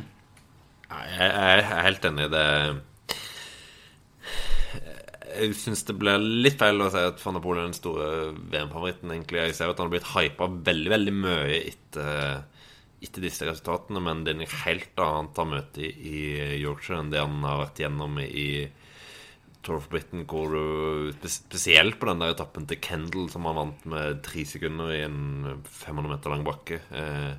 Jeg 0.90 1.30
er 1.30 1.68
helt 1.86 2.06
enig 2.10 2.26
i 2.26 2.32
det. 2.34 2.46
Jeg 5.30 5.56
syns 5.60 5.84
det 5.86 5.96
blir 6.02 6.18
litt 6.18 6.58
feil 6.60 6.82
å 6.82 6.90
si 6.90 7.02
at 7.06 7.22
Van 7.22 7.38
der 7.38 7.44
Poel 7.44 7.62
er 7.62 7.68
den 7.68 7.78
store 7.78 8.08
VM-favoritten. 8.50 9.14
egentlig 9.14 9.44
Jeg 9.44 9.58
ser 9.60 9.72
at 9.72 9.78
han 9.78 9.90
har 9.90 9.94
blitt 9.94 10.10
hypa 10.16 10.50
veldig 10.50 10.94
veldig 10.96 11.14
mye 11.16 11.60
etter, 11.60 12.42
etter 13.06 13.26
disse 13.28 13.46
resultatene, 13.48 14.02
men 14.04 14.26
det 14.26 14.34
er 14.34 14.42
noe 14.42 14.60
helt 14.66 15.04
annet 15.06 15.42
han 15.44 15.54
møter 15.54 15.86
i 15.86 16.24
Yorkshire 16.64 17.04
enn 17.04 17.14
det 17.14 17.22
han 17.22 17.38
har 17.46 17.64
vært 17.68 17.84
gjennom 17.86 18.18
i 18.26 18.50
Tour 19.62 19.78
of 19.78 19.90
Britain, 19.92 20.26
hvor 20.26 20.56
du 20.56 21.30
Spesielt 21.30 22.00
på 22.00 22.10
den 22.10 22.24
der 22.24 22.34
etappen 22.34 22.66
til 22.66 22.80
Kendal, 22.82 23.30
som 23.30 23.46
han 23.46 23.60
vant 23.60 23.90
med 23.92 24.24
tre 24.26 24.46
sekunder 24.48 24.94
i 24.96 25.04
en 25.06 25.60
500 25.68 26.10
meter 26.10 26.34
lang 26.34 26.46
bakke. 26.48 26.80
Eh, 26.90 27.34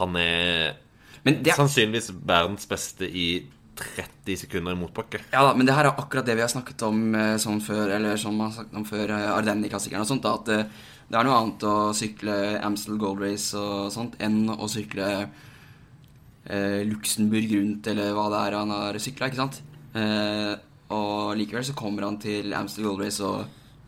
han 0.00 0.18
er 0.18 0.80
men 1.24 1.42
det, 1.44 1.54
sannsynligvis 1.56 2.10
verdens 2.24 2.68
beste 2.68 3.08
i 3.08 3.28
30 3.74 4.36
sekunder 4.44 4.72
i 4.72 4.78
motbakke. 4.78 5.20
ja, 5.32 5.42
da, 5.42 5.54
men 5.56 5.66
det 5.66 5.74
her 5.74 5.88
er 5.88 5.98
akkurat 5.98 6.26
det 6.26 6.36
vi 6.38 6.44
har 6.44 6.52
snakket 6.52 6.82
om 6.86 7.00
eh, 7.18 7.36
sånn 7.42 7.62
før, 7.64 7.90
eller 7.96 8.20
som 8.20 8.36
man 8.38 8.50
har 8.50 8.60
snakket 8.60 8.76
om 8.78 8.84
før 8.88 9.14
eh, 9.16 9.30
Ardenni-klassikeren 9.34 10.04
og 10.04 10.10
sånt. 10.10 10.26
Da, 10.26 10.36
at 10.38 10.52
eh, 10.54 10.92
det 11.08 11.18
er 11.18 11.26
noe 11.26 11.40
annet 11.40 11.66
å 11.68 11.74
sykle 11.96 12.36
Amstel 12.64 13.00
Gold 13.00 13.24
Race 13.24 13.58
og 13.58 13.90
sånt 13.92 14.14
enn 14.22 14.46
å 14.52 14.68
sykle 14.70 15.08
eh, 15.24 16.84
Luxembourg 16.88 17.56
rundt, 17.56 17.90
eller 17.90 18.14
hva 18.16 18.28
det 18.32 18.44
er 18.44 18.58
han 18.60 18.72
har 18.76 19.00
sykla, 19.02 19.28
ikke 19.30 19.42
sant? 19.42 19.60
Eh, 19.98 20.54
og 20.94 21.34
likevel 21.38 21.66
så 21.66 21.74
kommer 21.76 22.06
han 22.06 22.20
til 22.22 22.54
Amstel 22.56 22.86
Gold 22.86 23.02
Race 23.04 23.24
og 23.26 23.44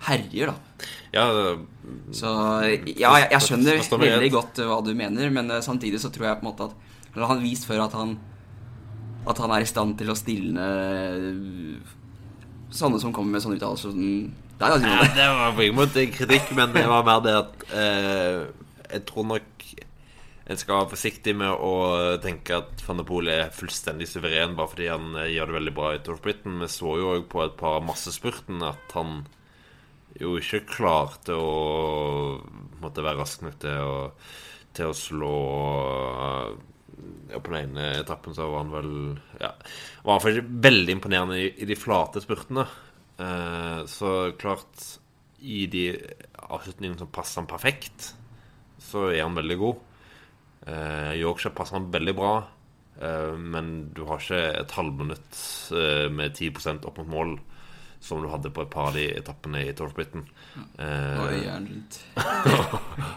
herjer, 0.07 0.51
da. 0.51 0.89
Ja, 1.14 1.24
Så 2.12 2.30
ja, 2.99 3.14
jeg, 3.22 3.30
jeg 3.32 3.45
skjønner 3.47 3.80
veldig 4.03 4.32
godt 4.34 4.61
hva 4.66 4.82
du 4.84 4.91
mener, 4.99 5.30
men 5.32 5.55
samtidig 5.64 6.03
så 6.03 6.11
tror 6.12 6.28
jeg 6.28 6.41
på 6.41 6.45
en 6.45 6.51
måte 6.51 6.66
at 6.68 6.86
Eller 7.17 7.27
han 7.27 7.41
har 7.41 7.45
vist 7.45 7.67
før 7.69 7.87
at 7.87 7.97
han 7.97 8.19
At 9.27 9.41
han 9.43 9.51
er 9.57 9.64
i 9.64 9.69
stand 9.69 9.97
til 9.99 10.12
å 10.12 10.19
stilne 10.19 10.67
eh, 11.17 11.97
sånne 12.71 13.01
som 13.01 13.14
kommer 13.17 13.37
med 13.37 13.45
sånne 13.45 13.59
uttalelser 13.59 13.95
Sånn, 13.97 14.35
det, 14.61 14.69
ja, 14.69 15.09
det 15.12 15.27
var 15.37 15.57
på 15.57 15.67
ingen 15.67 15.77
måte 15.77 16.07
kritikk, 16.09 16.55
men 16.57 16.73
det 16.73 16.87
var 16.89 17.05
mer 17.05 17.21
det 17.25 17.35
at 17.43 17.67
eh, 17.77 18.39
Jeg 18.93 19.05
tror 19.09 19.29
nok 19.35 19.57
en 20.47 20.61
skal 20.61 20.79
være 20.79 20.93
forsiktig 20.93 21.33
med 21.35 21.51
å 21.51 21.73
tenke 22.23 22.61
at 22.61 22.83
Van 22.87 23.01
der 23.01 23.07
Poel 23.09 23.29
er 23.33 23.49
fullstendig 23.51 24.07
suveren 24.07 24.55
bare 24.55 24.71
fordi 24.71 24.87
han 24.93 25.17
eh, 25.19 25.33
gjør 25.35 25.51
det 25.51 25.57
veldig 25.57 25.73
bra 25.75 25.89
i 25.91 25.99
Tour 25.99 26.21
of 26.21 26.23
Britain. 26.23 26.61
Vi 26.62 26.69
så 26.71 26.93
jo 27.01 27.09
òg 27.17 27.25
på 27.33 27.43
et 27.43 27.57
par 27.59 27.81
massespurtene 27.83 28.69
at 28.71 28.95
han 28.95 29.25
jo 30.21 30.37
ikke 30.39 30.62
klarte 30.71 31.35
å 31.35 31.51
måtte 32.79 33.03
være 33.03 33.19
rask 33.19 33.43
nok 33.43 33.59
til 33.64 33.83
å, 33.83 33.99
til 34.77 34.93
å 34.93 34.97
slå 34.97 35.35
ja, 37.30 37.40
På 37.40 37.53
den 37.53 37.70
ene 37.70 37.88
etappen 38.01 38.34
så 38.36 38.49
var 38.51 38.64
han 38.64 38.74
vel 38.74 38.92
Ja, 39.40 39.53
var 40.05 40.16
iallfall 40.16 40.40
veldig 40.68 40.97
imponerende 40.97 41.40
i, 41.40 41.49
i 41.62 41.68
de 41.68 41.78
flate 41.78 42.22
spurtene. 42.24 42.66
Eh, 43.18 43.80
så 43.90 44.12
klart 44.38 44.86
I 45.40 45.66
de 45.72 45.88
avslutningene 46.47 47.01
som 47.01 47.12
passer 47.12 47.42
han 47.42 47.51
perfekt, 47.51 48.12
så 48.82 49.09
er 49.11 49.24
han 49.24 49.36
veldig 49.36 49.59
god. 49.61 49.82
Eh, 50.66 51.12
Yorkshire 51.20 51.55
passer 51.55 51.78
han 51.78 51.90
veldig 51.94 52.14
bra, 52.16 52.32
eh, 53.01 53.34
men 53.36 53.92
du 53.94 54.05
har 54.09 54.22
ikke 54.22 54.40
et 54.62 54.74
halvminutt 54.78 55.42
eh, 55.76 56.07
med 56.11 56.34
10% 56.34 56.86
opp 56.88 56.99
mot 57.03 57.12
mål 57.12 57.36
som 58.07 58.22
du 58.22 58.28
hadde 58.30 58.52
på 58.54 58.62
et 58.62 58.70
par 58.70 58.92
av 58.92 58.96
de 58.96 59.04
etappene 59.18 59.64
i 59.66 59.72
Tour 59.76 59.90
Britain. 59.96 60.22
Eh, 60.78 61.18
Og 61.20 61.32
øynene 61.32 61.66
rundt. 61.72 61.98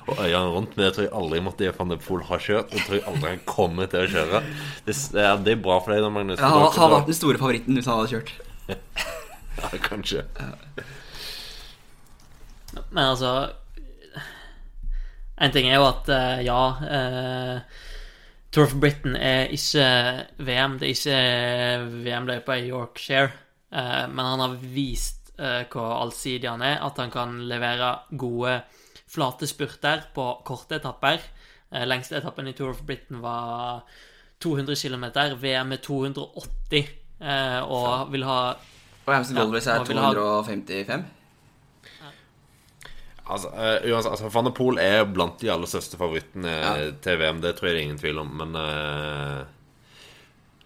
og 0.07 0.19
øynene 0.23 0.53
rundt. 0.55 0.75
Men 0.75 0.85
det 0.85 0.93
tror 0.95 1.05
jeg 1.05 1.13
aldri 1.21 1.41
måtte 1.45 1.73
van 1.77 1.93
de 1.93 1.99
Poel 2.01 2.25
har 2.29 2.43
kjørt. 2.43 2.73
Det 2.73 2.83
tror 2.87 2.97
jeg 2.97 3.05
aldri 3.13 3.33
han 3.35 3.43
kommer 3.49 3.91
til 3.91 4.05
å 4.05 4.11
kjøre. 4.15 4.41
Det, 4.87 4.95
det, 5.13 5.25
er, 5.25 5.43
er 5.53 5.61
bra 5.61 5.77
for 5.85 5.93
deg, 5.93 6.01
da, 6.05 6.11
Magnus. 6.13 6.41
Ja, 6.41 6.49
han 6.49 6.81
har 6.81 6.93
vært 6.97 7.11
den 7.11 7.19
store 7.19 7.41
favoritten 7.41 7.77
hvis 7.77 7.89
han 7.89 8.01
hadde 8.01 8.13
kjørt. 8.17 8.35
Ja, 9.59 9.69
kanskje. 9.83 10.21
Men 12.93 13.01
altså 13.09 13.31
En 15.41 15.51
ting 15.51 15.67
er 15.67 15.81
jo 15.81 15.87
at 15.89 16.07
eh, 16.15 16.43
ja 16.45 16.59
eh, 16.87 17.81
Tour 18.55 18.69
of 18.69 18.75
Britain 18.79 19.17
er 19.19 19.51
ikke 19.53 19.83
VM. 20.47 20.77
Det 20.79 20.87
er 20.87 20.95
ikke 20.95 21.19
VM-løypa 22.05 22.55
i 22.57 22.69
Yorkshire. 22.71 23.29
Eh, 23.71 24.07
men 24.07 24.25
han 24.25 24.39
har 24.43 24.55
vist 24.61 25.31
eh, 25.39 25.63
hvor 25.71 26.01
allsidig 26.01 26.49
han 26.49 26.61
er. 26.65 26.79
At 26.85 26.97
han 26.97 27.11
kan 27.11 27.37
levere 27.49 27.99
gode 28.17 28.61
flate 29.09 29.47
spurter 29.49 30.03
på 30.13 30.25
korte 30.45 30.75
etapper. 30.79 31.19
Eh, 31.71 31.85
lengste 31.85 32.17
etappen 32.17 32.47
i 32.47 32.53
Tour 32.57 32.69
of 32.73 32.81
Britain 32.85 33.21
var 33.21 33.83
200 34.41 34.75
km. 34.75 35.05
VM 35.41 35.71
er 35.75 35.77
280. 35.85 36.89
eh, 37.21 37.59
og 37.67 38.11
vil 38.11 38.23
ha 38.23 38.39
Og 39.07 39.15
Hamson 39.15 39.35
Gold 39.35 39.55
Race 39.55 39.69
Ja, 39.69 39.75
er 39.75 39.79
og 39.81 39.87
vil 39.87 39.97
ha- 39.99 40.13
255. 40.13 41.05
Altså, 43.29 43.47
uh, 43.53 43.97
altså, 43.97 44.29
Van 44.33 44.45
der 44.47 44.51
Poel 44.57 44.79
er 44.81 45.03
blant 45.05 45.37
de 45.41 45.51
aller 45.53 45.69
største 45.69 45.97
favorittene 45.97 46.49
Ja. 46.49 46.91
til 47.01 47.19
VM. 47.19 47.41
Det 47.41 47.55
tror 47.57 47.67
jeg 47.67 47.75
det 47.75 47.81
er 47.81 47.85
ingen 47.85 47.99
tvil 48.01 48.17
om. 48.19 48.27
Men 48.39 48.55
eh, 48.55 49.43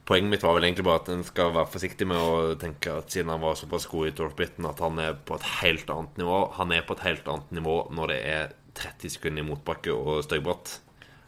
poenget 0.07 0.31
mitt 0.33 0.43
var 0.43 0.57
vel 0.57 0.67
egentlig 0.67 0.85
bare 0.87 1.01
at 1.01 1.11
en 1.13 1.23
skal 1.27 1.53
være 1.55 1.71
forsiktig 1.73 2.07
med 2.09 2.19
å 2.19 2.55
tenke 2.59 2.97
at 2.99 3.13
siden 3.13 3.31
han 3.31 3.43
var 3.43 3.57
såpass 3.59 3.87
god 3.91 4.09
i 4.09 4.15
Torpiten, 4.17 4.67
at 4.67 4.81
han 4.83 4.99
er 4.99 5.15
på 5.15 5.37
et 5.37 5.49
helt 5.61 5.89
annet 5.93 6.19
nivå. 6.19 6.39
Han 6.59 6.75
er 6.75 6.85
på 6.87 6.97
et 6.97 7.05
helt 7.07 7.29
annet 7.31 7.53
nivå 7.55 7.77
når 7.95 8.13
det 8.13 8.19
er 8.33 8.55
30 8.79 9.15
sekunder 9.15 9.45
i 9.45 9.47
motbakke 9.47 9.95
og 9.95 10.23
støybratt. 10.25 10.79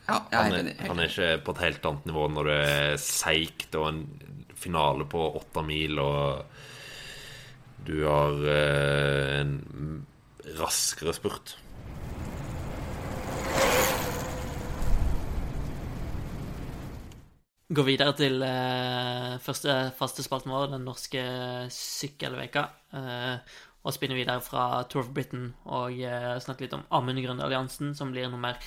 Ja, 0.06 0.20
Han 0.30 0.54
er, 0.54 0.72
han 0.86 1.00
er 1.02 1.10
ikke 1.10 1.30
på 1.48 1.56
et 1.56 1.64
helt 1.64 1.86
annet 1.90 2.10
nivå 2.10 2.28
når 2.30 2.50
det 2.50 2.58
er 2.70 2.98
seigt 3.02 3.78
og 3.80 3.88
en 3.90 4.04
finale 4.56 5.08
på 5.10 5.24
åtte 5.40 5.64
mil 5.66 5.98
og 6.02 6.46
du 7.86 8.00
har 8.06 8.38
eh, 8.50 9.40
en 9.42 10.06
raskere 10.58 11.14
spurt. 11.14 11.56
Gå 17.66 17.82
videre 17.82 18.14
til 18.14 18.44
eh, 18.46 19.38
første 19.42 19.76
faste 19.98 20.22
spalten 20.22 20.52
vår, 20.54 20.68
den 20.76 20.84
norske 20.86 21.22
sykkelveka. 21.74 22.66
Eh, 22.94 23.56
og 23.86 23.94
spinne 23.94 24.18
videre 24.18 24.42
fra 24.46 24.84
Tour 24.90 25.04
of 25.04 25.10
Britain 25.14 25.48
og 25.66 25.98
eh, 25.98 26.36
snakke 26.42 26.66
litt 26.66 26.76
om 26.78 26.84
Amund 26.94 27.22
Grønn-alliansen, 27.22 27.96
som 27.98 28.12
blir 28.14 28.30
nummer 28.30 28.60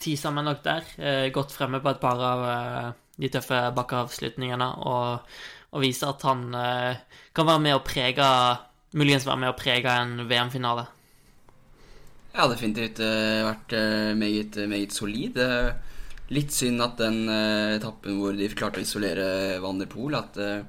ti 0.00 0.14
sammenlagt 0.16 0.64
der. 0.64 0.88
Eh, 0.96 1.26
godt 1.34 1.52
fremme 1.52 1.82
på 1.84 1.92
et 1.92 2.00
par 2.00 2.22
av 2.24 2.44
eh, 2.48 2.88
de 3.20 3.30
tøffe 3.34 3.60
bakkeavslutningene 3.76 4.70
og, 4.88 5.36
og 5.74 5.84
viser 5.84 6.14
at 6.14 6.24
han 6.28 6.48
eh, 6.56 7.20
kan 7.36 7.48
være 7.50 7.64
med 7.66 7.76
å 7.76 7.84
prege 7.84 8.30
Muligens 8.96 9.26
være 9.28 9.42
med 9.42 9.50
å 9.52 9.56
prege 9.58 9.92
en 10.00 10.22
VM-finale. 10.24 10.86
Ja, 12.32 12.46
definitivt 12.48 13.02
vært 13.04 13.74
meget, 14.16 14.56
meget 14.70 14.94
solid. 14.96 15.36
Eh, 15.36 15.97
litt 16.34 16.52
synd 16.54 16.84
at 16.84 16.98
den 17.00 17.22
uh, 17.30 17.76
etappen 17.76 18.18
hvor 18.20 18.36
de 18.36 18.50
klarte 18.52 18.82
å 18.82 18.84
isolere 18.84 19.58
Van 19.64 19.80
der 19.80 19.88
Poel, 19.90 20.18
at 20.18 20.36
uh, 20.36 20.60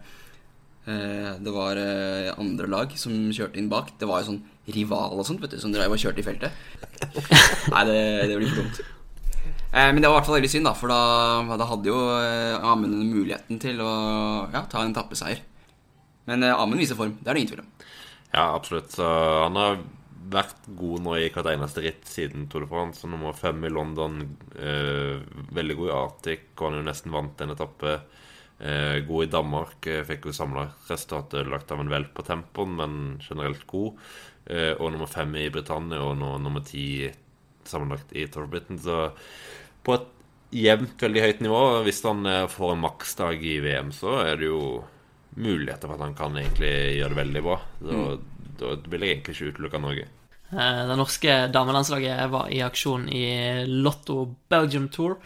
eh, 0.87 1.33
det 1.39 1.55
var 1.55 1.79
uh, 1.79 2.29
andre 2.39 2.69
lag 2.71 2.95
som 2.99 3.15
kjørte 3.35 3.59
inn 3.59 3.71
bak. 3.71 3.95
Det 3.99 4.07
var 4.09 4.23
jo 4.23 4.33
sånn 4.33 4.45
rival 4.71 5.19
og 5.19 5.27
sånt, 5.27 5.43
vet 5.43 5.57
du, 5.57 5.59
som 5.59 5.73
drev 5.73 5.95
og 5.95 5.99
kjørte 5.99 6.23
i 6.23 6.29
feltet. 6.29 6.63
Nei, 7.73 7.83
det, 7.89 7.99
det 8.29 8.39
blir 8.39 8.53
for 8.53 8.63
dumt. 8.63 8.81
Eh, 9.69 9.91
men 9.93 10.01
det 10.01 10.09
var 10.09 10.15
i 10.15 10.17
hvert 10.17 10.29
fall 10.29 10.39
veldig 10.39 10.49
synd, 10.49 10.65
da, 10.65 10.73
for 10.77 10.89
da, 10.89 11.57
da 11.61 11.67
hadde 11.69 11.91
jo 11.91 11.97
eh, 12.17 12.69
Amund 12.71 13.03
muligheten 13.11 13.59
til 13.61 13.81
å 13.85 13.91
ja, 14.49 14.63
ta 14.71 14.81
en 14.81 14.95
tappeseier. 14.95 15.43
Men 16.29 16.45
eh, 16.45 16.55
Amund 16.55 16.81
viser 16.81 16.97
form, 16.97 17.19
det 17.21 17.29
er 17.29 17.37
det 17.37 17.43
ingen 17.43 17.51
tvil 17.53 17.61
om. 17.61 17.69
Ja, 18.31 18.47
absolutt. 18.55 18.97
Han 18.97 19.57
har 19.57 19.79
vært 20.29 20.67
god 20.77 21.03
nå 21.05 21.15
i 21.17 21.29
hvert 21.33 21.49
eneste 21.51 21.83
ritt 21.83 22.07
siden 22.09 22.47
Tour 22.49 22.65
de 22.65 22.71
France. 22.71 23.01
Så 23.01 23.09
Nummer 23.11 23.35
fem 23.37 23.63
i 23.65 23.71
London. 23.73 24.19
Eh, 24.55 25.21
veldig 25.55 25.77
god 25.79 25.89
i 25.89 25.95
Arctic, 25.97 26.49
og 26.57 26.67
han 26.67 26.79
jo 26.79 26.87
nesten 26.87 27.15
vant 27.15 27.41
en 27.41 27.55
etappe. 27.55 27.95
Eh, 28.59 28.99
god 29.07 29.25
i 29.25 29.31
Danmark. 29.31 29.87
Eh, 29.87 30.03
fikk 30.07 30.29
jo 30.29 30.35
samla 30.35 30.67
resultatet 30.89 31.49
lagt 31.49 31.71
av 31.71 31.81
en 31.81 31.91
vel 31.91 32.09
på 32.13 32.25
tempoen, 32.27 32.75
men 32.79 32.99
generelt 33.23 33.65
god. 33.67 33.97
Eh, 34.45 34.73
og 34.75 34.93
nummer 34.93 35.09
fem 35.09 35.35
i 35.39 35.49
Britannia, 35.53 36.01
og 36.03 36.17
nå 36.19 36.35
nummer 36.43 36.65
ti 36.65 37.09
sammenlagt 37.69 38.13
i 38.17 38.27
Tour 38.27 38.47
of 38.47 38.53
Britain. 38.53 38.79
Så 38.81 39.11
på 39.85 39.95
et 39.95 40.07
jevnt 40.55 41.01
veldig 41.01 41.25
høyt 41.25 41.43
nivå. 41.45 41.63
Hvis 41.87 42.03
han 42.05 42.25
eh, 42.25 42.47
får 42.51 42.75
en 42.75 42.85
maksdag 42.85 43.43
i 43.45 43.59
VM, 43.63 43.93
så 43.95 44.19
er 44.25 44.39
det 44.41 44.49
jo 44.49 44.61
muligheter 45.39 45.87
for 45.87 45.95
at 45.95 46.07
han 46.07 46.17
kan 46.17 46.37
egentlig 46.37 46.73
gjøre 46.99 47.13
det 47.13 47.21
veldig 47.21 47.43
bra. 47.45 47.59
Da, 47.79 48.05
da 48.59 48.77
vil 48.91 49.05
jeg 49.05 49.15
egentlig 49.15 49.37
ikke 49.37 49.53
utelukke 49.53 49.83
Norge. 49.83 50.07
Eh, 50.51 50.87
Det 50.87 50.95
norske 50.97 51.35
damelandslaget 51.53 52.29
var 52.29 52.49
i 52.49 52.61
aksjon 52.65 53.09
i 53.09 53.65
Lotto 53.67 54.35
Belgium 54.49 54.89
Tour. 54.89 55.17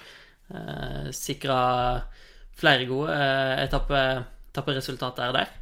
Eh, 0.49 1.11
Sikra 1.11 2.01
flere 2.55 2.85
gode 2.85 3.15
eh, 3.15 3.63
etappe, 3.63 4.23
etapperesultater 4.51 5.33
der. 5.33 5.59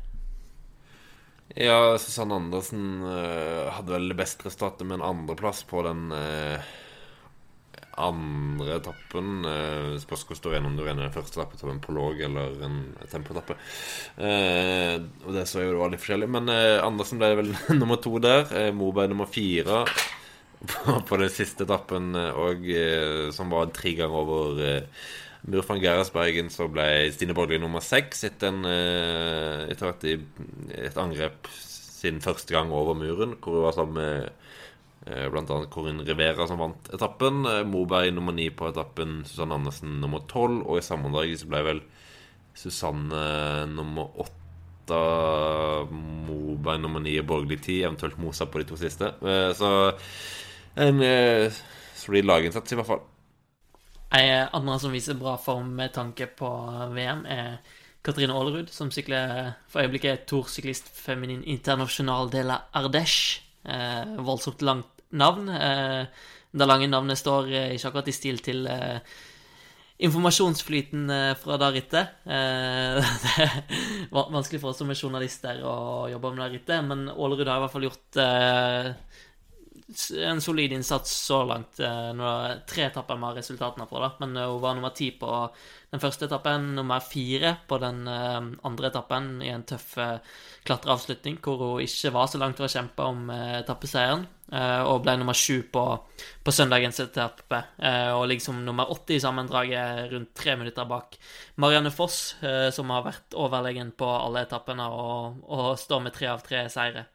Ja, 1.51 1.97
Susanne 1.99 2.37
Andersen 2.39 3.03
hadde 3.03 3.91
vel 3.91 4.05
det 4.07 4.15
beste 4.15 4.45
resultatet 4.47 4.87
med 4.87 5.01
en 5.01 5.09
andreplass 5.09 5.65
på 5.67 5.81
den 5.83 6.05
andre 8.07 8.77
etappen. 8.79 9.41
Eh, 9.47 9.97
spørs 10.03 10.25
hvor 10.27 10.39
står 10.39 10.55
igjen 10.55 10.69
om 10.69 10.77
du 10.77 10.83
renner 10.85 11.07
den 11.07 11.15
første 11.15 11.39
etappen 11.39 11.61
som 11.61 11.73
en 11.73 11.83
prolog 11.83 12.21
eller 12.27 12.57
en 12.67 12.79
tempoetappe. 13.11 13.57
Eh, 14.17 14.97
og 15.25 15.35
det 15.37 15.47
så 15.49 15.65
jo 15.65 15.75
det 15.75 15.81
var 15.83 15.93
litt 15.93 16.03
forskjellig. 16.03 16.31
Men 16.37 16.51
eh, 16.53 16.77
Andersen 16.83 17.21
ble 17.21 17.33
vel 17.41 17.53
nummer 17.81 18.01
to 18.01 18.17
der. 18.23 18.47
Eh, 18.51 18.71
Moberg 18.75 19.13
nummer 19.13 19.29
fire 19.29 19.85
på, 20.61 20.99
på 21.07 21.17
den 21.21 21.33
siste 21.33 21.65
etappen, 21.65 22.13
eh, 22.17 22.31
og 22.37 22.69
eh, 22.69 23.27
som 23.35 23.51
var 23.53 23.71
tre 23.75 23.95
ganger 23.97 24.21
over 24.21 24.61
uh, 24.61 25.03
Mur 25.49 25.65
van 25.65 25.81
Gerresbergen, 25.81 26.51
så 26.53 26.67
ble 26.69 26.85
Stine 27.15 27.33
Borgli 27.33 27.57
nummer 27.61 27.81
seks 27.81 28.25
etter, 28.27 28.51
en, 28.51 28.65
eh, 28.69 29.71
etter 29.73 29.89
et, 29.89 30.27
et 30.85 30.99
angrep 31.01 31.49
sin 31.55 32.21
første 32.21 32.53
gang 32.53 32.69
over 32.73 32.93
muren, 32.97 33.33
hvor 33.41 33.57
hun 33.57 33.65
var 33.65 33.77
sammen 33.77 33.97
med 33.97 34.40
eh, 35.05 35.27
annet 35.27 35.69
Corinne 35.69 36.03
Rivera, 36.03 36.47
som 36.47 36.59
vant 36.59 36.89
etappen. 36.93 37.45
Eh, 37.45 37.63
Moberg 37.63 38.13
nummer 38.13 38.33
ni 38.33 38.49
på 38.49 38.69
etappen, 38.69 39.23
Susanne 39.25 39.55
Andersen 39.55 39.99
nummer 40.01 40.19
tolv, 40.27 40.63
og 40.67 40.77
i 40.77 40.85
sammendrag 40.85 41.33
så 41.39 41.49
ble 41.49 41.63
vel 41.67 41.81
Susanne 42.53 43.23
nummer 43.71 44.11
åtte, 44.21 45.01
Moberg 46.27 46.81
nummer 46.83 47.03
ni 47.03 47.17
og 47.21 47.29
borgerlig 47.29 47.61
ti, 47.65 47.81
eventuelt 47.83 48.19
Mosa 48.21 48.45
på 48.45 48.61
de 48.61 48.69
to 48.69 48.79
siste. 48.79 49.13
Eh, 49.21 49.53
Så 49.57 49.71
en 50.75 51.01
eh, 51.01 51.51
solid 51.95 52.25
laginnsats, 52.25 52.71
i 52.71 52.75
hvert 52.79 52.87
fall. 52.87 53.05
Ei 54.11 54.25
andre 54.51 54.79
som 54.79 54.91
viser 54.91 55.15
bra 55.15 55.37
form 55.39 55.69
med 55.77 55.93
tanke 55.95 56.27
på 56.27 56.49
VM, 56.91 57.23
er 57.25 57.61
Katrine 58.03 58.33
Aalerud, 58.33 58.71
som 58.73 58.89
sykler 58.91 59.53
for 59.69 59.83
øyeblikket 59.83 60.25
Toursyklist 60.27 60.89
Feminin 60.89 61.43
International 61.45 62.29
de 62.33 62.43
la 62.43 62.57
Ardèche. 62.73 63.41
Eh, 63.63 64.15
voldsomt 64.25 64.61
langt 64.65 64.90
navn. 65.17 65.49
Eh, 65.49 66.05
det 66.51 66.67
lange 66.67 66.89
navnet 66.91 67.19
står 67.19 67.51
eh, 67.51 67.73
ikke 67.75 67.91
akkurat 67.91 68.09
i 68.11 68.15
stil 68.15 68.41
til 68.43 68.65
eh, 68.67 68.99
informasjonsflyten 70.01 71.11
fra 71.37 71.57
det 71.61 71.71
rittet. 71.75 72.15
Det 72.25 73.43
er 73.45 74.31
vanskelig 74.33 74.61
for 74.63 74.71
oss 74.71 74.81
som 74.81 74.89
er 74.89 74.97
journalister 74.97 75.61
å 75.61 76.09
jobbe 76.09 76.33
med 76.33 76.41
det 76.45 76.49
rittet, 76.55 76.87
men 76.87 77.05
Ålerud 77.11 77.45
har 77.45 77.61
i 77.61 77.65
hvert 77.65 77.75
fall 77.75 77.85
gjort 77.85 78.21
en 80.17 80.41
solid 80.41 80.71
innsats 80.71 81.11
så 81.27 81.43
langt. 81.45 81.79
eh, 81.79 82.11
Nå 82.15 82.25
er 82.25 82.61
tre 82.67 82.87
etapper 82.87 83.17
med 83.19 83.37
resultatene 83.37 83.87
på, 83.89 83.99
da. 83.99 84.11
Men 84.21 84.35
eh, 84.37 84.47
hun 84.47 84.61
var 84.63 84.75
nummer 84.77 84.93
ti 84.95 85.11
på 85.11 85.29
den 85.91 85.99
første 85.99 86.25
etappen, 86.27 86.69
nummer 86.77 87.03
fire 87.03 87.57
på 87.67 87.79
den 87.81 88.07
eh, 88.07 88.39
andre 88.67 88.87
etappen 88.91 89.41
i 89.43 89.51
en 89.51 89.65
tøff 89.67 89.97
klatreavslutning, 90.67 91.39
hvor 91.43 91.57
hun 91.63 91.83
ikke 91.83 92.13
var 92.15 92.29
så 92.31 92.39
langt 92.39 92.59
til 92.59 92.67
å 92.67 92.71
kjempe 92.71 93.07
om 93.09 93.31
etappeseieren. 93.33 94.27
Og 94.51 94.97
ble 94.99 95.13
nummer 95.15 95.37
sju 95.37 95.61
på, 95.71 95.81
på 96.43 96.53
søndagens 96.53 96.99
etappe. 96.99 97.61
Og 98.17 98.25
liksom 98.27 98.59
nummer 98.65 98.91
åtte 98.91 99.15
i 99.15 99.21
sammendraget, 99.23 100.11
rundt 100.11 100.33
tre 100.35 100.57
minutter 100.59 100.85
bak 100.89 101.15
Marianne 101.63 101.89
Foss, 101.95 102.35
som 102.75 102.91
har 102.91 103.07
vært 103.07 103.37
overlegen 103.39 103.93
på 103.95 104.11
alle 104.11 104.43
etappene 104.43 104.89
og, 104.91 105.39
og 105.47 105.79
står 105.79 106.03
med 106.03 106.13
tre 106.19 106.29
av 106.33 106.43
tre 106.43 106.65
seire. 106.69 107.07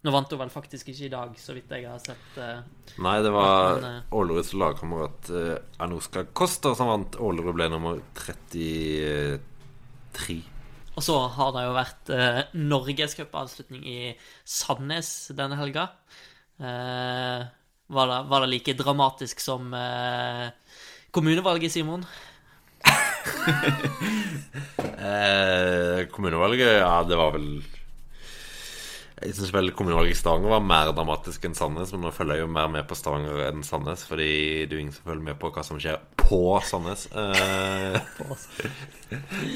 Nå 0.00 0.12
vant 0.14 0.30
hun 0.32 0.40
vel 0.40 0.50
faktisk 0.52 0.88
ikke 0.88 1.06
i 1.06 1.12
dag, 1.12 1.32
så 1.36 1.52
vidt 1.52 1.72
jeg 1.74 1.84
har 1.84 2.00
sett. 2.00 2.28
Uh, 2.38 2.60
Nei, 3.04 3.18
det 3.24 3.32
var 3.34 3.82
eh, 3.84 3.98
Åleruds 4.16 4.54
lagkamerat 4.56 5.28
uh, 5.34 5.56
Anuska 5.84 6.24
Koster 6.32 6.72
som 6.78 6.88
vant. 6.88 7.18
Ålerud 7.20 7.54
ble 7.58 7.68
nummer 7.72 8.00
33. 8.16 9.40
Og 10.96 11.02
så 11.04 11.16
har 11.36 11.52
det 11.52 11.66
jo 11.66 11.76
vært 11.76 12.12
uh, 12.16 12.40
norgescupavslutning 12.56 13.82
i 13.84 14.16
Sandnes 14.48 15.30
denne 15.36 15.56
helga. 15.60 15.84
Uh, 16.56 17.44
var, 17.92 18.04
det, 18.08 18.18
var 18.32 18.38
det 18.44 18.52
like 18.54 18.72
dramatisk 18.80 19.36
som 19.44 19.68
uh, 19.76 20.48
kommunevalget, 21.12 21.72
Simon? 21.76 22.08
Eh, 25.00 26.06
kommunevalget, 26.12 26.74
ja, 26.82 27.02
det 27.08 27.16
var 27.16 27.32
vel 27.32 27.62
Jeg 29.20 29.34
syns 29.36 29.50
vel 29.52 29.68
kommunevalget 29.76 30.14
i 30.14 30.16
Stavanger 30.16 30.48
var 30.48 30.62
mer 30.64 30.90
dramatisk 30.96 31.42
enn 31.44 31.52
Sandnes, 31.56 31.90
men 31.92 32.06
nå 32.06 32.12
følger 32.16 32.38
jeg 32.38 32.44
jo 32.46 32.52
mer 32.54 32.70
med 32.72 32.86
på 32.88 32.96
Stavanger 32.96 33.42
enn 33.50 33.60
Sandnes, 33.66 34.06
fordi 34.08 34.28
det 34.64 34.72
er 34.72 34.80
ingen 34.80 34.94
som 34.96 35.10
følger 35.10 35.26
med 35.26 35.36
på 35.42 35.50
hva 35.52 35.64
som 35.66 35.76
skjer 35.82 35.98
på 36.16 36.38
Sandnes. 36.64 37.02
Eh, 37.12 37.98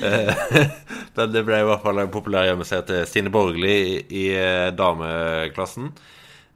men 1.16 1.32
det 1.32 1.44
ble 1.48 1.62
i 1.62 1.68
hvert 1.70 1.86
fall 1.86 2.02
en 2.02 2.12
populær 2.12 2.44
hjemmeside 2.50 2.84
til 2.90 3.08
Stine 3.08 3.32
Borgli 3.32 3.78
i, 4.04 4.26
eh, 4.36 4.68
dameklassen. 4.76 5.88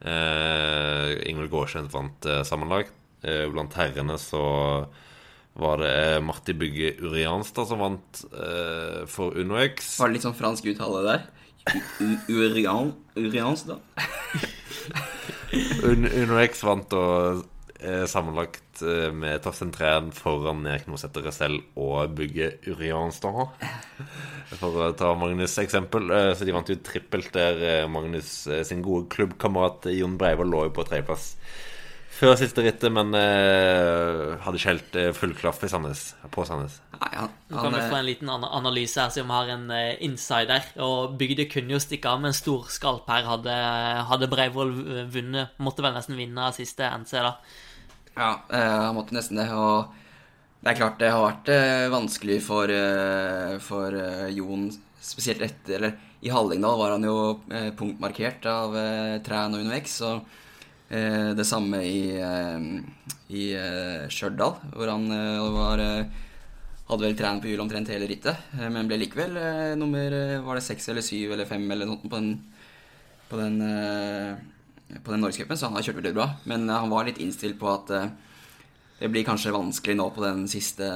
Eh, 0.04 1.14
Ingvild 1.32 1.48
Gaarsen 1.54 1.88
vant 1.94 2.28
eh, 2.28 2.44
sammenlagt. 2.44 2.92
Blant 3.18 3.72
herrene 3.74 4.14
så 4.22 4.44
var 5.58 5.80
det 5.80 6.20
Marti 6.22 6.54
Bygge 6.54 6.92
Urianstad 7.02 7.66
som 7.66 7.80
vant 7.82 8.20
for 9.10 9.34
UnoX. 9.34 9.96
Var 9.98 10.06
det 10.06 10.20
litt 10.20 10.26
sånn 10.28 10.36
fransk 10.38 10.68
uttale 10.70 11.00
der? 11.08 11.24
U- 11.74 12.18
u- 12.28 12.94
Urians, 13.18 13.64
da? 13.68 13.78
Un 15.88 16.04
UnoX 16.06 16.60
vant 16.66 16.88
da 16.92 17.02
eh, 17.80 18.04
sammenlagt 18.10 18.82
eh, 18.84 19.08
med 19.14 19.40
Torstein 19.44 19.72
Træn 19.74 20.10
foran 20.14 20.66
Erik 20.68 20.86
Nosæter 20.90 21.30
selv 21.34 21.62
og 21.78 22.12
Bygge 22.18 22.50
Urianstad. 22.68 23.54
For 24.58 24.82
å 24.88 24.90
ta 24.98 25.12
Magnus' 25.18 25.58
eksempel. 25.62 26.10
Eh, 26.12 26.32
så 26.36 26.46
de 26.48 26.54
vant 26.56 26.68
jo 26.72 26.76
trippelt 26.84 27.32
der. 27.36 27.86
Magnus 27.90 28.30
sin 28.68 28.84
gode 28.84 29.08
klubbkamerat 29.14 29.88
Jon 29.96 30.18
Breivoll 30.20 30.52
lå 30.52 30.66
jo 30.68 30.76
på 30.78 30.86
tredjeplass 30.88 31.32
før 32.18 32.34
siste 32.40 32.64
rittet, 32.64 32.90
men 32.94 33.12
uh, 33.14 34.38
hadde 34.42 34.58
ikke 34.58 34.70
helt 34.72 34.96
eh, 34.98 35.10
full 35.16 35.34
klaff 35.38 35.60
i 35.62 35.70
Sandnes, 35.70 36.02
på 36.34 36.44
Sandnes. 36.48 36.80
Nei, 36.96 37.10
han, 37.14 37.34
Nå 37.52 37.60
kan 37.60 37.76
vi 37.76 37.82
få 37.84 37.94
eh, 37.94 38.00
en 38.00 38.08
liten 38.08 38.32
ana- 38.32 38.50
analyse 38.58 38.98
her, 38.98 39.12
siden 39.14 39.28
vi 39.28 39.36
har 39.36 39.52
en 39.54 39.68
uh, 39.70 39.92
insider. 40.08 40.66
Og 40.84 41.14
Bygde 41.20 41.46
kunne 41.52 41.76
jo 41.76 41.82
stikke 41.82 42.10
av 42.10 42.22
med 42.22 42.32
en 42.32 42.38
stor 42.38 42.66
skalp 42.74 43.06
her, 43.12 43.28
hadde, 43.28 43.54
hadde 44.10 44.30
Breivoll 44.32 44.74
vunnet. 45.12 45.54
Måtte 45.62 45.84
vel 45.86 45.94
nesten 45.94 46.18
vinne 46.18 46.50
siste 46.56 46.90
NC, 47.04 47.14
da. 47.28 47.34
Ja, 48.16 48.32
eh, 48.50 48.74
han 48.88 48.98
måtte 48.98 49.14
nesten 49.14 49.38
det. 49.38 49.46
Og 49.54 49.94
det 50.64 50.72
er 50.72 50.80
klart 50.80 50.98
det 50.98 51.12
har 51.14 51.22
vært 51.22 51.52
vanskelig 51.92 52.40
for, 52.42 52.72
for 53.62 53.94
Jon, 54.34 54.64
spesielt 54.98 55.44
etter 55.46 55.76
Eller 55.76 55.92
i 56.18 56.32
Hallingdal 56.34 56.78
var 56.80 56.96
han 56.96 57.06
jo 57.06 57.18
punktmarkert 57.78 58.46
av 58.50 58.74
eh, 58.76 59.18
Træn 59.22 59.54
og 59.54 59.62
UnoX. 59.62 60.00
Eh, 60.02 60.44
det 60.88 61.44
samme 61.44 61.82
i, 61.84 62.16
eh, 62.16 62.68
i 63.36 63.50
eh, 63.52 64.08
Stjørdal, 64.08 64.56
hvor 64.72 64.88
han 64.88 65.04
eh, 65.12 65.48
var 65.52 65.82
eh, 65.84 66.20
hadde 66.88 67.04
vel 67.04 67.16
trent 67.18 67.42
på 67.44 67.50
hjul 67.50 67.60
omtrent 67.60 67.90
hele 67.92 68.08
rittet, 68.08 68.46
eh, 68.56 68.68
men 68.72 68.88
ble 68.88 68.96
likevel 69.02 69.36
eh, 69.36 69.74
nummer 69.76 70.14
eh, 70.16 70.38
Var 70.44 70.56
det 70.56 70.64
seks 70.64 70.88
eller 70.88 71.04
syv 71.04 71.34
eller 71.36 71.48
fem 71.48 71.66
eller 71.74 71.88
noe 71.88 72.00
på 72.00 72.14
den, 72.14 72.30
på 73.28 73.40
den 73.40 73.60
eh, 73.66 74.38
på 75.04 75.12
den 75.12 75.20
Norgescupen, 75.20 75.58
så 75.60 75.68
han 75.68 75.76
har 75.76 75.84
kjørt 75.84 76.00
veldig 76.00 76.14
bra. 76.16 76.30
Men 76.48 76.64
eh, 76.64 76.80
han 76.80 76.92
var 76.92 77.04
litt 77.08 77.20
innstilt 77.20 77.58
på 77.60 77.68
at 77.68 77.92
eh, 77.92 78.08
det 79.02 79.12
blir 79.12 79.26
kanskje 79.28 79.54
vanskelig 79.54 79.98
nå 79.98 80.08
på 80.16 80.24
den 80.24 80.46
siste, 80.50 80.88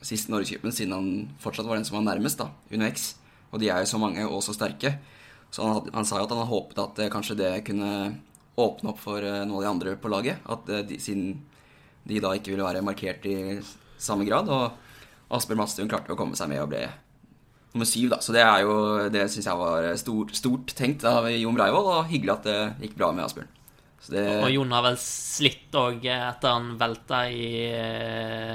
siste 0.00 0.32
Norgescupen, 0.32 0.72
siden 0.74 0.96
han 0.96 1.10
fortsatt 1.42 1.68
var 1.68 1.78
den 1.78 1.86
som 1.86 2.00
var 2.00 2.08
nærmest, 2.08 2.40
da, 2.40 2.48
UnoX. 2.72 3.12
Og 3.52 3.60
de 3.60 3.68
er 3.68 3.84
jo 3.84 3.92
så 3.92 4.00
mange 4.00 4.24
og 4.24 4.40
så 4.42 4.56
sterke. 4.56 4.96
Så 5.52 5.68
han, 5.68 5.92
han 5.92 6.08
sa 6.08 6.18
jo 6.18 6.24
at 6.24 6.32
han 6.32 6.40
hadde 6.40 6.54
håpet 6.54 6.80
at 6.86 7.04
eh, 7.04 7.12
kanskje 7.12 7.36
det 7.44 7.52
kunne 7.68 7.92
åpne 8.60 8.92
opp 8.92 9.00
for 9.00 9.24
eh, 9.24 9.44
noen 9.46 9.60
av 9.60 9.64
de 9.64 9.70
andre 9.70 9.94
på 10.00 10.10
laget. 10.12 10.42
At 10.52 10.68
eh, 10.68 10.84
de, 10.88 10.98
siden 11.00 11.38
de 12.08 12.20
da 12.20 12.34
ikke 12.36 12.52
ville 12.52 12.66
være 12.66 12.84
markert 12.84 13.24
i 13.30 13.36
samme 14.02 14.26
grad. 14.28 14.50
Og 14.52 15.32
Asbjørn 15.32 15.62
Madstuen 15.62 15.90
klarte 15.90 16.12
å 16.12 16.18
komme 16.18 16.36
seg 16.38 16.50
med 16.52 16.62
og 16.64 16.70
ble 16.72 16.84
nummer 17.72 17.88
syv, 17.88 18.10
da. 18.12 18.18
Så 18.20 18.34
det 18.36 18.42
er 18.44 18.66
jo 18.66 18.74
Det 19.08 19.24
syns 19.32 19.46
jeg 19.48 19.56
var 19.56 19.86
stort, 19.96 20.34
stort 20.36 20.74
tenkt 20.76 21.06
av 21.08 21.30
Jon 21.32 21.56
Breivoll, 21.56 21.88
og 21.88 22.10
hyggelig 22.10 22.34
at 22.34 22.48
det 22.48 22.58
gikk 22.84 22.98
bra 22.98 23.12
med 23.16 23.24
Asbjørn. 23.24 23.48
Så 24.02 24.12
det 24.16 24.26
Og 24.42 24.50
Jon 24.50 24.74
har 24.74 24.84
vel 24.84 24.98
slitt 25.00 25.72
òg 25.78 26.04
etter 26.10 26.50
han 26.50 26.72
velta 26.80 27.24
i 27.30 27.48
eh, 27.70 28.54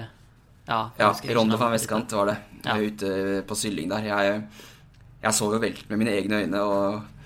Ja, 0.68 0.82
Ja, 1.00 1.14
Ronde 1.38 1.58
fra 1.58 1.72
Vestkant 1.72 2.14
var 2.14 2.34
det. 2.34 2.38
Ja. 2.66 2.76
Ute 2.78 3.12
på 3.48 3.56
Sylling 3.56 3.90
der. 3.90 4.06
Jeg, 4.12 4.42
jeg 5.24 5.34
så 5.34 5.48
jo 5.54 5.62
velt 5.64 5.88
med 5.90 6.04
mine 6.04 6.18
egne 6.20 6.44
øyne 6.44 6.64
og 6.68 7.17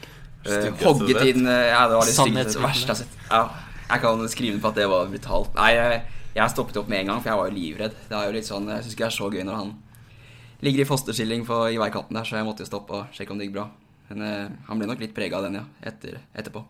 hogget 0.82 1.22
inn 1.30 1.46
eh, 1.46 1.68
Ja, 1.70 1.86
det 1.90 2.00
var 2.00 2.10
det 2.10 2.16
styggeste 2.16 2.64
verste 2.64 2.88
jeg 2.88 2.96
har 2.96 3.02
sett. 3.04 3.20
Ja. 3.30 3.44
Jeg 3.92 4.04
kan 4.06 4.28
skrive 4.32 4.60
på 4.64 4.70
at 4.72 4.78
det 4.80 4.88
var 4.88 5.10
brutalt. 5.12 5.56
Nei, 5.58 5.72
jeg, 5.76 6.02
jeg 6.38 6.54
stoppet 6.54 6.78
opp 6.80 6.92
med 6.92 7.04
en 7.04 7.12
gang, 7.12 7.24
for 7.24 7.32
jeg 7.32 7.40
var 7.42 7.50
jo 7.50 7.58
livredd. 7.58 7.96
Det 8.08 8.18
er 8.18 8.30
jo 8.30 8.36
litt 8.38 8.48
sånn, 8.48 8.70
Jeg 8.72 8.86
syns 8.86 8.96
ikke 8.96 9.04
det 9.04 9.10
er 9.10 9.18
så 9.18 9.32
gøy 9.34 9.48
når 9.48 9.58
han 9.60 9.74
ligger 10.62 10.84
i 10.84 10.88
fosterstilling 10.88 11.46
på, 11.48 11.58
i 11.74 11.80
veikanten 11.82 12.16
der, 12.16 12.28
så 12.28 12.38
jeg 12.38 12.48
måtte 12.48 12.64
jo 12.64 12.70
stoppe 12.70 13.00
og 13.00 13.16
sjekke 13.16 13.34
om 13.34 13.42
det 13.42 13.50
gikk 13.50 13.58
bra. 13.58 13.66
Men 14.12 14.24
eh, 14.28 14.54
han 14.68 14.80
ble 14.80 14.88
nok 14.90 15.02
litt 15.02 15.16
prega 15.18 15.40
av 15.40 15.48
den, 15.48 15.60
ja, 15.60 15.66
etter, 15.92 16.22
etterpå. 16.38 16.64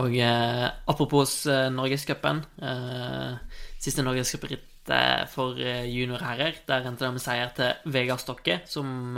Og 0.00 0.16
eh, 0.16 0.66
apropos 0.90 1.34
eh, 1.50 1.68
Norgescupen. 1.74 2.42
Eh, 2.64 3.60
siste 3.84 4.02
norgescuprittet 4.02 5.30
for 5.32 5.60
eh, 5.60 5.84
juniorherrer. 5.92 6.62
Der 6.66 6.88
endte 6.88 7.04
det 7.04 7.12
med 7.14 7.22
seier 7.22 7.52
til 7.54 7.92
Vegard 7.92 8.22
Stokke, 8.24 8.62
som 8.70 9.14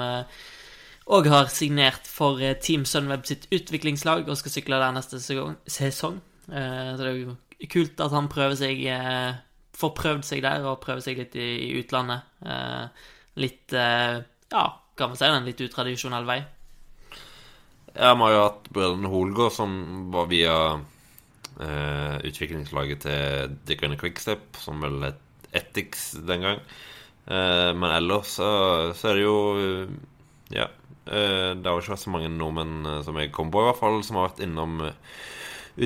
òg 1.07 1.29
har 1.31 1.51
signert 1.53 2.09
for 2.11 2.41
eh, 2.43 2.57
Team 2.59 2.87
Sunweb 2.89 3.27
sitt 3.29 3.47
utviklingslag 3.55 4.27
og 4.27 4.39
skal 4.41 4.55
sykle 4.55 4.81
der 4.83 4.95
neste 4.97 5.21
sesong. 5.23 6.21
Eh, 6.51 6.91
så 6.97 7.03
det 7.03 7.11
er 7.11 7.21
jo 7.21 7.37
kult 7.73 8.03
at 8.03 8.15
han 8.15 8.31
prøver 8.33 8.59
seg 8.59 8.83
eh, 8.91 9.39
får 9.77 9.95
prøvd 9.99 10.27
seg 10.27 10.43
der 10.45 10.67
og 10.67 10.81
prøver 10.83 11.05
seg 11.05 11.21
litt 11.21 11.37
i, 11.37 11.77
utlandet. 11.77 12.25
Litt 13.37 13.75
Ja, 13.77 14.63
kan 14.97 15.11
man 15.13 15.19
si 15.21 15.27
en 15.29 15.45
litt 15.45 15.61
utradisjonell 15.61 16.25
vei. 16.25 16.39
Ja, 17.97 18.13
vi 18.13 18.25
har 18.25 18.33
jo 18.33 18.43
hatt 18.43 18.67
Brødrene 18.73 19.09
Holgaard, 19.09 19.55
som 19.57 19.77
var 20.13 20.29
via 20.29 20.57
eh, 21.61 22.17
utviklingslaget 22.29 23.05
til 23.07 23.55
The 23.69 23.77
Grønne 23.81 23.97
Quickstep, 24.01 24.59
som 24.61 24.83
vel 24.85 24.99
het 25.07 25.23
Ethics 25.57 26.11
den 26.29 26.45
gang. 26.45 26.61
Eh, 27.25 27.71
men 27.73 27.95
ellers 27.95 28.35
så, 28.37 28.51
så, 28.97 29.13
er 29.13 29.21
det 29.21 29.25
jo 29.25 29.39
Ja. 30.53 30.69
Eh, 31.07 31.55
det 31.55 31.69
har 31.69 31.77
jo 31.77 31.85
ikke 31.85 31.95
vært 31.95 32.03
så 32.03 32.13
mange 32.13 32.31
nordmenn 32.35 32.87
eh, 32.87 33.03
som 33.07 33.19
jeg 33.21 33.33
kom 33.35 33.53
på, 33.55 33.63
i 33.63 33.69
hvert 33.69 33.79
fall, 33.79 34.01
som 34.07 34.19
har 34.19 34.31
vært 34.31 34.43
innom 34.43 34.81
eh, 34.89 35.19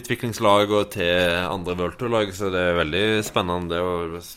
utviklingslag 0.01 0.73
og 0.73 0.93
til 0.95 1.37
andre 1.45 1.77
worldtour-lag, 1.77 2.33
så 2.33 2.49
det 2.55 2.63
er 2.71 2.79
veldig 2.79 3.05
spennende. 3.27 3.75
Det 3.75 3.81
er 3.81 4.29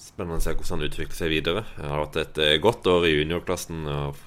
spennende 0.00 0.38
å 0.38 0.44
se 0.44 0.54
hvordan 0.54 0.76
han 0.76 0.88
utvikler 0.90 1.18
seg 1.18 1.32
videre. 1.32 1.64
Det 1.74 1.88
har 1.88 2.04
vært 2.04 2.20
et 2.22 2.42
godt 2.62 2.86
år 2.90 3.08
i 3.08 3.14
juniorklassen. 3.16 3.86
og 3.88 4.20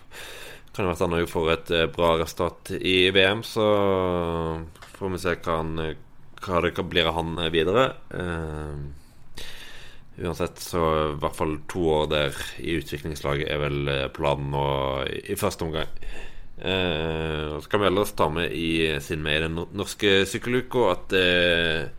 kan 0.74 0.88
være 0.89 0.97
at 0.97 1.04
han 1.06 1.28
får 1.30 1.49
et 1.54 1.72
bra 1.93 2.16
resultat 2.18 2.72
i 2.74 3.12
VM, 3.14 3.43
så 3.45 3.66
får 4.95 5.12
vi 5.14 5.20
se 5.22 5.36
hva, 5.38 5.58
han, 5.60 5.76
hva 6.41 6.62
det 6.66 6.86
blir 6.89 7.10
av 7.12 7.20
han 7.20 7.38
videre. 7.54 7.84
Uh, 8.10 9.03
uansett 10.22 10.59
så 10.61 10.84
i 11.14 11.16
hvert 11.22 11.38
fall 11.38 11.55
to 11.72 11.88
år 11.89 12.11
der 12.11 12.38
i 12.61 12.78
utviklingslaget 12.78 13.49
er 13.49 13.64
vel 13.64 13.89
planen 14.14 14.51
nå 14.53 14.68
i 15.09 15.38
første 15.39 15.66
omgang. 15.66 15.89
Eh, 16.57 17.59
så 17.59 17.70
kan 17.70 17.82
vi 17.82 17.89
ellers 17.89 18.14
ta 18.16 18.30
med 18.30 18.53
i, 18.53 18.99
siden 19.01 19.26
vi 19.26 19.34
er 19.34 19.41
i 19.41 19.47
den 19.47 19.57
norske 19.74 20.14
sykkeluka, 20.30 20.86
at 20.93 21.16
eh, 21.18 21.89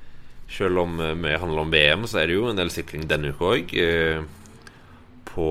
selv 0.55 0.85
om 0.85 0.97
mye 0.97 1.41
handler 1.41 1.65
om 1.65 1.75
VM, 1.75 2.07
så 2.09 2.23
er 2.23 2.31
det 2.31 2.39
jo 2.39 2.49
en 2.51 2.59
del 2.59 2.71
sykling 2.73 3.09
denne 3.11 3.35
uka 3.35 3.51
òg. 3.57 3.75
Eh, 3.75 4.23
på 5.35 5.51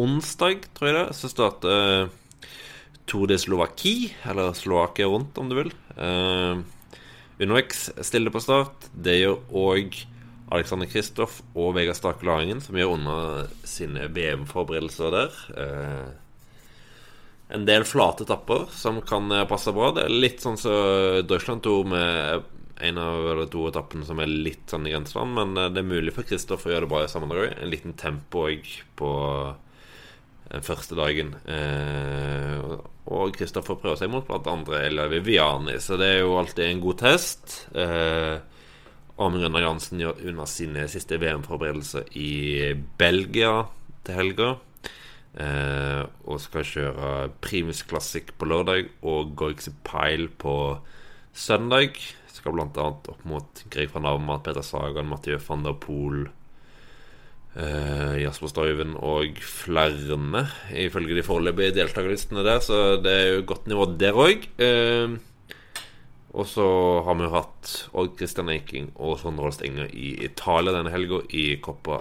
onsdag, 0.00 0.64
tror 0.72 0.88
jeg 0.88 0.96
det, 0.96 1.16
så 1.18 1.28
starter 1.28 2.10
Tour 3.06 3.28
de 3.28 3.36
Slovaki, 3.38 4.12
eller 4.24 4.54
Slovakia 4.56 5.10
rundt, 5.10 5.36
om 5.38 5.50
du 5.50 5.58
vil. 5.58 5.72
Eh, 5.96 6.62
UnoX 7.42 7.90
stiller 8.00 8.32
på 8.32 8.40
start. 8.40 8.88
Det 8.94 9.18
gjør 9.20 9.42
òg 9.52 9.98
Alexander 10.52 10.88
Kristoff 10.90 11.40
og 11.56 11.74
Vegard 11.76 11.98
Stake 11.98 12.26
Laringen, 12.26 12.60
som 12.60 12.76
gjør 12.76 12.96
under 12.96 13.52
sine 13.68 14.08
VM-forberedelser 14.12 15.14
der. 15.14 15.38
Eh, 15.56 16.10
en 17.56 17.66
del 17.68 17.84
flate 17.88 18.26
tapper 18.28 18.68
som 18.76 19.00
kan 19.04 19.30
eh, 19.32 19.46
passe 19.48 19.72
bra. 19.74 19.90
Det 19.96 20.06
er 20.06 20.20
litt 20.24 20.44
sånn 20.44 20.58
som 20.60 20.72
så 20.72 21.22
Deutschland 21.26 21.64
tok 21.64 21.88
med 21.92 22.48
en 22.82 22.98
av 22.98 23.26
eller 23.32 23.50
to 23.50 23.66
etappene 23.68 24.06
som 24.06 24.18
er 24.22 24.30
litt 24.30 24.72
sånn 24.72 24.88
i 24.88 24.94
grenseland, 24.94 25.36
men 25.36 25.58
eh, 25.58 25.70
det 25.72 25.82
er 25.82 25.90
mulig 25.92 26.14
for 26.16 26.26
Kristoff 26.28 26.66
å 26.66 26.72
gjøre 26.72 26.86
det 26.86 26.92
bra 26.94 27.04
i 27.04 27.10
sammendrag. 27.12 27.52
En 27.56 27.72
liten 27.72 27.96
tempo 27.98 28.46
òg 28.48 28.72
på 28.98 29.12
den 30.52 30.64
første 30.66 30.96
dagen. 30.98 31.34
Eh, 31.48 32.72
og 33.12 33.36
Kristoffer 33.36 33.78
prøver 33.80 34.00
seg 34.02 34.10
mot 34.12 34.26
blant 34.28 34.48
andre 34.50 34.84
Elia 34.86 35.08
Viviani, 35.10 35.78
så 35.82 35.98
det 36.00 36.10
er 36.12 36.20
jo 36.22 36.36
alltid 36.38 36.66
en 36.68 36.82
god 36.82 37.00
test. 37.02 37.54
Eh, 37.74 38.36
Amund 39.22 39.44
Rønnar 39.44 39.64
Jansen 39.64 40.00
gjør 40.02 40.20
unna 40.30 40.44
sine 40.50 40.88
siste 40.90 41.18
VM-forberedelser 41.22 42.10
i 42.18 42.74
Belgia 42.98 43.64
til 44.06 44.18
helga. 44.18 44.50
Eh, 45.32 46.02
og 46.28 46.40
skal 46.44 46.66
kjøre 46.68 47.30
Primus 47.40 47.80
Classic 47.88 48.28
på 48.36 48.48
lørdag 48.50 48.90
og 49.00 49.32
Gorgse 49.38 49.72
Pile 49.86 50.28
på 50.28 50.56
søndag. 51.32 51.96
Skal 52.32 52.52
bl.a. 52.56 52.68
opp 52.84 53.24
mot 53.28 53.64
Greg 53.72 53.92
van 53.94 54.08
Avermaet, 54.10 54.44
Peter 54.44 54.64
Sagan, 54.66 55.08
Mathieu 55.08 55.40
van 55.46 55.64
der 55.64 55.78
Poel, 55.80 56.26
eh, 57.56 58.20
Jasper 58.24 58.52
Stoiven 58.52 58.96
og 58.98 59.40
flere, 59.40 60.46
ifølge 60.84 61.16
de 61.16 61.24
foreløpige 61.26 61.76
deltakerlistene 61.80 62.44
der. 62.44 62.60
Så 62.64 62.98
det 63.04 63.12
er 63.18 63.28
jo 63.36 63.46
godt 63.54 63.70
nivå 63.70 63.88
der 64.00 64.18
òg. 64.18 64.48
Eh, 64.60 65.16
og 66.32 66.48
så 66.48 66.66
har 67.04 67.18
vi 67.18 67.28
hatt 67.32 67.72
Odd 67.92 68.14
Christian 68.16 68.48
Eiking 68.52 68.88
og 68.96 69.18
Sondre 69.20 69.44
Holst 69.46 69.64
Enger 69.66 69.90
i 69.92 70.14
Italia 70.24 70.72
denne 70.72 70.92
helga, 70.92 71.20
i 71.28 71.58
Coppa 71.60 72.00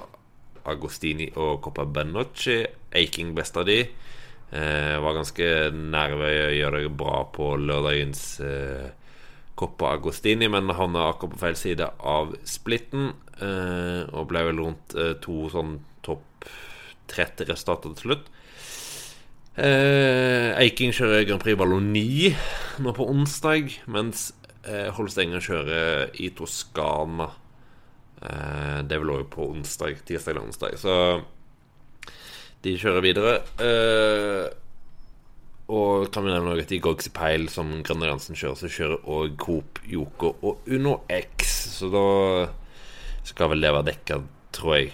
Agostini 0.72 1.28
og 1.36 1.60
Coppa 1.66 1.84
Benocci. 1.84 2.62
Eiking 2.96 3.34
best 3.36 3.60
av 3.60 3.68
de. 3.68 3.82
Eh, 4.52 4.96
var 5.04 5.18
ganske 5.18 5.46
nære 5.76 6.18
ved 6.20 6.40
å 6.46 6.56
gjøre 6.56 6.84
det 6.86 6.94
bra 7.02 7.22
på 7.36 7.54
lørdagens 7.60 8.24
eh, 8.46 8.90
Coppa 9.60 9.96
Agostini, 9.98 10.48
men 10.52 10.72
havna 10.76 11.10
akkurat 11.10 11.36
på 11.36 11.44
feil 11.44 11.60
side 11.60 11.92
av 12.00 12.36
splitten. 12.48 13.12
Eh, 13.42 14.04
og 14.16 14.30
ble 14.32 14.46
vel 14.48 14.64
rundt 14.64 14.96
eh, 14.96 15.18
to 15.24 15.48
sånn 15.52 15.80
topp 16.06 16.48
30 17.12 17.52
resultater 17.52 17.96
til 17.98 18.08
slutt. 18.08 18.32
Eh, 19.60 20.54
Eiking 20.56 20.94
kjører 20.96 21.26
Grand 21.28 21.42
Prix 21.44 21.58
Valloni 21.60 22.30
nå 22.80 22.94
på 22.96 23.08
onsdag, 23.12 23.74
mens 23.92 24.30
eh, 24.64 24.88
Holstenger 24.96 25.44
kjører 25.44 26.16
i 26.24 26.30
Toskana. 26.38 27.28
Eh, 28.22 28.80
det 28.88 28.96
er 28.96 29.04
vel 29.04 29.12
òg 29.18 29.28
på 29.34 29.50
onsdag, 29.52 30.00
tirsdag 30.08 30.36
eller 30.36 30.48
onsdag. 30.48 30.80
Så 30.80 30.96
de 32.64 32.78
kjører 32.80 33.04
videre. 33.04 33.36
Eh, 33.60 34.48
og 35.72 36.08
kan 36.12 36.26
vi 36.26 36.32
nevne 36.34 36.56
at 36.60 36.72
i 36.72 36.82
Gogsy 36.84 37.12
Peil, 37.16 37.48
som 37.52 37.70
Grønne 37.84 38.08
Jansen 38.08 38.40
kjører, 38.40 38.60
så 38.60 38.72
kjører 38.72 39.06
òg 39.08 39.38
Coop, 39.40 39.84
Yoko 39.88 40.34
og 40.48 40.68
Uno 40.72 41.02
X. 41.12 41.54
Så 41.78 41.92
da 41.92 42.08
skal 43.28 43.52
vel 43.52 43.64
det 43.64 43.72
være 43.76 43.92
dekka, 43.92 44.24
tror 44.56 44.78
jeg. 44.80 44.92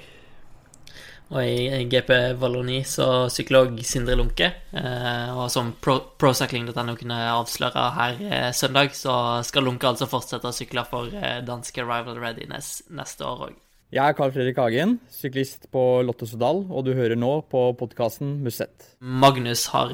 Og 1.28 1.44
i 1.44 1.84
GP 1.92 2.12
Valoni 2.40 2.80
så 2.88 3.28
sykler 3.32 3.68
òg 3.68 3.80
Sindre 3.88 4.16
Lunke. 4.16 4.48
Eh, 4.72 5.30
og 5.36 5.50
som 5.52 5.74
procycling.no 5.84 6.96
kunne 7.00 7.20
avsløre 7.34 7.86
her 7.98 8.20
eh, 8.30 8.50
søndag, 8.56 8.96
så 8.96 9.44
skal 9.48 9.68
Lunke 9.68 9.90
altså 9.90 10.08
fortsette 10.10 10.48
å 10.48 10.56
sykle 10.56 10.86
for 10.88 11.12
eh, 11.12 11.42
danske 11.48 11.84
Rival 11.84 12.20
Readiness 12.24 12.80
neste 12.88 13.28
år 13.28 13.50
òg. 13.50 13.58
Jeg 13.92 14.04
er 14.04 14.16
Carl 14.18 14.34
Fredrik 14.36 14.58
Hagen, 14.60 14.98
syklist 15.12 15.70
på 15.72 15.82
Lotto 16.04 16.28
Sodal, 16.28 16.66
og 16.68 16.84
du 16.84 16.92
hører 16.96 17.16
nå 17.16 17.38
på 17.48 17.70
podkasten 17.80 18.42
Musett. 18.44 18.90
Magnus 19.00 19.70
har 19.72 19.94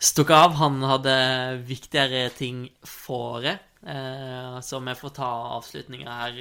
stukket 0.00 0.36
av. 0.36 0.56
Han 0.60 0.80
hadde 0.88 1.16
viktigere 1.68 2.28
ting 2.36 2.64
fore. 2.86 3.58
Eh, 3.86 4.60
så 4.60 4.80
vi 4.80 4.94
får 4.94 5.16
ta 5.16 5.30
avslutninga 5.56 6.16
her 6.22 6.40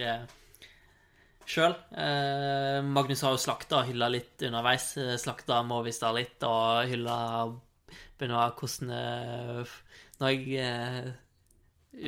sjøl. 1.49 1.73
Eh, 1.97 2.79
Magnus 2.85 3.23
har 3.25 3.33
jo 3.35 3.41
slakta 3.41 3.81
og 3.81 3.89
hylla 3.89 4.09
litt 4.13 4.45
underveis. 4.45 4.91
Eh, 5.01 5.15
slakta 5.21 5.61
Movistar 5.67 6.15
litt 6.17 6.45
og 6.47 6.85
hylla 6.91 7.17
Benoit 8.19 8.59
hvordan 8.59 8.93
eh, 8.93 9.75
Når 10.19 10.33
jeg 10.35 10.63
eh, 10.63 11.11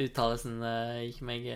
Uttalelsen 0.05 0.61
eh, 0.61 1.03
gikk 1.07 1.21
meg 1.27 1.51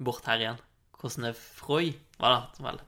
bort 0.00 0.28
her 0.28 0.42
igjen. 0.42 0.60
Hvordan 0.96 1.30
er 1.30 1.38
Froy 1.38 1.92
var 2.20 2.38
det 2.56 2.64
vel? 2.64 2.84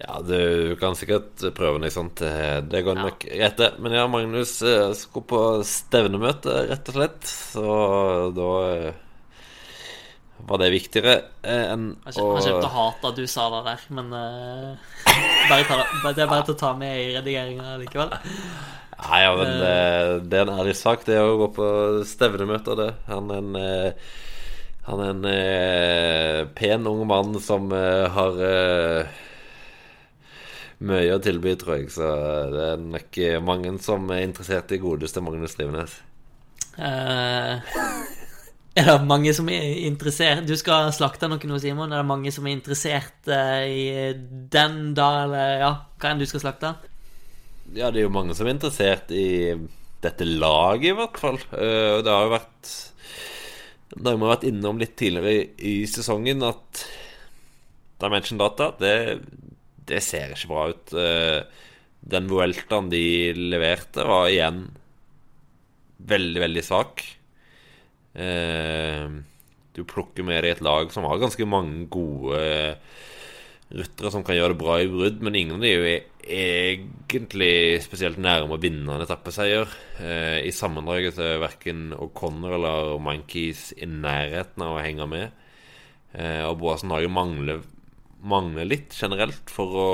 Ja, 0.00 0.18
du 0.26 0.74
kan 0.80 0.96
sikkert 0.98 1.44
prøve 1.54 1.78
noe 1.78 1.92
sånt. 1.94 2.18
Det 2.18 2.80
går 2.82 2.98
ja. 2.98 3.04
nok 3.06 3.26
greit, 3.28 3.60
det. 3.60 3.68
Men 3.78 3.94
ja, 3.94 4.08
Magnus 4.10 4.56
eh, 4.66 4.90
skulle 4.98 5.28
på 5.30 5.42
stevnemøte, 5.68 6.64
rett 6.72 6.90
og 6.90 6.98
slett. 6.98 7.28
Så 7.30 7.66
da 8.34 8.48
eh, 8.72 9.03
var 10.48 10.60
det 10.62 10.70
viktigere 10.74 11.14
enn 11.42 11.90
å 12.10 12.26
Han 12.34 12.44
kjøpte 12.44 12.72
hat 12.74 13.06
at 13.10 13.18
du 13.18 13.24
sa 13.30 13.48
det 13.54 13.62
der, 13.68 13.86
men 13.96 14.12
uh, 14.12 14.92
bare 15.50 15.66
ta, 15.68 15.80
det 16.10 16.24
er 16.24 16.30
bare 16.30 16.44
til 16.46 16.56
å 16.56 16.60
ta 16.60 16.74
med 16.78 17.00
i 17.00 17.08
redigeringa 17.16 17.78
likevel. 17.82 18.14
Nei, 19.04 19.24
ja, 19.24 19.32
men 19.36 19.56
det, 19.58 19.72
det 20.30 20.38
er 20.38 20.46
en 20.46 20.60
ærlig 20.60 20.76
sak, 20.78 21.02
det 21.08 21.18
å 21.20 21.34
gå 21.40 21.50
på 21.56 21.66
stevnemøter, 22.08 22.78
det. 22.78 22.92
Han 23.10 23.32
er 23.34 23.42
en 23.42 23.98
han 24.84 25.00
er 25.00 25.12
en 25.14 25.24
eh, 25.28 26.46
pen 26.56 26.86
ung 26.86 27.06
mann 27.08 27.38
som 27.40 27.70
eh, 27.72 28.04
har 28.12 28.40
eh, 28.44 29.20
mye 30.84 31.14
å 31.14 31.22
tilby, 31.24 31.54
tror 31.56 31.78
jeg. 31.78 31.92
Så 31.94 32.10
det 32.52 32.66
er 32.74 32.82
nok 32.82 33.20
mange 33.46 33.72
som 33.84 34.10
er 34.12 34.26
interessert 34.26 34.74
i 34.76 34.82
godeste 34.82 35.24
Magnus 35.24 35.56
Drivenes. 35.56 35.96
Uh, 36.74 37.62
Er 38.74 38.88
det 38.88 39.06
mange 39.06 39.30
som 39.36 39.46
er 39.54 39.84
interessert 39.86 40.48
Du 40.48 40.54
skal 40.58 40.88
slakte 40.94 41.28
noe 41.30 41.38
nå, 41.46 41.60
Simon. 41.62 41.92
Er 41.94 42.02
det 42.02 42.08
mange 42.10 42.32
som 42.34 42.46
er 42.46 42.56
interessert 42.56 43.30
eh, 43.30 43.68
i 43.70 43.84
den, 44.50 44.80
da, 44.98 45.10
eller 45.24 45.54
ja, 45.62 45.70
hva 46.00 46.10
enn 46.10 46.22
du 46.22 46.26
skal 46.26 46.42
slakte? 46.42 46.74
Ja, 47.74 47.92
det 47.94 48.02
er 48.02 48.08
jo 48.08 48.16
mange 48.16 48.34
som 48.36 48.48
er 48.48 48.56
interessert 48.56 49.14
i 49.14 49.54
dette 50.04 50.26
laget, 50.26 50.90
i 50.90 50.98
hvert 50.98 51.22
fall. 51.22 51.38
Eh, 51.54 52.02
det 52.02 52.10
har 52.10 52.26
jo 52.26 52.34
vært 52.34 52.74
Det 53.94 54.08
har 54.10 54.18
vi 54.18 54.32
vært 54.34 54.46
innom 54.50 54.82
litt 54.82 54.96
tidligere 54.98 55.32
i, 55.32 55.46
i 55.70 55.74
sesongen 55.86 56.42
at 56.44 56.84
Dimension 58.02 58.40
Data, 58.40 58.72
det, 58.80 59.20
det 59.86 60.02
ser 60.02 60.34
ikke 60.34 60.50
bra 60.50 60.64
ut. 60.74 60.96
Eh, 60.98 61.68
den 62.04 62.26
Vueltaen 62.28 62.90
de 62.92 63.06
leverte, 63.38 64.02
var 64.04 64.26
igjen 64.28 64.64
veldig, 66.10 66.40
veldig 66.42 66.64
svak. 66.66 67.04
Eh, 68.14 69.08
du 69.74 69.82
plukker 69.90 70.26
med 70.26 70.44
deg 70.44 70.56
et 70.56 70.64
lag 70.64 70.92
som 70.94 71.06
har 71.08 71.22
ganske 71.22 71.46
mange 71.50 71.88
gode 71.92 72.38
ryttere 73.74 74.10
som 74.12 74.24
kan 74.24 74.36
gjøre 74.36 74.52
det 74.52 74.60
bra 74.60 74.76
i 74.80 74.88
brudd, 74.90 75.22
men 75.24 75.36
ingen 75.38 75.56
av 75.56 75.64
de 75.64 75.70
er 75.72 75.80
jo 75.80 75.94
egentlig 76.24 77.82
spesielt 77.84 78.20
nærme 78.22 78.54
å 78.56 78.60
vinne 78.60 78.94
en 78.94 79.04
etappeseier. 79.04 79.70
Eh, 79.98 80.40
I 80.46 80.52
sammendraget 80.54 81.18
er 81.22 81.42
verken 81.42 81.88
O'Connor 81.96 82.56
eller 82.58 82.98
Monkeys 83.02 83.72
i 83.76 83.88
nærheten 83.90 84.64
av 84.64 84.76
å 84.76 84.84
henge 84.84 85.08
med. 85.10 85.46
Eh, 86.14 86.44
og 86.46 86.60
Boasen 86.60 86.92
har 86.94 87.02
jo 87.02 87.12
mangler, 87.12 87.64
mangler 88.24 88.68
litt 88.68 88.94
generelt 88.94 89.50
for 89.52 89.80
å 89.80 89.88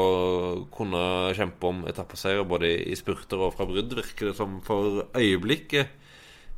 kunne 0.75 1.33
kjempe 1.39 1.71
om 1.71 1.87
etappeseier 1.89 2.45
både 2.49 2.75
i 2.91 2.99
spurter 2.99 3.41
og 3.47 3.57
fra 3.57 3.67
brudd, 3.71 3.97
virker 3.97 4.31
det 4.31 4.37
som 4.39 4.61
for 4.67 5.07
øyeblikket. 5.17 5.97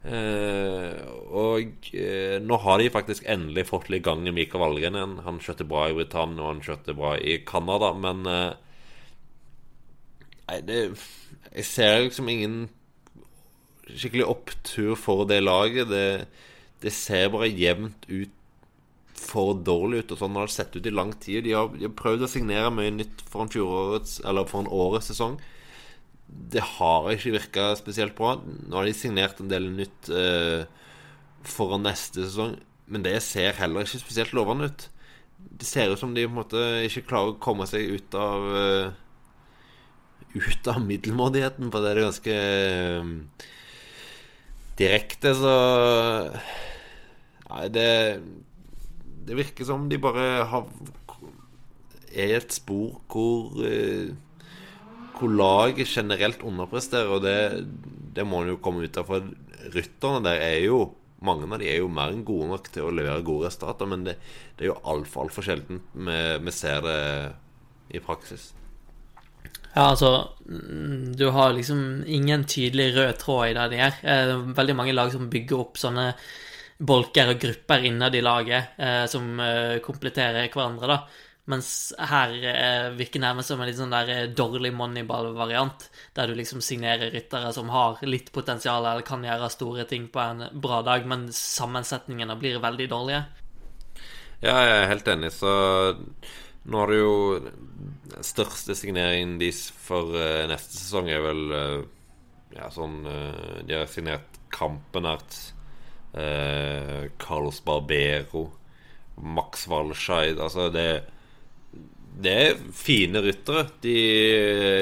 Eh, 0.02 1.02
og 1.30 1.92
eh, 1.94 2.40
nå 2.42 2.56
har 2.64 2.80
de 2.80 2.88
faktisk 2.90 3.26
endelig 3.30 3.68
fått 3.68 3.86
litt 3.92 4.02
gang 4.02 4.24
i 4.26 4.34
Mikael 4.34 4.64
Valgren 4.64 4.98
igjen. 4.98 5.16
Han 5.26 5.40
kjørte 5.42 5.66
bra 5.68 5.86
i 5.88 5.96
Britannia, 5.96 6.42
og 6.42 6.50
han 6.50 6.62
kjørte 6.66 6.96
bra 6.98 7.14
i 7.18 7.38
Canada, 7.46 7.92
men 7.94 8.26
eh, 8.26 8.52
Nei, 10.48 10.58
det 10.66 10.78
Jeg 11.52 11.64
ser 11.64 12.00
liksom 12.02 12.28
ingen 12.28 12.56
skikkelig 13.86 14.26
opptur 14.26 14.96
for 14.98 15.24
det 15.28 15.38
laget. 15.42 15.88
Det, 15.92 16.26
det 16.82 16.92
ser 16.92 17.30
bare 17.32 17.48
jevnt 17.48 18.08
ut 18.10 18.34
for 19.22 19.54
dårlig 19.54 20.02
ut. 20.02 20.14
Og 20.14 20.20
sånn 20.20 20.36
har 20.36 20.50
det 20.50 20.56
sett 20.56 20.76
ut 20.76 20.88
i 20.88 20.92
lang 20.92 21.12
tid. 21.22 21.44
De 21.46 21.54
har, 21.54 21.70
de 21.76 21.86
har 21.86 21.94
prøvd 21.96 22.26
å 22.26 22.30
signere 22.32 22.72
mye 22.74 22.92
nytt 22.94 23.22
foran, 23.30 23.52
fjorårets 23.52 24.18
Eller 24.26 24.48
for 24.50 24.64
en 24.64 24.72
årets 24.72 25.12
sesong 25.12 25.38
det 26.52 26.62
har 26.76 27.08
ikke 27.12 27.34
virka 27.36 27.66
spesielt 27.78 28.16
bra. 28.16 28.36
Nå 28.44 28.76
har 28.76 28.88
de 28.88 28.94
signert 28.96 29.40
en 29.40 29.50
del 29.50 29.70
nytt 29.72 30.10
eh, 30.12 30.64
foran 31.48 31.84
neste 31.86 32.26
sesong, 32.26 32.56
men 32.92 33.04
det 33.04 33.16
ser 33.24 33.56
heller 33.58 33.86
ikke 33.86 34.02
spesielt 34.02 34.34
lovende 34.36 34.70
ut. 34.70 34.88
Det 35.42 35.66
ser 35.66 35.92
ut 35.92 36.00
som 36.00 36.12
de 36.14 36.26
på 36.26 36.32
en 36.32 36.40
måte 36.42 36.60
ikke 36.86 37.06
klarer 37.08 37.32
å 37.32 37.40
komme 37.42 37.66
seg 37.66 37.96
ut 37.96 38.18
av 38.18 38.44
uh, 38.52 38.98
Ut 40.32 40.68
av 40.70 40.78
middelmådigheten, 40.80 41.68
for 41.68 41.84
det 41.84 41.90
er 41.90 41.98
ganske 42.06 42.36
uh, 43.02 43.48
direkte, 44.78 45.34
så 45.36 45.56
Nei, 47.50 47.66
det 47.74 47.88
Det 49.26 49.36
virker 49.36 49.66
som 49.68 49.90
de 49.90 49.98
bare 50.00 50.46
har 50.48 50.70
er 52.12 52.36
et 52.38 52.54
spor 52.54 53.00
hvor 53.10 53.58
uh, 53.58 54.14
hvor 55.22 55.32
laget 55.38 55.88
generelt 55.88 56.42
underpresterer, 56.46 57.12
og 57.14 57.22
det, 57.24 57.36
det 58.16 58.26
må 58.26 58.42
en 58.42 58.52
jo 58.54 58.60
komme 58.62 58.84
ut 58.84 58.98
av. 59.00 59.08
For 59.08 59.72
rytterne 59.72 60.24
der 60.26 60.42
er 60.42 60.58
jo 60.66 60.82
mange 61.22 61.46
av 61.46 61.62
de 61.62 61.68
er 61.70 61.78
jo 61.80 61.90
mer 61.92 62.12
enn 62.12 62.24
gode 62.26 62.48
nok 62.50 62.68
til 62.74 62.88
å 62.88 62.94
levere 62.94 63.22
gode 63.26 63.48
resultater, 63.48 63.88
men 63.90 64.06
det, 64.06 64.16
det 64.58 64.66
er 64.66 64.72
jo 64.72 64.80
altfor 64.90 65.26
altfor 65.26 65.46
sjelden 65.46 65.80
vi, 65.94 66.18
vi, 66.42 66.54
ser 66.54 66.82
det 66.86 66.98
i 67.94 68.02
praksis. 68.02 68.50
Ja, 69.72 69.88
altså 69.88 70.34
Du 71.16 71.28
har 71.32 71.54
liksom 71.56 72.02
ingen 72.06 72.44
tydelig 72.44 72.92
rød 72.96 73.12
tråd 73.22 73.44
i 73.50 73.56
det 73.56 73.68
de 73.72 73.78
gjør. 73.80 74.00
Eh, 74.14 74.32
veldig 74.58 74.76
mange 74.76 74.96
lag 74.96 75.12
som 75.14 75.30
bygger 75.32 75.62
opp 75.62 75.80
sånne 75.80 76.12
bolker 76.82 77.30
og 77.30 77.40
grupper 77.40 77.86
innad 77.86 78.16
i 78.18 78.24
laget 78.24 78.80
eh, 78.82 79.04
som 79.10 79.38
eh, 79.40 79.78
kompletterer 79.84 80.50
hverandre, 80.50 80.90
da. 80.90 81.30
Mens 81.50 81.90
her 81.98 82.32
eh, 82.46 82.88
virker 82.94 83.18
nærmest 83.18 83.50
som 83.50 83.58
en 83.58 83.66
litt 83.66 83.78
sånn 83.80 83.90
der 83.90 84.10
eh, 84.14 84.26
dårlig 84.30 84.70
moneyball-variant, 84.78 85.88
der 86.14 86.30
du 86.30 86.36
liksom 86.38 86.60
signerer 86.62 87.10
ryttere 87.10 87.50
som 87.54 87.72
har 87.74 87.98
litt 88.06 88.30
potensial 88.34 88.86
eller 88.86 89.02
kan 89.06 89.24
gjøre 89.26 89.48
store 89.50 89.86
ting 89.90 90.06
på 90.12 90.22
en 90.22 90.44
bra 90.62 90.84
dag, 90.86 91.06
men 91.10 91.26
sammensetningene 91.34 92.36
blir 92.38 92.60
veldig 92.62 92.86
dårlige. 92.92 93.24
Ja, 94.42 94.54
jeg 94.54 94.76
er 94.76 94.90
helt 94.92 95.10
enig, 95.10 95.32
så 95.34 95.50
nå 96.62 96.78
har 96.78 96.92
du 96.92 96.98
jo 97.00 97.16
største 98.22 98.76
signeringen 98.78 99.34
deres 99.40 99.64
for 99.82 100.14
uh, 100.14 100.44
neste 100.50 100.76
sesong 100.76 101.08
er 101.10 101.24
vel 101.24 101.42
uh, 101.50 101.80
Ja, 102.52 102.68
sånn 102.70 103.00
uh, 103.08 103.62
De 103.66 103.74
har 103.74 103.88
signert 103.90 104.38
Kampenert, 104.52 105.32
Carlos 106.12 107.62
Barbero, 107.64 108.42
Max 109.16 109.64
Walscheid 109.72 110.36
Altså, 110.36 110.66
det 110.68 110.84
det 112.20 112.32
er 112.32 112.60
fine 112.76 113.22
ryttere. 113.24 113.66
De 113.84 113.96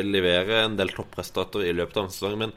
leverer 0.06 0.64
en 0.64 0.76
del 0.78 0.90
toppresultater 0.94 1.68
i 1.68 1.74
løpet 1.76 2.00
av 2.00 2.08
en 2.08 2.14
sesong. 2.14 2.36
Men 2.40 2.54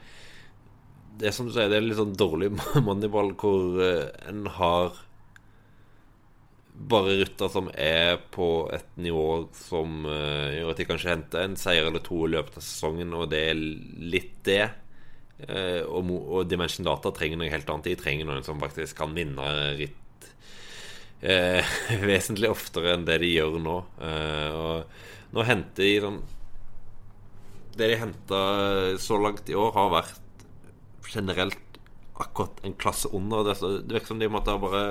det 1.18 1.30
er 1.30 1.36
som 1.36 1.48
du 1.48 1.54
sier, 1.54 1.70
det 1.70 1.78
er 1.78 1.86
litt 1.86 2.00
sånn 2.00 2.16
dårlig 2.18 2.50
moneyball 2.86 3.34
hvor 3.38 3.82
eh, 3.84 4.08
en 4.30 4.48
har 4.58 5.02
bare 6.74 7.20
rytter 7.20 7.50
som 7.52 7.68
er 7.78 8.16
på 8.34 8.66
et 8.74 8.96
nivå 8.98 9.44
som 9.54 10.08
uh, 10.10 10.50
gjør 10.50 10.72
at 10.72 10.80
de 10.80 10.86
kanskje 10.88 11.12
henter 11.12 11.44
en 11.44 11.54
seier 11.54 11.86
eller 11.86 12.02
to 12.02 12.24
i 12.26 12.32
løpet 12.32 12.58
av 12.58 12.64
sesongen, 12.66 13.12
og 13.14 13.28
det 13.30 13.42
er 13.52 13.60
litt 14.02 14.40
det. 14.48 14.64
Og, 15.44 16.10
og 16.10 16.48
Dimension 16.50 16.86
Data 16.86 17.12
trenger 17.14 17.38
noe 17.38 17.50
helt 17.52 17.70
annet. 17.70 17.88
De 17.92 17.94
trenger 17.98 18.26
noen 18.26 18.42
som 18.46 18.58
faktisk 18.62 18.98
kan 18.98 19.14
vinne 19.14 19.46
ritt 19.78 20.03
eh, 21.24 21.74
vesentlig 22.08 22.50
oftere 22.52 22.94
enn 22.94 23.06
det 23.08 23.18
de 23.24 23.32
gjør 23.32 23.58
nå. 23.62 23.78
Eh, 24.04 24.48
og 24.54 25.34
nå 25.34 25.46
henter 25.48 25.82
de 25.82 25.94
sånn 26.04 26.20
Det 27.74 27.88
de 27.90 27.98
henta 27.98 28.40
så 29.02 29.18
langt 29.18 29.48
i 29.50 29.56
år, 29.58 29.72
har 29.74 29.90
vært 29.96 30.44
generelt 31.10 31.80
akkurat 32.14 32.60
en 32.62 32.76
klasse 32.78 33.10
under. 33.12 33.42
Det, 33.48 33.56
det 33.88 33.96
virker 33.96 34.12
som 34.12 34.22
de 34.22 34.30
måtte 34.30 34.54
ha 34.54 34.60
bare 34.62 34.84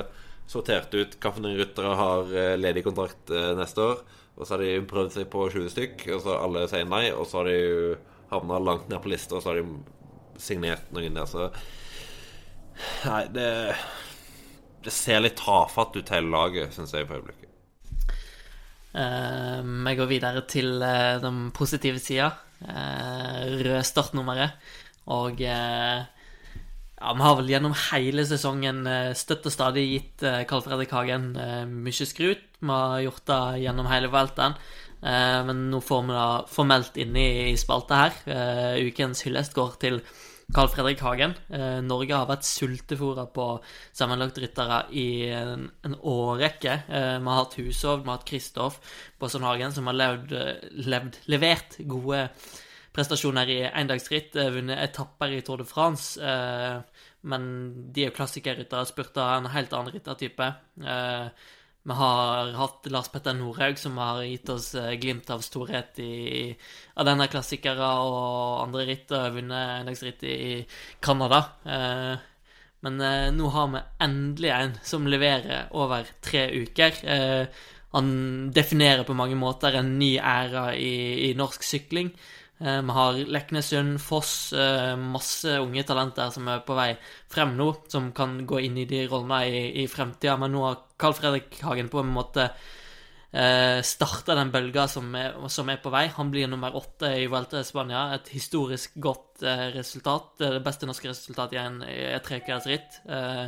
sortert 0.49 0.91
ut 0.93 1.15
hvilke 1.15 1.53
ryttere 1.57 1.93
har 1.95 2.33
eh, 2.35 2.57
ledig 2.59 2.83
kontrakt 2.85 3.31
eh, 3.31 3.53
neste 3.57 3.85
år. 3.85 4.03
Og 4.33 4.45
så 4.45 4.55
har 4.55 4.63
de 4.65 4.87
prøvd 4.89 5.13
seg 5.13 5.29
på 5.31 5.45
20 5.53 5.71
stykk, 5.71 6.07
og 6.15 6.23
så 6.25 6.37
alle 6.39 6.65
sier 6.69 6.87
nei. 6.89 7.05
Og 7.13 7.27
så 7.29 7.39
har 7.39 7.51
de 7.51 7.95
havna 8.33 8.59
langt 8.59 8.89
ned 8.89 9.01
på 9.03 9.13
lista, 9.13 9.37
og 9.37 9.45
så 9.45 9.53
har 9.53 9.61
de 9.61 10.41
signert 10.41 10.89
noen 10.95 11.19
der. 11.19 11.29
Så 11.29 11.51
Nei, 13.05 13.27
det 13.29 13.49
det 14.85 14.93
ser 14.93 15.23
litt 15.23 15.39
tafatt 15.39 15.95
ut, 15.97 16.13
hele 16.13 16.31
laget, 16.33 16.73
syns 16.75 16.93
jeg, 16.95 17.07
på 17.09 17.17
øyeblikket. 17.19 17.49
Uh, 18.93 19.65
går 19.97 20.09
videre 20.09 20.43
til 20.45 20.77
uh, 20.83 21.19
den 21.21 21.47
positive 21.55 22.01
sida. 22.01 22.31
Uh, 22.61 23.59
rød 23.65 23.81
startnummeret. 23.87 24.59
Og 25.13 25.41
uh, 25.41 26.03
ja, 27.03 27.13
vi 27.17 27.25
har 27.25 27.37
vel 27.39 27.49
gjennom 27.51 27.73
hele 27.89 28.23
sesongen 28.27 28.85
støtt 29.17 29.49
og 29.49 29.51
stadig 29.51 29.83
gitt 29.89 30.23
Karl 30.47 30.61
Fredrik 30.63 30.93
Hagen 30.95 31.33
mye 31.67 32.07
skrut. 32.07 32.45
Vi 32.61 32.69
har 32.71 33.01
gjort 33.03 33.25
det 33.27 33.39
gjennom 33.65 33.89
hele 33.91 34.07
velten. 34.13 34.55
men 35.03 35.65
nå 35.67 35.81
får 35.83 36.05
vi 36.07 36.13
det 36.15 36.53
formelt 36.53 36.95
inne 37.03 37.19
i, 37.19 37.49
i 37.51 37.57
spalta 37.59 38.05
her. 38.05 38.13
ukens 38.87 39.25
hyllest 39.27 39.51
går 39.51 39.75
til 39.81 39.99
Carl 40.53 40.69
Fredrik 40.73 40.99
Hagen. 41.05 41.35
Eh, 41.49 41.79
Norge 41.85 42.17
har 42.17 42.27
vært 42.29 42.47
sultefòra 42.47 43.27
på 43.33 43.47
sammenlagtryttere 43.95 44.81
i 44.91 45.07
en, 45.33 45.69
en 45.85 45.95
årrekke. 45.99 46.75
Eh, 46.89 47.15
vi 47.19 47.31
har 47.31 47.39
hatt 47.39 47.57
Hushov, 47.61 48.03
vi 48.03 48.11
har 48.11 48.19
hatt 48.19 48.27
Kristoff 48.27 48.81
Båsson 49.21 49.47
Hagen, 49.47 49.71
som 49.71 49.87
har 49.89 49.97
levd, 49.97 50.35
levd, 50.83 51.23
levert 51.31 51.79
gode 51.87 52.27
prestasjoner 52.93 53.49
i 53.49 53.59
endagsritt, 53.65 54.35
eh, 54.35 54.51
vunnet 54.53 54.83
etapper 54.83 55.33
i 55.33 55.41
Tour 55.41 55.63
de 55.63 55.65
France. 55.65 56.21
Eh, 56.21 56.81
men 57.23 57.43
de 57.93 58.03
er 58.03 58.11
jo 58.11 58.17
klassikerryttere, 58.17 58.85
spurta 58.85 59.37
en 59.37 59.49
helt 59.53 59.73
annen 59.73 59.93
ryttertype. 59.95 60.53
Eh, 60.83 61.27
vi 61.83 61.91
har 61.93 62.53
hatt 62.55 62.85
Lars 62.87 63.09
Petter 63.11 63.33
Norhaug, 63.35 63.77
som 63.79 63.97
har 63.99 64.21
gitt 64.23 64.49
oss 64.49 64.71
eh, 64.75 64.93
glimt 64.95 65.27
av 65.33 65.41
storhet 65.43 65.99
i, 65.99 66.53
denne 66.95 67.27
klassikere 67.27 67.89
og 68.05 68.61
andre 68.63 68.85
ritt, 68.87 69.11
og 69.11 69.35
vunnet 69.35 69.81
endagsritt 69.81 70.23
i 70.23 70.37
Canada. 71.03 71.41
Eh, 71.67 72.13
men 72.87 73.03
eh, 73.03 73.27
nå 73.35 73.49
har 73.51 73.73
vi 73.73 73.81
endelig 74.05 74.53
en 74.55 74.77
som 74.87 75.09
leverer 75.11 75.73
over 75.75 76.07
tre 76.23 76.45
uker. 76.55 77.03
Han 77.93 78.07
definerer 78.55 79.03
på 79.03 79.15
mange 79.19 79.35
måter 79.37 79.75
en 79.77 79.97
ny 79.99 80.15
æra 80.17 80.69
i, 80.79 81.27
i 81.27 81.33
norsk 81.37 81.67
sykling. 81.67 82.13
Vi 82.63 82.95
har 82.95 83.17
Leknesund, 83.27 83.99
Foss, 83.99 84.53
masse 84.97 85.57
unge 85.59 85.83
talenter 85.83 86.31
som 86.31 86.47
er 86.47 86.61
på 86.63 86.77
vei 86.77 86.93
frem 87.33 87.57
nå, 87.59 87.67
som 87.91 88.11
kan 88.15 88.37
gå 88.47 88.61
inn 88.63 88.79
i 88.79 88.87
de 88.89 89.03
rollene 89.11 89.41
i, 89.49 89.63
i 89.83 89.87
fremtida. 89.91 90.37
Men 90.39 90.55
nå 90.55 90.63
har 90.63 90.79
Carl 91.03 91.15
Fredrik 91.19 91.59
Hagen 91.67 91.91
på 91.91 91.99
en 92.01 92.11
måte 92.15 92.47
eh, 93.33 93.81
starta 93.83 94.35
den 94.39 94.51
bølga 94.53 94.87
som, 94.87 95.11
er- 95.19 95.35
som 95.51 95.69
er 95.73 95.79
på 95.83 95.91
vei. 95.93 96.05
Han 96.15 96.31
blir 96.31 96.47
nummer 96.51 96.75
åtte 96.79 97.09
i 97.19 97.27
Vuelta 97.27 97.59
i 97.59 97.67
Spania. 97.67 98.05
Et 98.15 98.29
historisk 98.37 98.95
godt 99.03 99.43
eh, 99.43 99.69
resultat. 99.75 100.35
Det 100.39 100.61
beste 100.65 100.87
norske 100.89 101.09
resultatet 101.11 101.57
i 101.57 101.63
en, 101.63 101.79
i 101.83 102.69
ritt. 102.69 103.01
Eh, 103.09 103.47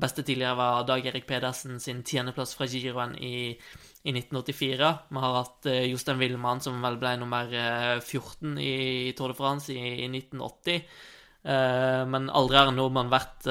beste 0.00 0.22
tidligere 0.22 0.54
var 0.56 0.84
Dag 0.86 1.06
Erik 1.10 1.26
Pedersen 1.26 1.80
sin 1.82 2.02
tiendeplass 2.06 2.54
fra 2.54 2.66
Giroen 2.70 3.16
i, 3.18 3.50
i 4.06 4.12
1984. 4.14 4.90
Vi 5.10 5.22
har 5.24 5.34
hatt 5.40 5.66
eh, 5.66 5.84
Jostein 5.90 6.18
Wilman, 6.22 6.60
som 6.62 6.80
vel 6.82 6.96
ble 7.02 7.16
nummer 7.20 7.50
eh, 7.52 7.98
14 8.00 8.56
i 8.62 9.12
Tour 9.18 9.34
de 9.34 9.38
France 9.38 9.72
i, 9.74 9.80
i 10.04 10.08
1980. 10.08 10.84
Eh, 11.42 12.02
men 12.06 12.30
aldri 12.30 12.56
har 12.60 12.70
en 12.70 12.78
nordmann 12.78 13.10
vært 13.12 13.48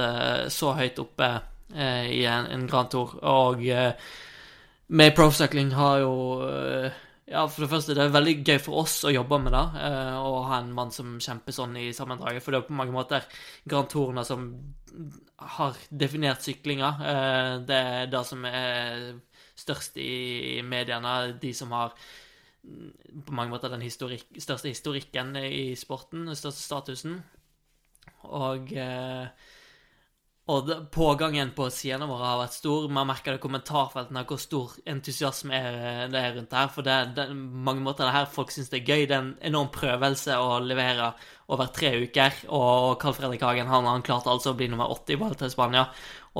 så 0.53 0.73
høyt 0.77 0.99
oppe 1.03 1.29
i 1.75 2.23
en, 2.25 2.47
en 2.49 2.67
Grand 2.67 2.89
Tour. 2.89 3.15
Og 3.21 3.65
eh, 3.69 3.93
med 4.89 5.15
Pro 5.15 5.29
Cycling 5.31 5.69
har 5.77 5.99
jo 6.01 6.13
eh, 6.47 6.91
Ja, 7.29 7.43
for 7.45 7.61
det 7.61 7.69
første, 7.69 7.93
det 7.93 8.01
er 8.07 8.13
veldig 8.13 8.39
gøy 8.41 8.55
for 8.57 8.79
oss 8.81 9.03
å 9.05 9.11
jobbe 9.13 9.37
med 9.37 9.53
det, 9.53 9.65
eh, 9.85 10.15
og 10.17 10.47
ha 10.49 10.57
en 10.63 10.71
mann 10.73 10.89
som 10.89 11.19
kjemper 11.21 11.53
sånn 11.53 11.75
i 11.77 11.91
sammendraget. 11.93 12.41
For 12.41 12.49
det 12.49 12.57
er 12.57 12.65
på 12.65 12.77
mange 12.79 12.95
måter 12.95 13.27
Grand 13.69 13.85
Tourene 13.91 14.23
som 14.25 14.47
har 15.59 15.77
definert 15.93 16.41
syklinga. 16.41 16.89
Eh, 17.11 17.51
det 17.69 17.77
er 17.91 18.09
det 18.09 18.23
som 18.25 18.49
er 18.49 19.05
størst 19.61 20.01
i 20.01 20.63
mediene. 20.65 21.13
De 21.37 21.53
som 21.53 21.77
har 21.77 21.93
mm, 22.65 23.21
på 23.29 23.37
mange 23.37 23.53
måter 23.53 23.69
den 23.75 23.85
historik 23.85 24.25
største 24.41 24.73
historikken 24.73 25.37
i 25.43 25.75
sporten, 25.77 26.25
den 26.31 26.39
største 26.39 26.65
statusen. 26.65 27.19
Og 28.25 28.73
og 30.49 30.69
pågangen 30.89 31.51
på 31.53 31.67
sidene 31.69 32.07
våre 32.09 32.25
har 32.25 32.39
vært 32.39 32.55
stor. 32.57 32.87
Man 32.89 33.05
merker 33.09 33.35
det 33.35 33.37
i 33.37 33.43
kommentarfeltene 33.43 34.23
hvor 34.25 34.39
stor 34.41 34.71
entusiasme 34.89 35.53
er, 35.53 36.07
det 36.09 36.21
er 36.23 36.33
rundt 36.39 36.55
her. 36.57 36.71
For 36.73 36.85
det, 36.87 36.95
det 37.19 37.27
mange 37.35 37.83
måter 37.85 38.07
det 38.07 38.15
her 38.15 38.31
folk 38.33 38.53
syns 38.53 38.71
det 38.71 38.79
er 38.79 38.89
gøy. 38.89 39.03
Det 39.05 39.17
er 39.17 39.21
en 39.27 39.35
enorm 39.51 39.69
prøvelse 39.75 40.39
å 40.41 40.57
levere 40.65 41.11
over 41.53 41.69
tre 41.75 41.93
uker. 42.01 42.41
Og 42.55 42.97
Carl 43.01 43.17
Fredrik 43.19 43.45
Hagen 43.45 43.69
han, 43.69 43.91
han 43.91 44.05
klarte 44.05 44.33
altså 44.33 44.55
å 44.55 44.57
bli 44.57 44.71
nummer 44.73 44.89
åtte 44.89 45.13
i 45.13 45.21
ball 45.21 45.37
i 45.37 45.53
Spania. 45.53 45.85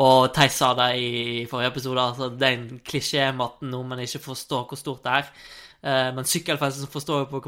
Og 0.01 0.34
Theis 0.34 0.57
sa 0.57 0.74
det 0.78 0.91
i 0.97 1.45
forrige 1.49 1.76
episode, 1.76 2.10
altså 2.12 2.34
det 2.34 2.49
er 2.49 2.57
en 2.57 2.84
klisjé 2.86 3.30
med 3.30 3.45
at 3.45 3.66
nordmenn 3.70 4.05
ikke 4.05 4.26
forstår 4.26 4.70
hvor 4.70 4.80
stort 4.80 5.05
det 5.05 5.18
er. 5.22 5.34
Eh, 5.80 6.12
men 6.16 6.28
sykkelfansen 6.28 6.89
forstår 6.91 7.28
jo 7.28 7.32
på, 7.38 7.41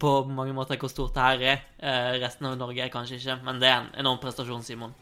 på 0.00 0.18
mange 0.32 0.56
måter 0.56 0.80
hvor 0.80 0.92
stort 0.92 1.16
det 1.16 1.28
her 1.28 1.50
er. 1.54 1.66
Eh, 1.76 2.12
resten 2.24 2.48
av 2.48 2.56
Norge 2.60 2.84
er 2.84 2.92
kanskje 2.92 3.20
ikke, 3.20 3.42
men 3.44 3.60
det 3.60 3.68
er 3.68 3.82
en 3.82 3.98
enorm 4.04 4.22
prestasjon, 4.22 4.64
Simon. 4.64 4.96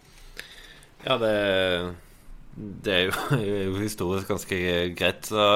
Ja, 1.02 1.16
det, 1.18 1.32
det 2.84 2.94
er 2.94 3.10
jo, 3.10 3.76
historisk 3.80 4.30
ganske 4.30 4.58
greit, 4.98 5.26
så 5.26 5.46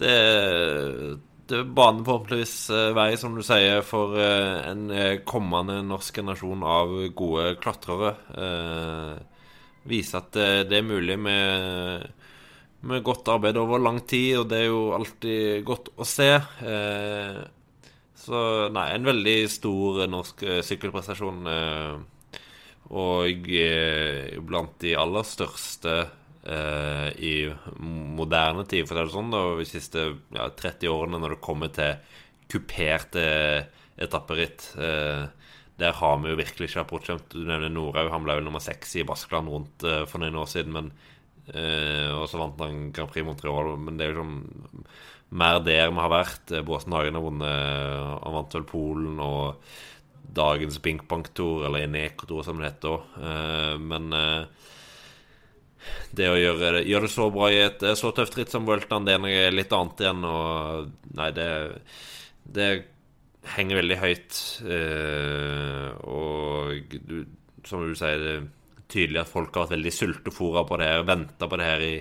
det, 0.00 0.14
det 1.48 1.62
baner 1.76 2.04
forhåpentligvis 2.06 2.54
eh, 2.76 2.90
vei, 2.96 3.08
som 3.20 3.36
du 3.36 3.42
sier, 3.46 3.82
for 3.86 4.16
eh, 4.20 4.60
en 4.70 4.86
eh, 4.94 5.20
kommende 5.28 5.80
norsk 5.86 6.20
generasjon 6.20 6.64
av 6.66 6.94
gode 7.16 7.54
klatrere. 7.62 8.14
Eh, 8.36 9.44
vise 9.90 10.20
at 10.20 10.36
det, 10.36 10.76
er 10.76 10.84
mulig 10.84 11.16
med, 11.18 12.04
med 12.84 13.04
godt 13.04 13.30
arbeid 13.32 13.56
over 13.60 13.80
lang 13.80 14.02
tid, 14.08 14.42
og 14.42 14.50
det 14.52 14.60
er 14.60 14.68
jo 14.68 14.82
alltid 14.96 15.64
godt 15.68 15.92
å 15.96 16.06
se. 16.08 16.30
Eh, 16.68 17.40
så 18.20 18.40
nei, 18.72 18.86
en 18.92 19.08
veldig 19.08 19.36
stor 19.48 20.04
norsk 20.12 20.44
sykkelprestasjon. 20.68 21.46
Eh, 21.48 22.09
og 22.90 23.50
eh, 23.54 24.38
blant 24.42 24.74
de 24.82 24.96
aller 24.98 25.26
største 25.26 25.92
eh, 26.42 27.10
i 27.22 27.34
moderne 27.78 28.64
tid, 28.66 28.88
for 28.88 28.98
å 28.98 29.04
si 29.04 29.10
det 29.10 29.14
sånn, 29.14 29.34
da, 29.34 29.42
de 29.60 29.68
siste 29.68 30.06
ja, 30.34 30.48
30 30.58 30.90
årene 30.90 31.20
når 31.22 31.36
det 31.36 31.44
kommer 31.44 31.70
til 31.74 32.18
kuperte 32.50 33.26
etapperitt. 34.00 34.72
Eh, 34.78 35.28
der 35.80 35.96
har 35.96 36.18
vi 36.20 36.32
jo 36.32 36.40
virkelig 36.40 36.68
ikke 36.68 36.82
approachjump. 36.84 37.30
Du 37.32 37.44
nevner 37.44 37.72
Norhaug. 37.72 38.10
Han 38.12 38.26
ble 38.26 38.36
vel 38.38 38.46
nummer 38.48 38.62
seks 38.64 38.98
i 39.00 39.06
Baskeland 39.06 39.48
rundt 39.48 39.86
eh, 39.86 40.02
for 40.10 40.22
noen 40.22 40.36
år 40.42 40.50
siden. 40.50 40.74
Men, 40.76 40.90
eh, 41.54 42.10
og 42.12 42.26
så 42.28 42.40
vant 42.40 42.60
han 42.60 42.90
Grand 42.96 43.12
Prix 43.12 43.26
Montreal. 43.26 43.76
Men 43.80 44.00
det 44.00 44.08
er 44.08 44.12
jo 44.12 44.24
sånn 44.24 44.36
mer 45.40 45.60
der 45.64 45.88
vi 45.92 46.02
har 46.02 46.12
vært. 46.12 46.52
Båsen 46.66 46.96
Hagen 46.96 47.16
har 47.16 47.24
vunnet 47.24 48.18
Han 48.26 48.36
vant 48.36 48.58
vel 48.58 48.66
Polen 48.68 49.22
og 49.22 49.62
dagens 50.36 50.78
Binkbank-tour, 50.82 51.66
eller 51.66 51.86
Eneco-tour 51.86 52.44
som 52.46 52.60
det 52.60 52.70
heter 52.70 52.96
òg. 52.96 53.80
men 53.82 54.12
eh, 54.16 54.68
det 56.16 56.28
å 56.28 56.38
gjøre 56.38 56.72
det, 56.76 56.84
gjøre 56.90 57.06
det 57.06 57.12
så 57.12 57.26
bra 57.32 57.50
i 57.52 57.60
et 57.64 57.82
eh, 57.86 57.98
så 57.98 58.12
tøft 58.14 58.36
ritt 58.38 58.52
som 58.52 58.66
Vueltaen, 58.68 59.06
det 59.06 59.16
er 59.16 59.22
noe 59.22 59.50
litt 59.54 59.74
annet 59.76 60.02
igjen. 60.04 60.24
Og 60.28 61.12
nei, 61.18 61.28
det, 61.36 61.50
det 62.56 62.70
henger 63.56 63.80
veldig 63.80 64.00
høyt. 64.00 64.40
Eh, 64.76 65.86
og 66.04 66.96
du, 67.06 67.22
som 67.66 67.86
du 67.86 67.94
sier, 67.98 68.20
det 68.20 68.34
er 68.38 68.50
tydelig 68.90 69.22
at 69.22 69.30
folk 69.30 69.54
har 69.54 69.68
vært 69.68 69.78
veldig 69.78 69.94
sultefòra 69.94 70.66
på 70.68 70.80
det 70.80 70.90
her, 70.90 71.06
venta 71.08 71.48
på 71.48 71.60
det 71.60 71.70
her 71.70 71.86
i, 71.86 71.94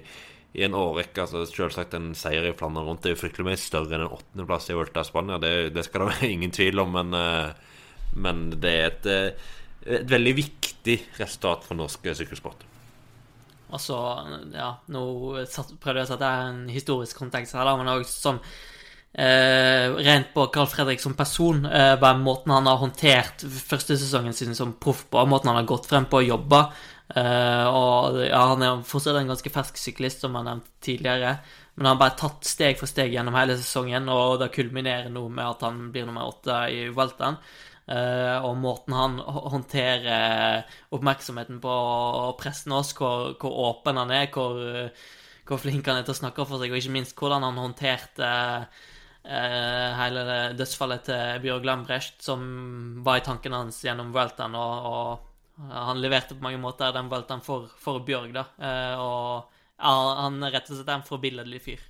i 0.57 0.65
en 0.65 0.77
årrekke. 0.77 1.25
Altså, 1.25 1.45
selvsagt 1.47 1.95
en 1.97 2.11
seier 2.17 2.49
i 2.49 2.55
Flandern 2.57 2.89
rundt 2.89 3.05
det 3.05 3.13
er 3.13 3.17
jo 3.17 3.23
fryktelig 3.23 3.51
mye 3.51 3.61
større 3.61 3.95
enn 3.95 4.07
en 4.07 4.17
åttendeplass 4.17 4.71
i 4.73 4.77
Volta 4.77 5.05
Spania. 5.07 5.39
Det, 5.41 5.53
det 5.75 5.85
skal 5.87 6.03
det 6.03 6.13
være 6.15 6.31
ingen 6.35 6.55
tvil 6.55 6.83
om, 6.83 6.97
men, 6.97 7.15
eh, 7.15 7.68
men 8.15 8.49
det 8.55 8.73
er 8.73 8.89
et, 8.89 9.05
eh, 9.05 9.53
et 9.99 10.09
veldig 10.09 10.35
viktig 10.39 10.97
resultat 11.19 11.63
for 11.67 11.79
norsk 11.79 12.09
sykkelsport. 12.21 12.65
Altså, 13.69 13.95
ja, 14.55 14.73
nå 14.89 15.03
prøvde 15.77 16.01
jeg 16.01 16.07
å 16.07 16.09
sette 16.09 16.33
en 16.49 16.61
historisk 16.73 17.19
kontekst 17.21 17.53
her, 17.53 17.69
men 17.77 17.91
òg 17.91 18.01
sånn 18.09 18.39
eh, 19.13 19.93
Rent 19.93 20.31
på 20.33 20.47
Carl 20.53 20.69
Fredrik 20.71 21.01
som 21.03 21.13
person, 21.17 21.61
eh, 21.69 21.93
bare 22.01 22.17
måten 22.17 22.53
han 22.55 22.69
har 22.69 22.81
håndtert 22.81 23.45
første 23.45 23.97
sesongen 23.99 24.33
sin 24.33 24.57
som 24.57 24.73
proff 24.81 25.05
på, 25.09 25.21
måten 25.29 25.51
han 25.51 25.61
har 25.61 25.69
gått 25.69 25.89
frem 25.89 26.09
på 26.09 26.23
og 26.23 26.31
jobba. 26.31 26.63
Eh, 27.09 27.65
og 27.69 28.19
ja, 28.21 28.41
han 28.51 28.65
er 28.65 28.83
fortsatt 28.85 29.17
en 29.21 29.31
ganske 29.31 29.53
fersk 29.53 29.77
syklist, 29.81 30.25
som 30.25 30.37
jeg 30.37 30.49
nevnte 30.49 30.85
tidligere. 30.85 31.37
Men 31.75 31.87
han 31.87 31.95
har 31.95 32.01
bare 32.03 32.19
tatt 32.19 32.49
steg 32.49 32.77
for 32.81 32.91
steg 32.91 33.13
gjennom 33.13 33.37
hele 33.37 33.55
sesongen, 33.57 34.09
og 34.13 34.39
det 34.41 34.51
kulminerer 34.53 35.13
nå 35.13 35.27
med 35.29 35.45
at 35.45 35.65
han 35.65 35.89
blir 35.93 36.09
nummer 36.09 36.29
åtte 36.33 36.57
i 36.73 36.87
Welton. 36.93 37.37
Eh, 37.89 38.45
og 38.45 38.57
måten 38.61 38.93
han 38.93 39.17
håndterer 39.19 40.67
oppmerksomheten 40.93 41.57
på 41.63 41.71
og 41.73 42.35
pressen 42.41 42.75
oss, 42.77 42.93
hvor, 42.97 43.33
hvor 43.41 43.55
åpen 43.69 43.97
han 43.97 44.13
er, 44.13 44.27
hvor, 44.33 44.59
hvor 45.49 45.61
flink 45.61 45.89
han 45.89 46.01
er 46.01 46.05
til 46.05 46.13
å 46.13 46.21
snakke 46.21 46.45
for 46.45 46.61
seg, 46.61 46.73
og 46.73 46.81
ikke 46.81 46.93
minst 46.93 47.17
hvordan 47.17 47.47
han 47.47 47.57
håndterte 47.57 48.29
eh, 49.25 49.97
hele 50.03 50.25
dødsfallet 50.59 51.07
til 51.09 51.41
Bjørg 51.47 51.65
Lambrecht, 51.65 52.19
som 52.23 52.45
var 53.05 53.21
i 53.21 53.25
tankene 53.25 53.63
hans 53.63 53.81
gjennom 53.85 54.13
Welton. 54.15 54.59
og, 54.59 54.91
og 54.93 55.25
han 55.73 55.99
leverte 55.99 56.37
på 56.37 56.45
mange 56.45 56.59
måter 56.61 56.93
den 56.95 57.09
Welton 57.11 57.41
for, 57.43 57.67
for 57.81 58.03
Bjørg, 58.05 58.31
da. 58.37 58.45
Eh, 58.63 59.01
og 59.01 59.55
han 59.79 60.43
er 60.43 60.55
rett 60.55 60.69
og 60.69 60.77
slett 60.77 60.91
en 60.93 61.07
forbilledlig 61.07 61.61
fyr. 61.63 61.88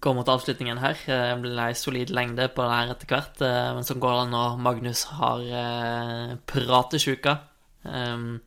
Går 0.00 0.14
mot 0.18 0.28
avslutningen 0.28 0.80
her. 0.82 0.96
Det 1.06 1.20
ble 1.42 1.68
ei 1.68 1.76
solid 1.78 2.10
lengde 2.14 2.48
på 2.54 2.64
det 2.64 2.76
her 2.76 2.92
etter 2.94 3.12
hvert. 3.12 3.40
eh, 3.42 3.70
Men 3.74 3.86
sånn 3.86 4.02
går 4.02 4.16
det 4.22 4.26
når 4.32 4.58
Magnus 4.64 5.04
har 5.18 5.40
eh, 5.62 6.36
pratesjuka. 6.46 7.38
Um, 7.88 8.40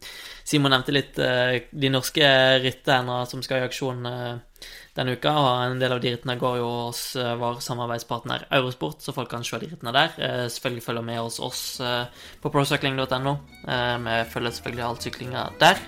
Simon 0.44 0.74
nevnte 0.76 0.94
litt 0.94 1.18
eh, 1.18 1.64
de 1.72 1.90
norske 1.90 2.28
rytterne 2.62 3.22
som 3.32 3.42
skal 3.42 3.62
i 3.62 3.66
aksjon 3.66 4.06
eh, 4.06 4.66
denne 4.98 5.16
uka. 5.16 5.32
Og 5.40 5.50
en 5.64 5.80
del 5.82 5.96
av 5.96 6.02
de 6.04 6.12
rittene 6.14 6.36
går 6.38 6.58
jo 6.60 6.68
hos 6.90 7.16
eh, 7.16 7.32
vår 7.40 7.62
samarbeidspartner 7.64 8.46
Eurosport, 8.60 9.02
så 9.02 9.16
folk 9.16 9.32
kan 9.32 9.46
se 9.48 9.58
de 9.64 9.72
rittene 9.72 9.96
der. 9.96 10.14
Eh, 10.20 10.46
selvfølgelig 10.52 10.86
følger 10.86 11.08
med 11.08 11.22
hos 11.24 11.40
oss 11.40 11.64
eh, 11.80 12.26
på 12.44 12.52
procycling.no. 12.54 13.38
Eh, 13.66 13.96
vi 14.06 14.18
følger 14.36 14.58
selvfølgelig 14.58 14.86
all 14.90 15.00
syklinga 15.02 15.46
der. 15.64 15.80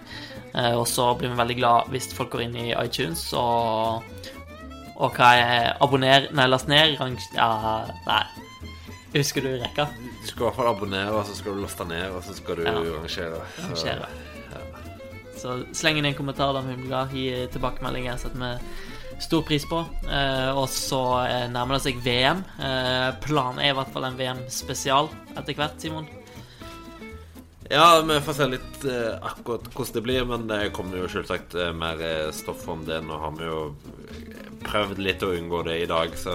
Eh, 0.53 0.73
og 0.77 0.87
så 0.87 1.11
blir 1.19 1.33
vi 1.33 1.41
veldig 1.43 1.59
glad 1.59 1.91
hvis 1.93 2.13
folk 2.15 2.33
går 2.33 2.47
inn 2.47 2.57
i 2.63 2.71
iTunes 2.79 3.27
og 3.37 4.07
og 5.03 5.17
hva 5.17 5.29
er 5.35 5.69
abonner 5.83 6.29
Nei, 6.35 6.45
last 6.49 6.69
ned 6.71 6.95
rang... 6.99 7.17
Ja, 7.35 7.49
nei. 8.07 8.23
Husker 9.13 9.43
du 9.45 9.51
rekka? 9.61 9.85
Du 10.23 10.27
skal 10.29 10.41
i 10.41 10.45
hvert 10.47 10.55
fall 10.57 10.71
abonnere, 10.71 11.11
og 11.13 11.25
så 11.29 11.35
skal 11.37 11.53
du 11.57 11.61
laste 11.61 11.85
ned, 11.85 12.07
og 12.15 12.23
så 12.25 12.33
skal 12.37 12.55
du 12.57 12.63
Ja. 12.65 12.71
rangere. 12.79 13.43
Så- 13.59 13.67
Rangere. 13.69 14.07
Så 15.43 15.57
sleng 15.75 15.97
inn 15.99 16.05
en 16.07 16.15
kommentar, 16.15 16.53
da, 16.55 16.61
vi 16.63 16.77
blir 16.79 16.87
glad. 16.87 17.11
Gi 17.11 17.47
tilbakemeldinger. 17.51 18.15
Setter 18.21 18.39
vi 18.39 19.21
stor 19.21 19.41
pris 19.43 19.65
på. 19.67 19.81
Eh, 20.07 20.51
og 20.55 20.69
så 20.71 21.01
eh, 21.27 21.47
nærmer 21.51 21.75
det 21.77 21.83
seg 21.83 21.99
VM. 22.05 22.45
Eh, 22.63 23.09
planen 23.25 23.59
er 23.59 23.73
i 23.73 23.75
hvert 23.77 23.91
fall 23.93 24.07
en 24.07 24.15
VM-spesial 24.17 25.09
etter 25.35 25.57
hvert, 25.59 25.75
Simon. 25.83 26.07
Ja, 27.69 28.01
vi 28.07 28.17
får 28.23 28.33
se 28.37 28.47
litt 28.51 28.85
eh, 28.85 29.17
akkurat 29.25 29.67
hvordan 29.73 29.93
det 29.97 30.03
blir, 30.05 30.25
men 30.29 30.47
det 30.49 30.61
kommer 30.75 30.99
jo 31.03 31.11
selvsagt 31.11 31.55
eh, 31.59 31.71
mer 31.75 31.99
eh, 32.03 32.31
stoff 32.35 32.63
om 32.71 32.83
det. 32.87 33.01
Nå 33.07 33.19
har 33.21 33.35
vi 33.37 33.47
jo 33.47 33.59
eh, 34.07 34.49
prøvd 34.65 34.99
litt 35.03 35.23
å 35.25 35.33
unngå 35.35 35.63
det 35.67 35.79
i 35.83 35.89
dag, 35.89 36.17
så 36.19 36.33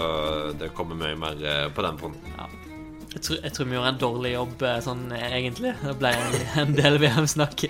det 0.58 0.72
kommer 0.76 0.98
mye 0.98 1.18
mer 1.18 1.44
eh, 1.44 1.66
på 1.74 1.84
den 1.84 2.00
fronten. 2.00 2.66
Jeg 3.08 3.22
tror, 3.24 3.38
jeg 3.42 3.52
tror 3.56 3.66
vi 3.66 3.76
gjorde 3.76 3.90
en 3.94 4.00
dårlig 4.00 4.32
jobb 4.34 4.64
eh, 4.68 4.80
sånn 4.84 5.04
egentlig. 5.16 5.74
Det 5.80 5.94
ble 6.00 6.12
en, 6.60 6.74
del 6.80 6.98
VM-snakk. 7.02 7.64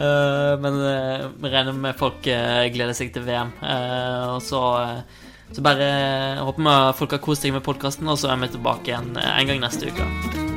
Uh, 0.00 0.56
men 0.62 0.78
eh, 0.88 1.26
vi 1.36 1.52
regner 1.52 1.76
med 1.86 1.98
folk 2.00 2.26
uh, 2.26 2.64
gleder 2.72 2.96
seg 2.96 3.12
til 3.14 3.26
VM. 3.28 3.52
Eh, 3.60 4.28
og 4.34 4.40
så, 4.44 4.62
eh, 4.82 5.26
så 5.54 5.64
bare 5.66 5.90
håper 6.40 6.64
vi 6.66 6.78
folk 7.02 7.18
har 7.18 7.24
kost 7.24 7.46
seg 7.46 7.54
med 7.56 7.66
podkasten, 7.66 8.08
og 8.08 8.18
så 8.20 8.32
er 8.32 8.40
vi 8.42 8.54
tilbake 8.56 8.94
igjen 8.94 9.12
en 9.20 9.52
gang 9.52 9.62
neste 9.66 9.92
uke. 9.92 10.49